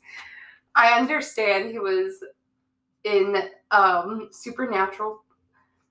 I 0.77 0.99
understand 0.99 1.71
he 1.71 1.79
was 1.79 2.23
in 3.05 3.37
um 3.71 4.29
Supernatural, 4.31 5.23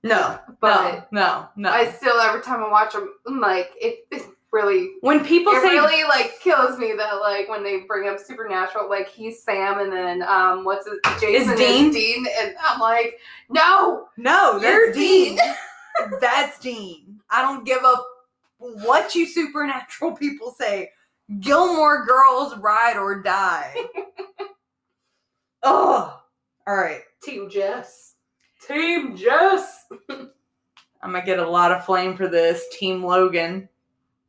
No, 0.02 0.38
but 0.60 1.12
no, 1.12 1.20
no, 1.20 1.48
no. 1.56 1.70
I 1.70 1.90
still 1.90 2.18
every 2.20 2.40
time 2.42 2.62
I 2.62 2.70
watch 2.70 2.94
him, 2.94 3.08
I'm 3.26 3.40
like 3.40 3.70
it, 3.80 4.06
it 4.10 4.22
really 4.52 4.92
when 5.00 5.24
people 5.24 5.52
it 5.52 5.62
say 5.62 5.70
really 5.70 6.04
like 6.04 6.38
kills 6.40 6.78
me 6.78 6.94
that 6.96 7.14
like 7.14 7.48
when 7.48 7.64
they 7.64 7.80
bring 7.80 8.08
up 8.08 8.18
Supernatural, 8.18 8.88
like 8.88 9.08
he's 9.08 9.42
Sam 9.42 9.80
and 9.80 9.92
then 9.92 10.22
um 10.22 10.64
what's 10.64 10.86
it 10.86 10.98
Jason 11.20 11.52
is 11.52 11.58
Dean? 11.58 11.90
Dean, 11.90 12.26
and 12.40 12.54
I'm 12.64 12.80
like, 12.80 13.18
no, 13.50 14.08
no, 14.16 14.58
You're 14.60 14.86
that's 14.86 14.96
Dean. 14.98 15.38
that's 16.20 16.58
Dean. 16.60 17.20
I 17.28 17.42
don't 17.42 17.64
give 17.66 17.82
a 17.82 17.96
what 18.58 19.14
you 19.14 19.26
supernatural 19.26 20.12
people 20.16 20.54
say. 20.58 20.90
Gilmore 21.40 22.06
Girls 22.06 22.56
ride 22.58 22.96
or 22.96 23.20
die. 23.20 23.74
oh, 25.66 26.22
all 26.66 26.76
right. 26.76 27.00
Team 27.22 27.50
Jess, 27.50 28.14
Team 28.66 29.16
Jess. 29.16 29.86
I'm 30.10 31.12
gonna 31.12 31.24
get 31.24 31.38
a 31.38 31.48
lot 31.48 31.72
of 31.72 31.84
flame 31.84 32.16
for 32.16 32.28
this. 32.28 32.64
Team 32.72 33.02
Logan. 33.04 33.68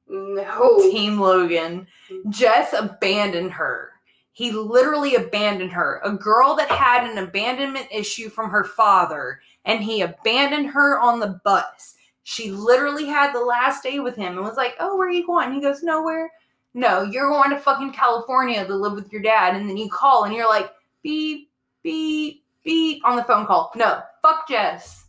No, 0.08 0.80
Team 0.92 1.20
Logan. 1.20 1.88
Jess 2.30 2.74
abandoned 2.74 3.52
her. 3.52 3.92
He 4.32 4.52
literally 4.52 5.16
abandoned 5.16 5.72
her. 5.72 6.00
A 6.04 6.12
girl 6.12 6.56
that 6.56 6.70
had 6.70 7.10
an 7.10 7.18
abandonment 7.18 7.88
issue 7.92 8.30
from 8.30 8.50
her 8.52 8.64
father, 8.64 9.40
and 9.66 9.84
he 9.84 10.02
abandoned 10.02 10.68
her 10.68 11.00
on 11.00 11.20
the 11.20 11.40
bus. 11.44 11.96
She 12.24 12.52
literally 12.52 13.06
had 13.06 13.34
the 13.34 13.40
last 13.40 13.84
day 13.84 14.00
with 14.00 14.16
him 14.16 14.34
and 14.34 14.44
was 14.44 14.58
like, 14.58 14.76
Oh, 14.80 14.98
where 14.98 15.08
are 15.08 15.12
you 15.12 15.26
going? 15.26 15.54
He 15.54 15.62
goes, 15.62 15.82
Nowhere. 15.82 16.30
No, 16.74 17.02
you're 17.02 17.30
going 17.30 17.50
to 17.50 17.58
fucking 17.58 17.94
California 17.94 18.66
to 18.66 18.76
live 18.76 18.94
with 18.94 19.12
your 19.12 19.22
dad. 19.22 19.56
And 19.56 19.68
then 19.68 19.78
you 19.78 19.90
call 19.90 20.26
and 20.26 20.34
you're 20.36 20.48
like, 20.48 20.70
Beep, 21.08 21.50
beep, 21.84 22.44
beep 22.66 23.02
on 23.06 23.16
the 23.16 23.24
phone 23.24 23.46
call. 23.46 23.72
No, 23.78 24.02
fuck 24.22 24.46
Jess. 24.50 25.06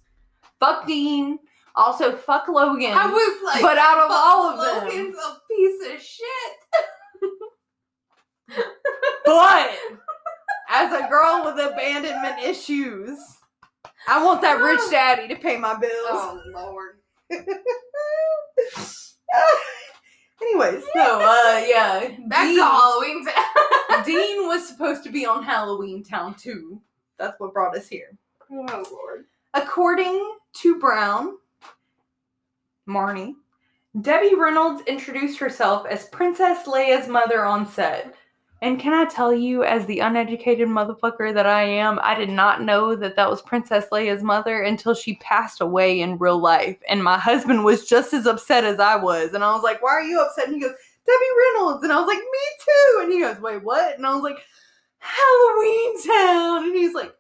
Fuck 0.60 0.86
Dean. 0.86 1.40
Also, 1.74 2.14
fuck 2.14 2.46
Logan. 2.46 2.92
I 2.92 3.06
was 3.06 3.42
like, 3.44 3.60
but 3.60 3.76
out 3.76 3.98
of 3.98 4.04
"Fuck, 4.04 4.16
all 4.16 4.46
of 4.46 4.60
them, 4.60 4.84
Logan's 4.84 5.16
a 5.16 5.40
piece 5.50 5.92
of 5.92 6.00
shit. 6.00 6.56
but 9.24 9.70
as 10.70 10.92
a 10.92 11.08
girl 11.08 11.42
with 11.44 11.58
abandonment 11.58 12.44
issues, 12.44 13.18
I 14.06 14.24
want 14.24 14.40
that 14.42 14.60
rich 14.60 14.88
daddy 14.92 15.26
to 15.26 15.34
pay 15.34 15.56
my 15.56 15.76
bills. 15.76 15.92
Oh 16.04 16.40
lord. 16.54 17.00
Anyways, 20.40 20.84
so 20.94 21.20
uh, 21.20 21.64
yeah, 21.66 22.08
Back 22.28 22.46
Dean, 22.46 22.56
to 22.56 22.64
Halloween 22.64 23.24
was 24.58 24.68
supposed 24.68 25.04
to 25.04 25.10
be 25.10 25.24
on 25.24 25.42
Halloween 25.42 26.02
Town 26.02 26.34
too. 26.34 26.80
That's 27.16 27.38
what 27.38 27.52
brought 27.52 27.76
us 27.76 27.88
here. 27.88 28.16
oh 28.50 28.84
lord. 28.90 29.26
According 29.54 30.36
to 30.54 30.78
Brown, 30.78 31.36
Marnie, 32.88 33.34
Debbie 34.00 34.34
Reynolds 34.34 34.82
introduced 34.86 35.38
herself 35.38 35.86
as 35.86 36.08
Princess 36.08 36.66
Leia's 36.66 37.08
mother 37.08 37.44
on 37.44 37.66
set. 37.66 38.14
And 38.60 38.80
can 38.80 38.92
I 38.92 39.04
tell 39.04 39.32
you, 39.32 39.62
as 39.62 39.86
the 39.86 40.00
uneducated 40.00 40.66
motherfucker 40.66 41.32
that 41.32 41.46
I 41.46 41.62
am, 41.62 42.00
I 42.02 42.16
did 42.16 42.28
not 42.28 42.62
know 42.62 42.96
that 42.96 43.14
that 43.14 43.30
was 43.30 43.40
Princess 43.40 43.86
Leia's 43.92 44.24
mother 44.24 44.62
until 44.62 44.94
she 44.94 45.14
passed 45.16 45.60
away 45.60 46.00
in 46.00 46.18
real 46.18 46.38
life. 46.38 46.76
And 46.88 47.04
my 47.04 47.16
husband 47.16 47.64
was 47.64 47.86
just 47.86 48.12
as 48.12 48.26
upset 48.26 48.64
as 48.64 48.80
I 48.80 48.96
was. 48.96 49.32
And 49.32 49.44
I 49.44 49.52
was 49.52 49.62
like, 49.62 49.80
Why 49.80 49.90
are 49.90 50.02
you 50.02 50.20
upset? 50.20 50.48
And 50.48 50.56
he 50.56 50.60
goes, 50.60 50.74
Debbie 51.08 51.56
Reynolds. 51.56 51.82
And 51.84 51.92
I 51.92 51.98
was 51.98 52.06
like, 52.06 52.18
Me 52.18 52.38
too. 52.64 53.00
And 53.02 53.12
he 53.12 53.20
goes, 53.20 53.40
Wait, 53.40 53.64
what? 53.64 53.96
And 53.96 54.06
I 54.06 54.14
was 54.14 54.22
like, 54.22 54.38
Halloween 54.98 56.06
Town. 56.06 56.64
And 56.64 56.76
he's 56.76 56.94
like, 56.94 57.14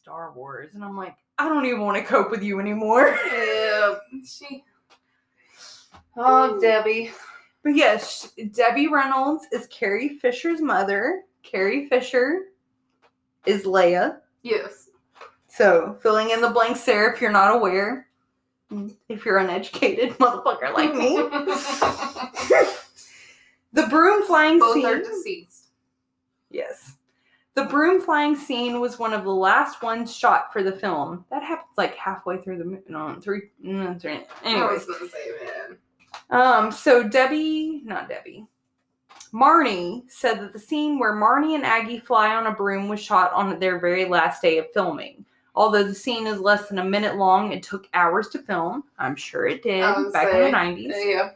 Star 0.00 0.32
Wars. 0.32 0.74
And 0.74 0.84
I'm 0.84 0.96
like, 0.96 1.16
I 1.38 1.48
don't 1.48 1.66
even 1.66 1.80
want 1.80 1.96
to 1.96 2.04
cope 2.04 2.30
with 2.30 2.42
you 2.42 2.60
anymore. 2.60 3.18
Yeah. 3.32 3.94
She. 4.24 4.62
Oh, 6.16 6.60
Debbie. 6.60 7.10
But 7.64 7.74
yes, 7.74 8.32
Debbie 8.52 8.88
Reynolds 8.88 9.46
is 9.50 9.66
Carrie 9.68 10.18
Fisher's 10.18 10.60
mother. 10.60 11.22
Carrie 11.42 11.88
Fisher 11.88 12.48
is 13.46 13.64
Leia. 13.64 14.18
Yes. 14.42 14.90
So 15.48 15.96
filling 16.02 16.30
in 16.30 16.40
the 16.40 16.50
blanks 16.50 16.84
there 16.84 17.12
if 17.12 17.20
you're 17.20 17.32
not 17.32 17.54
aware. 17.54 18.08
If 19.08 19.24
you're 19.24 19.38
an 19.38 19.48
uneducated 19.48 20.10
motherfucker 20.18 20.72
like 20.74 20.94
me. 20.94 21.16
the 23.72 23.86
broom 23.88 24.24
flying 24.24 24.58
Both 24.58 24.74
scene. 24.74 24.82
Both 24.82 24.92
are 24.92 24.98
deceased. 25.02 25.66
Yes. 26.50 26.96
The 27.54 27.64
broom 27.64 28.00
flying 28.00 28.34
scene 28.34 28.80
was 28.80 28.98
one 28.98 29.12
of 29.12 29.24
the 29.24 29.34
last 29.34 29.82
ones 29.82 30.14
shot 30.14 30.52
for 30.52 30.62
the 30.62 30.72
film. 30.72 31.24
That 31.30 31.42
happens 31.42 31.76
like 31.76 31.94
halfway 31.96 32.38
through 32.38 32.58
the 32.58 32.64
movie. 32.64 32.82
No, 32.88 33.18
three. 33.20 33.50
No, 33.60 33.94
three. 33.98 34.20
I 34.44 34.50
Anyways, 34.50 34.86
gonna 34.86 35.08
say. 35.08 35.18
Um, 36.30 36.72
so 36.72 37.06
Debbie, 37.06 37.82
not 37.84 38.08
Debbie, 38.08 38.46
Marnie 39.34 40.10
said 40.10 40.40
that 40.40 40.52
the 40.52 40.58
scene 40.58 40.98
where 40.98 41.14
Marnie 41.14 41.54
and 41.54 41.64
Aggie 41.64 42.00
fly 42.00 42.34
on 42.34 42.46
a 42.46 42.52
broom 42.52 42.88
was 42.88 43.00
shot 43.00 43.32
on 43.32 43.58
their 43.58 43.78
very 43.78 44.06
last 44.06 44.40
day 44.42 44.58
of 44.58 44.66
filming. 44.72 45.24
Although 45.54 45.84
the 45.84 45.94
scene 45.94 46.26
is 46.26 46.40
less 46.40 46.68
than 46.68 46.78
a 46.78 46.84
minute 46.84 47.16
long, 47.16 47.52
it 47.52 47.62
took 47.62 47.88
hours 47.92 48.28
to 48.28 48.38
film. 48.38 48.84
I'm 48.98 49.16
sure 49.16 49.46
it 49.46 49.62
did 49.62 49.82
back 50.12 50.28
say, 50.30 50.46
in 50.46 50.52
the 50.52 50.56
90s. 50.56 50.92
Yeah. 51.04 51.30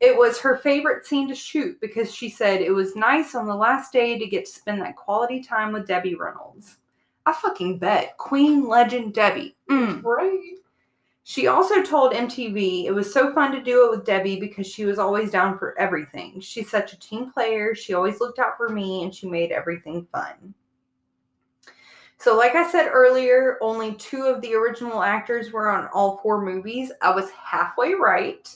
It 0.00 0.16
was 0.16 0.38
her 0.40 0.58
favorite 0.58 1.06
scene 1.06 1.26
to 1.28 1.34
shoot 1.34 1.80
because 1.80 2.14
she 2.14 2.28
said 2.28 2.60
it 2.60 2.72
was 2.72 2.96
nice 2.96 3.34
on 3.34 3.46
the 3.46 3.56
last 3.56 3.92
day 3.92 4.18
to 4.18 4.26
get 4.26 4.44
to 4.44 4.52
spend 4.52 4.82
that 4.82 4.96
quality 4.96 5.42
time 5.42 5.72
with 5.72 5.86
Debbie 5.86 6.14
Reynolds. 6.14 6.76
I 7.24 7.32
fucking 7.32 7.78
bet. 7.78 8.16
Queen 8.18 8.68
legend 8.68 9.14
Debbie. 9.14 9.56
Mm. 9.70 10.02
Right. 10.04 10.56
She 11.24 11.48
also 11.48 11.82
told 11.82 12.12
MTV 12.12 12.84
it 12.84 12.92
was 12.92 13.12
so 13.12 13.32
fun 13.32 13.50
to 13.52 13.60
do 13.60 13.86
it 13.86 13.90
with 13.90 14.06
Debbie 14.06 14.38
because 14.38 14.66
she 14.66 14.84
was 14.84 14.98
always 14.98 15.30
down 15.30 15.58
for 15.58 15.76
everything. 15.76 16.40
She's 16.40 16.70
such 16.70 16.92
a 16.92 17.00
team 17.00 17.32
player. 17.32 17.74
She 17.74 17.94
always 17.94 18.20
looked 18.20 18.38
out 18.38 18.56
for 18.56 18.68
me 18.68 19.02
and 19.02 19.12
she 19.12 19.26
made 19.26 19.50
everything 19.50 20.06
fun. 20.12 20.54
So, 22.18 22.36
like 22.36 22.54
I 22.54 22.70
said 22.70 22.88
earlier, 22.88 23.58
only 23.60 23.94
two 23.94 24.24
of 24.24 24.40
the 24.40 24.54
original 24.54 25.02
actors 25.02 25.52
were 25.52 25.68
on 25.68 25.88
all 25.92 26.18
four 26.22 26.42
movies. 26.42 26.90
I 27.02 27.14
was 27.14 27.30
halfway 27.30 27.94
right. 27.94 28.48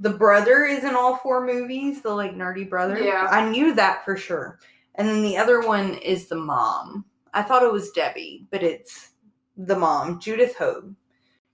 The 0.00 0.10
brother 0.10 0.64
is 0.64 0.84
in 0.84 0.94
all 0.94 1.16
four 1.16 1.44
movies, 1.44 2.02
the 2.02 2.10
like 2.10 2.34
nerdy 2.34 2.68
brother. 2.68 2.98
Yeah. 2.98 3.26
I 3.30 3.48
knew 3.48 3.74
that 3.74 4.04
for 4.04 4.16
sure. 4.16 4.58
And 4.96 5.08
then 5.08 5.22
the 5.22 5.36
other 5.36 5.60
one 5.60 5.94
is 5.94 6.26
the 6.26 6.36
mom. 6.36 7.04
I 7.32 7.42
thought 7.42 7.62
it 7.62 7.72
was 7.72 7.90
Debbie, 7.92 8.46
but 8.50 8.62
it's 8.62 9.10
the 9.56 9.78
mom, 9.78 10.20
Judith 10.20 10.56
Hoag. 10.56 10.94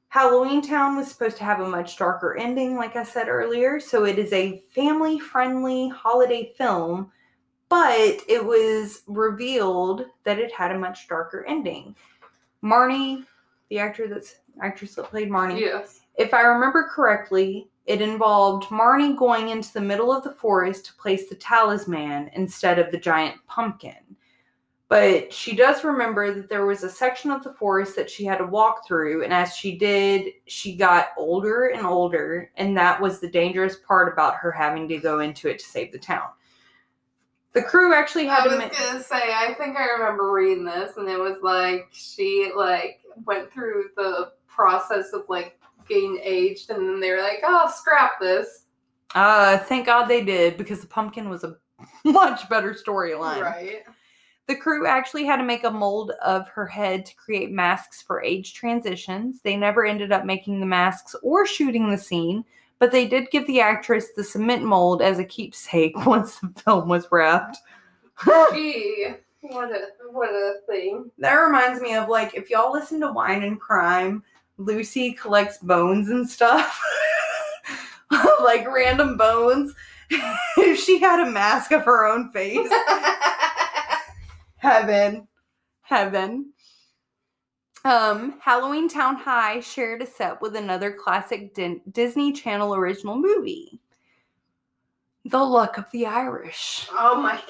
Halloween 0.09 0.63
Town 0.63 0.97
was 0.97 1.09
supposed 1.09 1.37
to 1.39 1.45
have 1.45 1.61
a 1.61 1.69
much 1.69 1.99
darker 1.99 2.37
ending, 2.37 2.77
like 2.77 2.97
I 2.97 3.03
said 3.03 3.29
earlier. 3.29 3.79
So 3.79 4.05
it 4.05 4.19
is 4.19 4.33
a 4.33 4.63
family 4.75 5.19
friendly 5.19 5.89
holiday 5.89 6.55
film, 6.57 7.13
but 7.69 8.21
it 8.29 8.45
was 8.45 9.03
revealed 9.07 10.07
that 10.25 10.39
it 10.39 10.53
had 10.53 10.73
a 10.73 10.79
much 10.79 11.09
darker 11.09 11.45
ending. 11.47 11.95
Marnie, 12.63 13.25
the 13.71 13.79
actor 13.79 14.09
that's 14.09 14.37
actress 14.63 14.95
that 14.95 15.07
played 15.11 15.29
Marnie, 15.29 15.61
Yes. 15.61 16.01
if 16.17 16.33
I 16.33 16.43
remember 16.43 16.89
correctly, 16.89 17.69
it 17.87 18.01
involved 18.01 18.67
Marnie 18.69 19.17
going 19.17 19.51
into 19.51 19.73
the 19.73 19.81
middle 19.81 20.13
of 20.13 20.25
the 20.25 20.33
forest 20.33 20.87
to 20.87 20.95
place 20.95 21.29
the 21.29 21.35
talisman 21.37 22.31
instead 22.35 22.79
of 22.79 22.91
the 22.91 22.99
giant 22.99 23.37
pumpkin. 23.47 23.95
But 24.89 25.33
she 25.33 25.57
does 25.57 25.83
remember 25.83 26.33
that 26.33 26.49
there 26.49 26.65
was 26.65 26.85
a 26.85 26.89
section 26.91 27.33
of 27.33 27.43
the 27.43 27.55
forest 27.55 27.97
that 27.97 28.09
she 28.09 28.25
had 28.25 28.39
to 28.39 28.47
walk 28.47 28.87
through, 28.87 29.25
and 29.25 29.33
as 29.33 29.57
she 29.57 29.77
did, 29.77 30.33
she 30.47 30.77
got 30.77 31.09
older 31.17 31.67
and 31.69 31.85
older, 31.85 32.51
and 32.57 32.77
that 32.77 33.01
was 33.01 33.19
the 33.19 33.29
dangerous 33.29 33.77
part 33.87 34.13
about 34.13 34.37
her 34.37 34.53
having 34.53 34.89
to 34.89 34.99
go 34.99 35.19
into 35.21 35.49
it 35.49 35.59
to 35.59 35.65
save 35.65 35.91
the 35.91 35.99
town. 35.99 36.29
The 37.57 37.63
crew 37.63 37.95
actually 37.95 38.27
had 38.27 38.41
I 38.41 38.45
to 38.45 38.51
was 38.51 38.59
ma- 38.59 38.69
gonna 38.69 39.03
say, 39.03 39.33
I 39.33 39.55
think 39.55 39.79
I 39.79 39.87
remember 39.87 40.31
reading 40.31 40.67
this, 40.67 40.99
and 40.99 41.09
it 41.09 41.19
was 41.19 41.39
like 41.43 41.89
she 41.91 42.53
like 42.55 43.01
went 43.25 43.51
through 43.51 43.85
the 43.97 44.33
process 44.47 45.15
of 45.15 45.23
like 45.31 45.59
getting 45.89 46.21
aged, 46.23 46.69
and 46.69 46.87
then 46.87 47.01
they 47.01 47.11
were 47.11 47.23
like, 47.23 47.41
"Oh, 47.43 47.73
scrap 47.75 48.21
this." 48.21 48.65
uh 49.15 49.57
thank 49.57 49.87
God 49.87 50.05
they 50.07 50.23
did 50.23 50.59
because 50.59 50.81
the 50.83 50.87
pumpkin 50.87 51.31
was 51.31 51.45
a 51.45 51.57
much 52.05 52.47
better 52.51 52.75
storyline. 52.75 53.41
Right. 53.41 53.85
The 54.49 54.57
crew 54.57 54.87
actually 54.87 55.25
had 55.25 55.39
to 55.39 55.43
make 55.43 55.65
a 55.65 55.71
mold 55.71 56.11
of 56.23 56.49
her 56.51 56.67
head 56.67 57.07
to 57.07 57.17
create 57.17 57.51
masks 57.51 58.03
for 58.03 58.23
age 58.23 58.53
transitions. 58.53 59.41
They 59.41 59.57
never 59.57 59.87
ended 59.87 60.13
up 60.13 60.27
making 60.27 60.61
the 60.61 60.67
masks 60.67 61.17
or 61.23 61.47
shooting 61.47 61.89
the 61.89 61.97
scene, 61.97 62.45
but 62.79 62.93
they 62.93 63.07
did 63.07 63.31
give 63.31 63.47
the 63.47 63.61
actress 63.61 64.13
the 64.17 64.25
cement 64.25 64.63
mold 64.63 65.03
as 65.03 65.19
a 65.19 65.25
keepsake 65.25 65.95
once 66.07 66.39
the 66.39 66.49
film 66.49 66.89
was 66.89 67.09
wrapped. 67.11 67.59
Gee, 68.53 69.09
what 69.41 69.71
a 69.71 69.89
what 70.11 70.31
a 70.31 70.55
thing. 70.67 71.11
That 71.19 71.35
reminds 71.35 71.81
me 71.81 71.95
of 71.95 72.09
like 72.09 72.35
if 72.35 72.51
y'all 72.51 72.73
listen 72.73 73.01
to 73.01 73.13
Wine 73.13 73.43
and 73.43 73.61
Crime, 73.61 74.23
Lucy 74.59 75.13
collects 75.13 75.59
bones 75.59 76.09
and 76.09 76.29
stuff. 76.29 76.83
like 78.43 78.67
random 78.67 79.17
bones. 79.17 79.75
if 80.11 80.79
she 80.85 80.99
had 80.99 81.27
a 81.27 81.31
mask 81.31 81.73
of 81.73 81.85
her 81.85 82.07
own 82.07 82.31
face. 82.33 82.69
Heaven. 84.57 85.27
Heaven. 85.83 86.53
Um, 87.87 88.35
Halloween 88.41 88.89
Town 88.89 89.15
High 89.15 89.61
shared 89.61 90.03
a 90.03 90.07
set 90.07 90.43
with 90.43 90.57
another 90.57 90.91
classic 90.91 91.55
Din- 91.55 91.83
Disney 91.93 92.33
Channel 92.33 92.75
original 92.75 93.17
movie. 93.17 93.81
The 95.25 95.39
Luck 95.39 95.79
of 95.79 95.89
the 95.93 96.07
Irish. 96.07 96.89
oh 96.91 97.21
my! 97.21 97.37
God. 97.37 97.45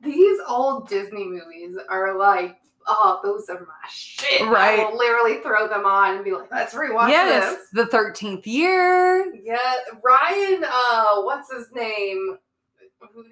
These 0.00 0.38
old 0.46 0.88
Disney 0.88 1.24
movies 1.24 1.76
are 1.88 2.16
like, 2.16 2.60
oh, 2.86 3.18
those 3.24 3.48
are 3.48 3.60
my 3.60 3.88
shit. 3.90 4.42
Right. 4.42 4.78
I 4.78 4.84
will 4.84 4.96
literally 4.96 5.40
throw 5.42 5.66
them 5.66 5.84
on 5.86 6.14
and 6.14 6.24
be 6.24 6.32
like, 6.32 6.52
let's 6.52 6.72
rewatch 6.72 7.08
yes, 7.08 7.56
this. 7.56 7.86
the 7.90 7.96
13th 7.96 8.46
year. 8.46 9.34
Yeah, 9.42 9.58
Ryan. 10.04 10.64
Uh, 10.64 11.22
what's 11.22 11.52
his 11.52 11.66
name? 11.74 12.38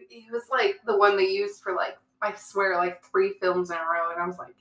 He 0.08 0.26
was 0.32 0.42
like 0.50 0.80
the 0.86 0.96
one 0.96 1.16
they 1.16 1.28
used 1.28 1.62
for 1.62 1.72
like 1.72 1.98
I 2.20 2.34
swear 2.36 2.76
like 2.76 3.04
three 3.04 3.34
films 3.40 3.70
in 3.70 3.76
a 3.76 3.80
row, 3.80 4.10
and 4.10 4.20
I 4.20 4.26
was 4.26 4.38
like, 4.38 4.54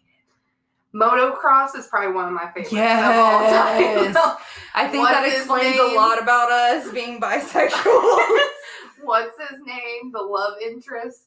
Motocross 0.96 1.76
is 1.76 1.88
probably 1.88 2.14
one 2.14 2.26
of 2.28 2.34
my 2.34 2.46
favorites 2.52 2.72
of 2.72 2.78
all 2.80 3.42
Yes. 3.42 4.16
time. 4.16 4.38
I 4.74 4.88
think 4.88 5.04
What's 5.04 5.14
that 5.14 5.28
explains 5.28 5.78
a 5.80 5.96
lot 5.96 6.22
about 6.22 6.52
us 6.52 6.90
being 6.92 7.20
bisexual. 7.20 8.40
What's 9.04 9.38
his 9.50 9.60
name? 9.66 10.12
The 10.14 10.22
love 10.22 10.54
interest. 10.64 11.26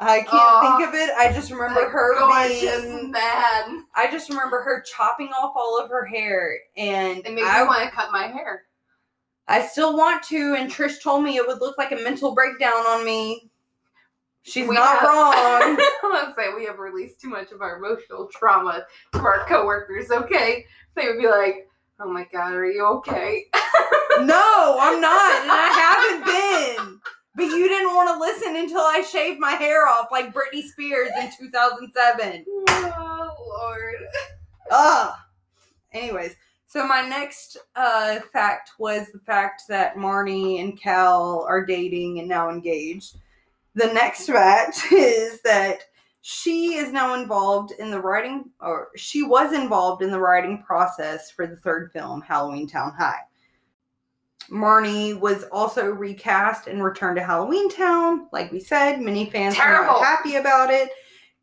I 0.00 0.20
can't 0.22 0.78
think 0.80 0.88
of 0.88 0.94
it. 0.94 1.10
I 1.16 1.32
just 1.32 1.50
remember 1.50 1.88
her 1.88 2.14
being. 2.28 3.10
man. 3.10 3.84
I 3.96 4.08
just 4.10 4.28
remember 4.28 4.62
her 4.62 4.82
chopping 4.82 5.28
off 5.28 5.52
all 5.56 5.80
of 5.82 5.90
her 5.90 6.04
hair, 6.04 6.56
and 6.76 7.18
It 7.18 7.34
made 7.34 7.44
I, 7.44 7.62
me 7.62 7.66
want 7.68 7.84
to 7.88 7.90
cut 7.94 8.12
my 8.12 8.26
hair. 8.28 8.62
I 9.48 9.66
still 9.66 9.96
want 9.96 10.22
to. 10.24 10.54
And 10.56 10.70
Trish 10.70 11.02
told 11.02 11.24
me 11.24 11.36
it 11.36 11.46
would 11.46 11.60
look 11.60 11.78
like 11.78 11.90
a 11.90 11.96
mental 11.96 12.32
breakdown 12.34 12.86
on 12.86 13.04
me. 13.04 13.50
She's 14.48 14.68
We 14.68 14.74
not 14.74 14.98
have- 15.00 15.08
wrong. 15.08 15.32
I'm 16.02 16.12
gonna 16.12 16.34
say 16.34 16.46
we 16.56 16.64
have 16.64 16.78
released 16.78 17.20
too 17.20 17.28
much 17.28 17.52
of 17.52 17.60
our 17.60 17.76
emotional 17.76 18.28
trauma 18.32 18.84
to 19.12 19.18
our 19.20 19.44
coworkers. 19.46 20.10
Okay, 20.10 20.64
they 20.94 21.06
would 21.06 21.18
be 21.18 21.28
like, 21.28 21.68
"Oh 22.00 22.10
my 22.10 22.26
god, 22.32 22.52
are 22.54 22.66
you 22.66 22.84
okay?" 22.86 23.44
no, 24.20 24.78
I'm 24.80 25.00
not, 25.00 25.42
and 25.42 25.50
I 25.52 25.68
haven't 26.16 26.24
been. 26.86 27.00
But 27.36 27.44
you 27.54 27.68
didn't 27.68 27.94
want 27.94 28.08
to 28.08 28.18
listen 28.18 28.56
until 28.56 28.80
I 28.80 29.02
shaved 29.02 29.38
my 29.38 29.52
hair 29.52 29.86
off 29.86 30.08
like 30.10 30.34
Britney 30.34 30.62
Spears 30.64 31.10
in 31.20 31.30
2007. 31.38 32.44
oh 32.68 33.34
lord. 33.60 33.94
Ugh. 34.70 35.14
Anyways, 35.92 36.34
so 36.66 36.86
my 36.86 37.02
next 37.02 37.56
uh, 37.76 38.18
fact 38.32 38.72
was 38.78 39.06
the 39.12 39.20
fact 39.20 39.62
that 39.68 39.94
Marnie 39.96 40.60
and 40.60 40.78
Cal 40.80 41.46
are 41.48 41.64
dating 41.64 42.18
and 42.18 42.28
now 42.28 42.50
engaged. 42.50 43.16
The 43.78 43.92
next 43.92 44.26
fact 44.26 44.88
is 44.92 45.40
that 45.42 45.84
she 46.20 46.74
is 46.74 46.92
now 46.92 47.14
involved 47.14 47.72
in 47.78 47.92
the 47.92 48.00
writing, 48.00 48.50
or 48.60 48.88
she 48.96 49.22
was 49.22 49.52
involved 49.52 50.02
in 50.02 50.10
the 50.10 50.18
writing 50.18 50.64
process 50.64 51.30
for 51.30 51.46
the 51.46 51.56
third 51.56 51.92
film, 51.92 52.20
Halloween 52.20 52.68
Town 52.68 52.92
High. 52.98 53.20
Marnie 54.50 55.18
was 55.18 55.44
also 55.52 55.86
recast 55.86 56.66
and 56.66 56.82
returned 56.82 57.18
to 57.18 57.22
Halloween 57.22 57.70
Town. 57.70 58.26
Like 58.32 58.50
we 58.50 58.58
said, 58.58 59.00
many 59.00 59.30
fans 59.30 59.56
were 59.56 59.64
not 59.64 60.02
happy 60.02 60.36
about 60.36 60.70
it. 60.70 60.90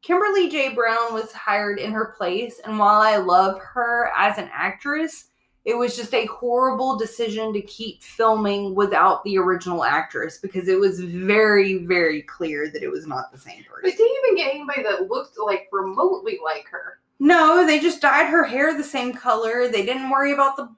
Kimberly 0.02 0.50
J. 0.50 0.74
Brown 0.74 1.14
was 1.14 1.32
hired 1.32 1.80
in 1.80 1.92
her 1.94 2.14
place, 2.18 2.60
and 2.66 2.78
while 2.78 3.02
I 3.02 3.16
love 3.16 3.60
her 3.60 4.12
as 4.16 4.38
an 4.38 4.50
actress, 4.52 5.30
it 5.66 5.76
was 5.76 5.96
just 5.96 6.14
a 6.14 6.26
horrible 6.28 6.96
decision 6.96 7.52
to 7.54 7.62
keep 7.62 8.04
filming 8.04 8.76
without 8.76 9.24
the 9.24 9.38
original 9.38 9.84
actress 9.84 10.38
because 10.38 10.68
it 10.68 10.80
was 10.80 11.00
very, 11.00 11.80
very 11.86 12.22
clear 12.22 12.70
that 12.72 12.84
it 12.84 12.90
was 12.92 13.08
not 13.08 13.32
the 13.32 13.38
same 13.38 13.64
But 13.70 13.82
person. 13.82 13.98
didn't 13.98 14.18
even 14.24 14.36
get 14.38 14.54
anybody 14.54 14.84
that 14.84 15.10
looked 15.10 15.38
like 15.44 15.68
remotely 15.72 16.40
like 16.44 16.68
her. 16.70 17.00
No, 17.20 17.66
they 17.66 17.80
just 17.80 18.02
dyed 18.02 18.30
her 18.30 18.44
hair 18.44 18.78
the 18.78 18.84
same 18.84 19.12
color. 19.14 19.68
They 19.68 19.86
didn't 19.86 20.10
worry 20.10 20.34
about 20.34 20.56
the 20.58 20.70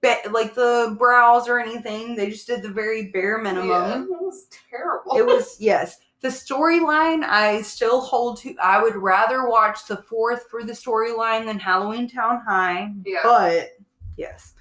be- 0.00 0.28
like 0.30 0.54
the 0.54 0.96
brows 0.98 1.48
or 1.48 1.58
anything. 1.60 2.16
They 2.16 2.30
just 2.30 2.46
did 2.46 2.62
the 2.62 2.70
very 2.70 3.08
bare 3.08 3.38
minimum. 3.38 3.68
Yeah, 3.68 4.02
it 4.04 4.08
was 4.08 4.46
terrible. 4.70 5.16
It 5.16 5.26
was 5.26 5.56
yes. 5.60 5.98
The 6.20 6.28
storyline 6.30 7.22
I 7.22 7.60
still 7.60 8.00
hold 8.00 8.38
to. 8.38 8.54
I 8.62 8.82
would 8.82 8.96
rather 8.96 9.46
watch 9.46 9.86
the 9.86 9.98
fourth 9.98 10.46
for 10.50 10.64
the 10.64 10.72
storyline 10.72 11.44
than 11.44 11.58
Halloween 11.58 12.08
Town 12.08 12.40
High. 12.46 12.92
Yeah. 13.04 13.20
But 13.22 13.72
yes. 14.16 14.54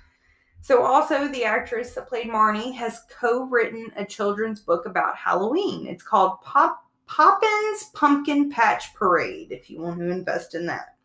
So 0.62 0.84
also 0.84 1.28
the 1.28 1.44
actress 1.44 1.94
that 1.94 2.08
played 2.08 2.30
Marnie 2.30 2.74
has 2.76 3.02
co-written 3.20 3.92
a 3.98 4.06
children's 4.06 4.62
book 4.62 4.86
about 4.86 5.18
Halloween. 5.18 5.88
It's 5.88 6.04
called 6.04 6.42
Pop 6.42 6.86
Poppins 7.06 7.90
Pumpkin 7.94 8.50
Patch 8.50 8.94
Parade. 8.94 9.52
If 9.52 9.70
you 9.70 9.82
want 9.82 10.00
to 10.00 10.10
invest 10.10 10.56
in 10.56 10.66
that. 10.68 10.96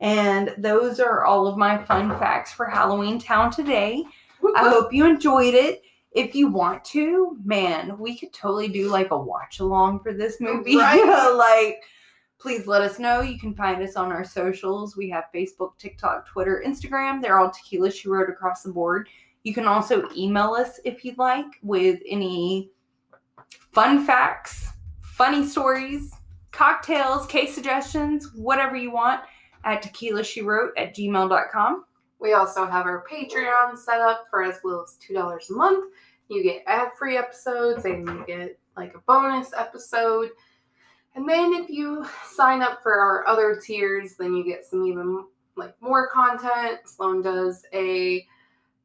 And 0.00 0.54
those 0.58 0.98
are 0.98 1.24
all 1.24 1.46
of 1.46 1.56
my 1.56 1.78
fun 1.84 2.10
facts 2.18 2.52
for 2.52 2.66
Halloween 2.66 3.18
Town 3.18 3.50
today. 3.50 4.02
I 4.56 4.68
hope 4.68 4.92
you 4.92 5.06
enjoyed 5.06 5.54
it. 5.54 5.82
If 6.10 6.34
you 6.34 6.48
want 6.48 6.84
to, 6.86 7.38
man, 7.44 7.98
we 7.98 8.18
could 8.18 8.32
totally 8.32 8.68
do 8.68 8.90
like 8.90 9.12
a 9.12 9.16
watch 9.16 9.60
along 9.60 10.00
for 10.00 10.12
this 10.12 10.40
movie. 10.40 10.76
Right. 10.82 11.34
like, 11.36 11.82
please 12.42 12.66
let 12.66 12.82
us 12.82 12.98
know. 12.98 13.20
You 13.20 13.38
can 13.38 13.54
find 13.54 13.80
us 13.80 13.94
on 13.94 14.10
our 14.10 14.24
socials. 14.24 14.96
We 14.96 15.08
have 15.10 15.24
Facebook, 15.32 15.78
TikTok, 15.78 16.26
Twitter, 16.26 16.62
Instagram. 16.66 17.22
They're 17.22 17.38
all 17.38 17.52
Tequila 17.52 17.92
She 17.92 18.08
Wrote 18.08 18.28
across 18.28 18.64
the 18.64 18.72
board. 18.72 19.08
You 19.44 19.54
can 19.54 19.66
also 19.66 20.08
email 20.16 20.54
us 20.54 20.80
if 20.84 21.04
you'd 21.04 21.18
like 21.18 21.46
with 21.62 22.00
any 22.06 22.70
fun 23.70 24.04
facts, 24.04 24.68
funny 25.00 25.46
stories, 25.46 26.12
cocktails, 26.50 27.26
case 27.26 27.54
suggestions, 27.54 28.32
whatever 28.34 28.76
you 28.76 28.90
want 28.90 29.20
at 29.64 29.80
tequila 29.80 30.24
she 30.24 30.42
wrote 30.42 30.72
at 30.76 30.94
gmail.com. 30.94 31.84
We 32.18 32.34
also 32.34 32.66
have 32.66 32.86
our 32.86 33.04
Patreon 33.10 33.76
set 33.76 34.00
up 34.00 34.24
for 34.30 34.42
as 34.42 34.58
little 34.64 34.82
as 34.82 34.96
two 34.96 35.14
dollars 35.14 35.50
a 35.50 35.54
month. 35.54 35.92
You 36.28 36.42
get 36.42 36.62
ad-free 36.66 37.16
episodes 37.16 37.84
and 37.84 38.06
you 38.06 38.24
get 38.26 38.58
like 38.76 38.94
a 38.94 39.00
bonus 39.06 39.52
episode. 39.56 40.30
And 41.14 41.28
then 41.28 41.52
if 41.54 41.68
you 41.68 42.06
sign 42.26 42.62
up 42.62 42.82
for 42.82 42.94
our 42.94 43.26
other 43.26 43.60
tiers, 43.62 44.14
then 44.18 44.34
you 44.34 44.44
get 44.44 44.64
some 44.64 44.84
even 44.86 45.24
like 45.56 45.74
more 45.80 46.08
content. 46.08 46.80
Sloan 46.86 47.22
does 47.22 47.64
a 47.74 48.26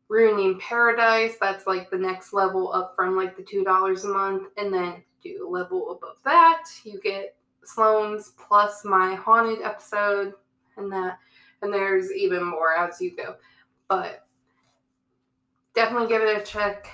ruining 0.10 0.60
paradise. 0.60 1.36
That's 1.40 1.68
like 1.68 1.90
the 1.90 1.98
next 1.98 2.34
level 2.34 2.74
up 2.74 2.94
from 2.96 3.16
like 3.16 3.38
the 3.38 3.44
two 3.44 3.64
dollars 3.64 4.04
a 4.04 4.10
month. 4.10 4.50
And 4.58 4.74
then 4.74 5.04
do 5.24 5.48
a 5.48 5.50
level 5.50 5.92
above 5.92 6.18
that, 6.26 6.64
you 6.84 7.00
get 7.02 7.36
Sloan's 7.64 8.34
plus 8.48 8.86
my 8.86 9.16
haunted 9.16 9.62
episode 9.62 10.34
and 10.78 10.92
that 10.92 11.20
and 11.62 11.74
there's 11.74 12.12
even 12.12 12.44
more 12.44 12.76
as 12.78 13.02
you 13.02 13.16
go. 13.16 13.36
But 13.88 14.26
definitely 15.74 16.08
give 16.08 16.22
it 16.22 16.42
a 16.42 16.46
check 16.46 16.88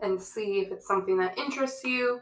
and 0.00 0.20
see 0.20 0.60
if 0.60 0.72
it's 0.72 0.86
something 0.86 1.18
that 1.18 1.38
interests 1.38 1.84
you. 1.84 2.20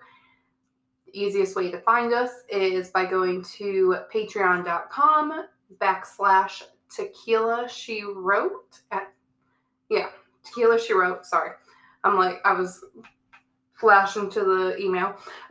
Easiest 1.13 1.57
way 1.57 1.71
to 1.71 1.81
find 1.81 2.13
us 2.13 2.31
is 2.49 2.91
by 2.91 3.07
going 3.07 3.43
to 3.57 3.97
patreon.com 4.13 5.47
backslash 5.81 6.63
tequila 6.89 7.69
she 7.69 8.05
wrote 8.05 8.79
at 8.93 9.13
yeah 9.91 10.09
tequila 10.45 10.79
she 10.79 10.93
wrote 10.93 11.27
sorry 11.27 11.51
i'm 12.05 12.17
like 12.17 12.37
i 12.45 12.53
was 12.53 12.85
flashing 13.75 14.31
to 14.31 14.41
the 14.41 14.77
email 14.81 15.17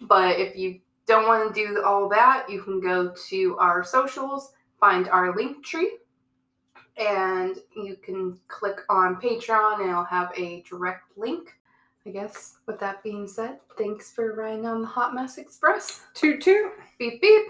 but 0.00 0.40
if 0.40 0.56
you 0.56 0.80
don't 1.06 1.26
want 1.26 1.54
to 1.54 1.66
do 1.66 1.82
all 1.84 2.08
that, 2.08 2.46
you 2.48 2.62
can 2.62 2.80
go 2.80 3.12
to 3.28 3.56
our 3.58 3.84
socials, 3.84 4.52
find 4.78 5.08
our 5.08 5.34
link 5.36 5.64
tree, 5.64 5.98
and 6.96 7.56
you 7.76 7.96
can 8.02 8.38
click 8.48 8.80
on 8.88 9.16
Patreon 9.16 9.80
and 9.80 9.90
it'll 9.90 10.04
have 10.04 10.32
a 10.36 10.62
direct 10.62 11.16
link. 11.16 11.54
I 12.04 12.10
guess 12.10 12.56
with 12.66 12.80
that 12.80 13.02
being 13.02 13.28
said, 13.28 13.58
thanks 13.78 14.12
for 14.12 14.34
riding 14.34 14.66
on 14.66 14.82
the 14.82 14.88
Hot 14.88 15.14
Mess 15.14 15.38
Express. 15.38 16.02
Toot 16.14 16.40
toot. 16.40 16.72
Beep 16.98 17.20
beep. 17.20 17.46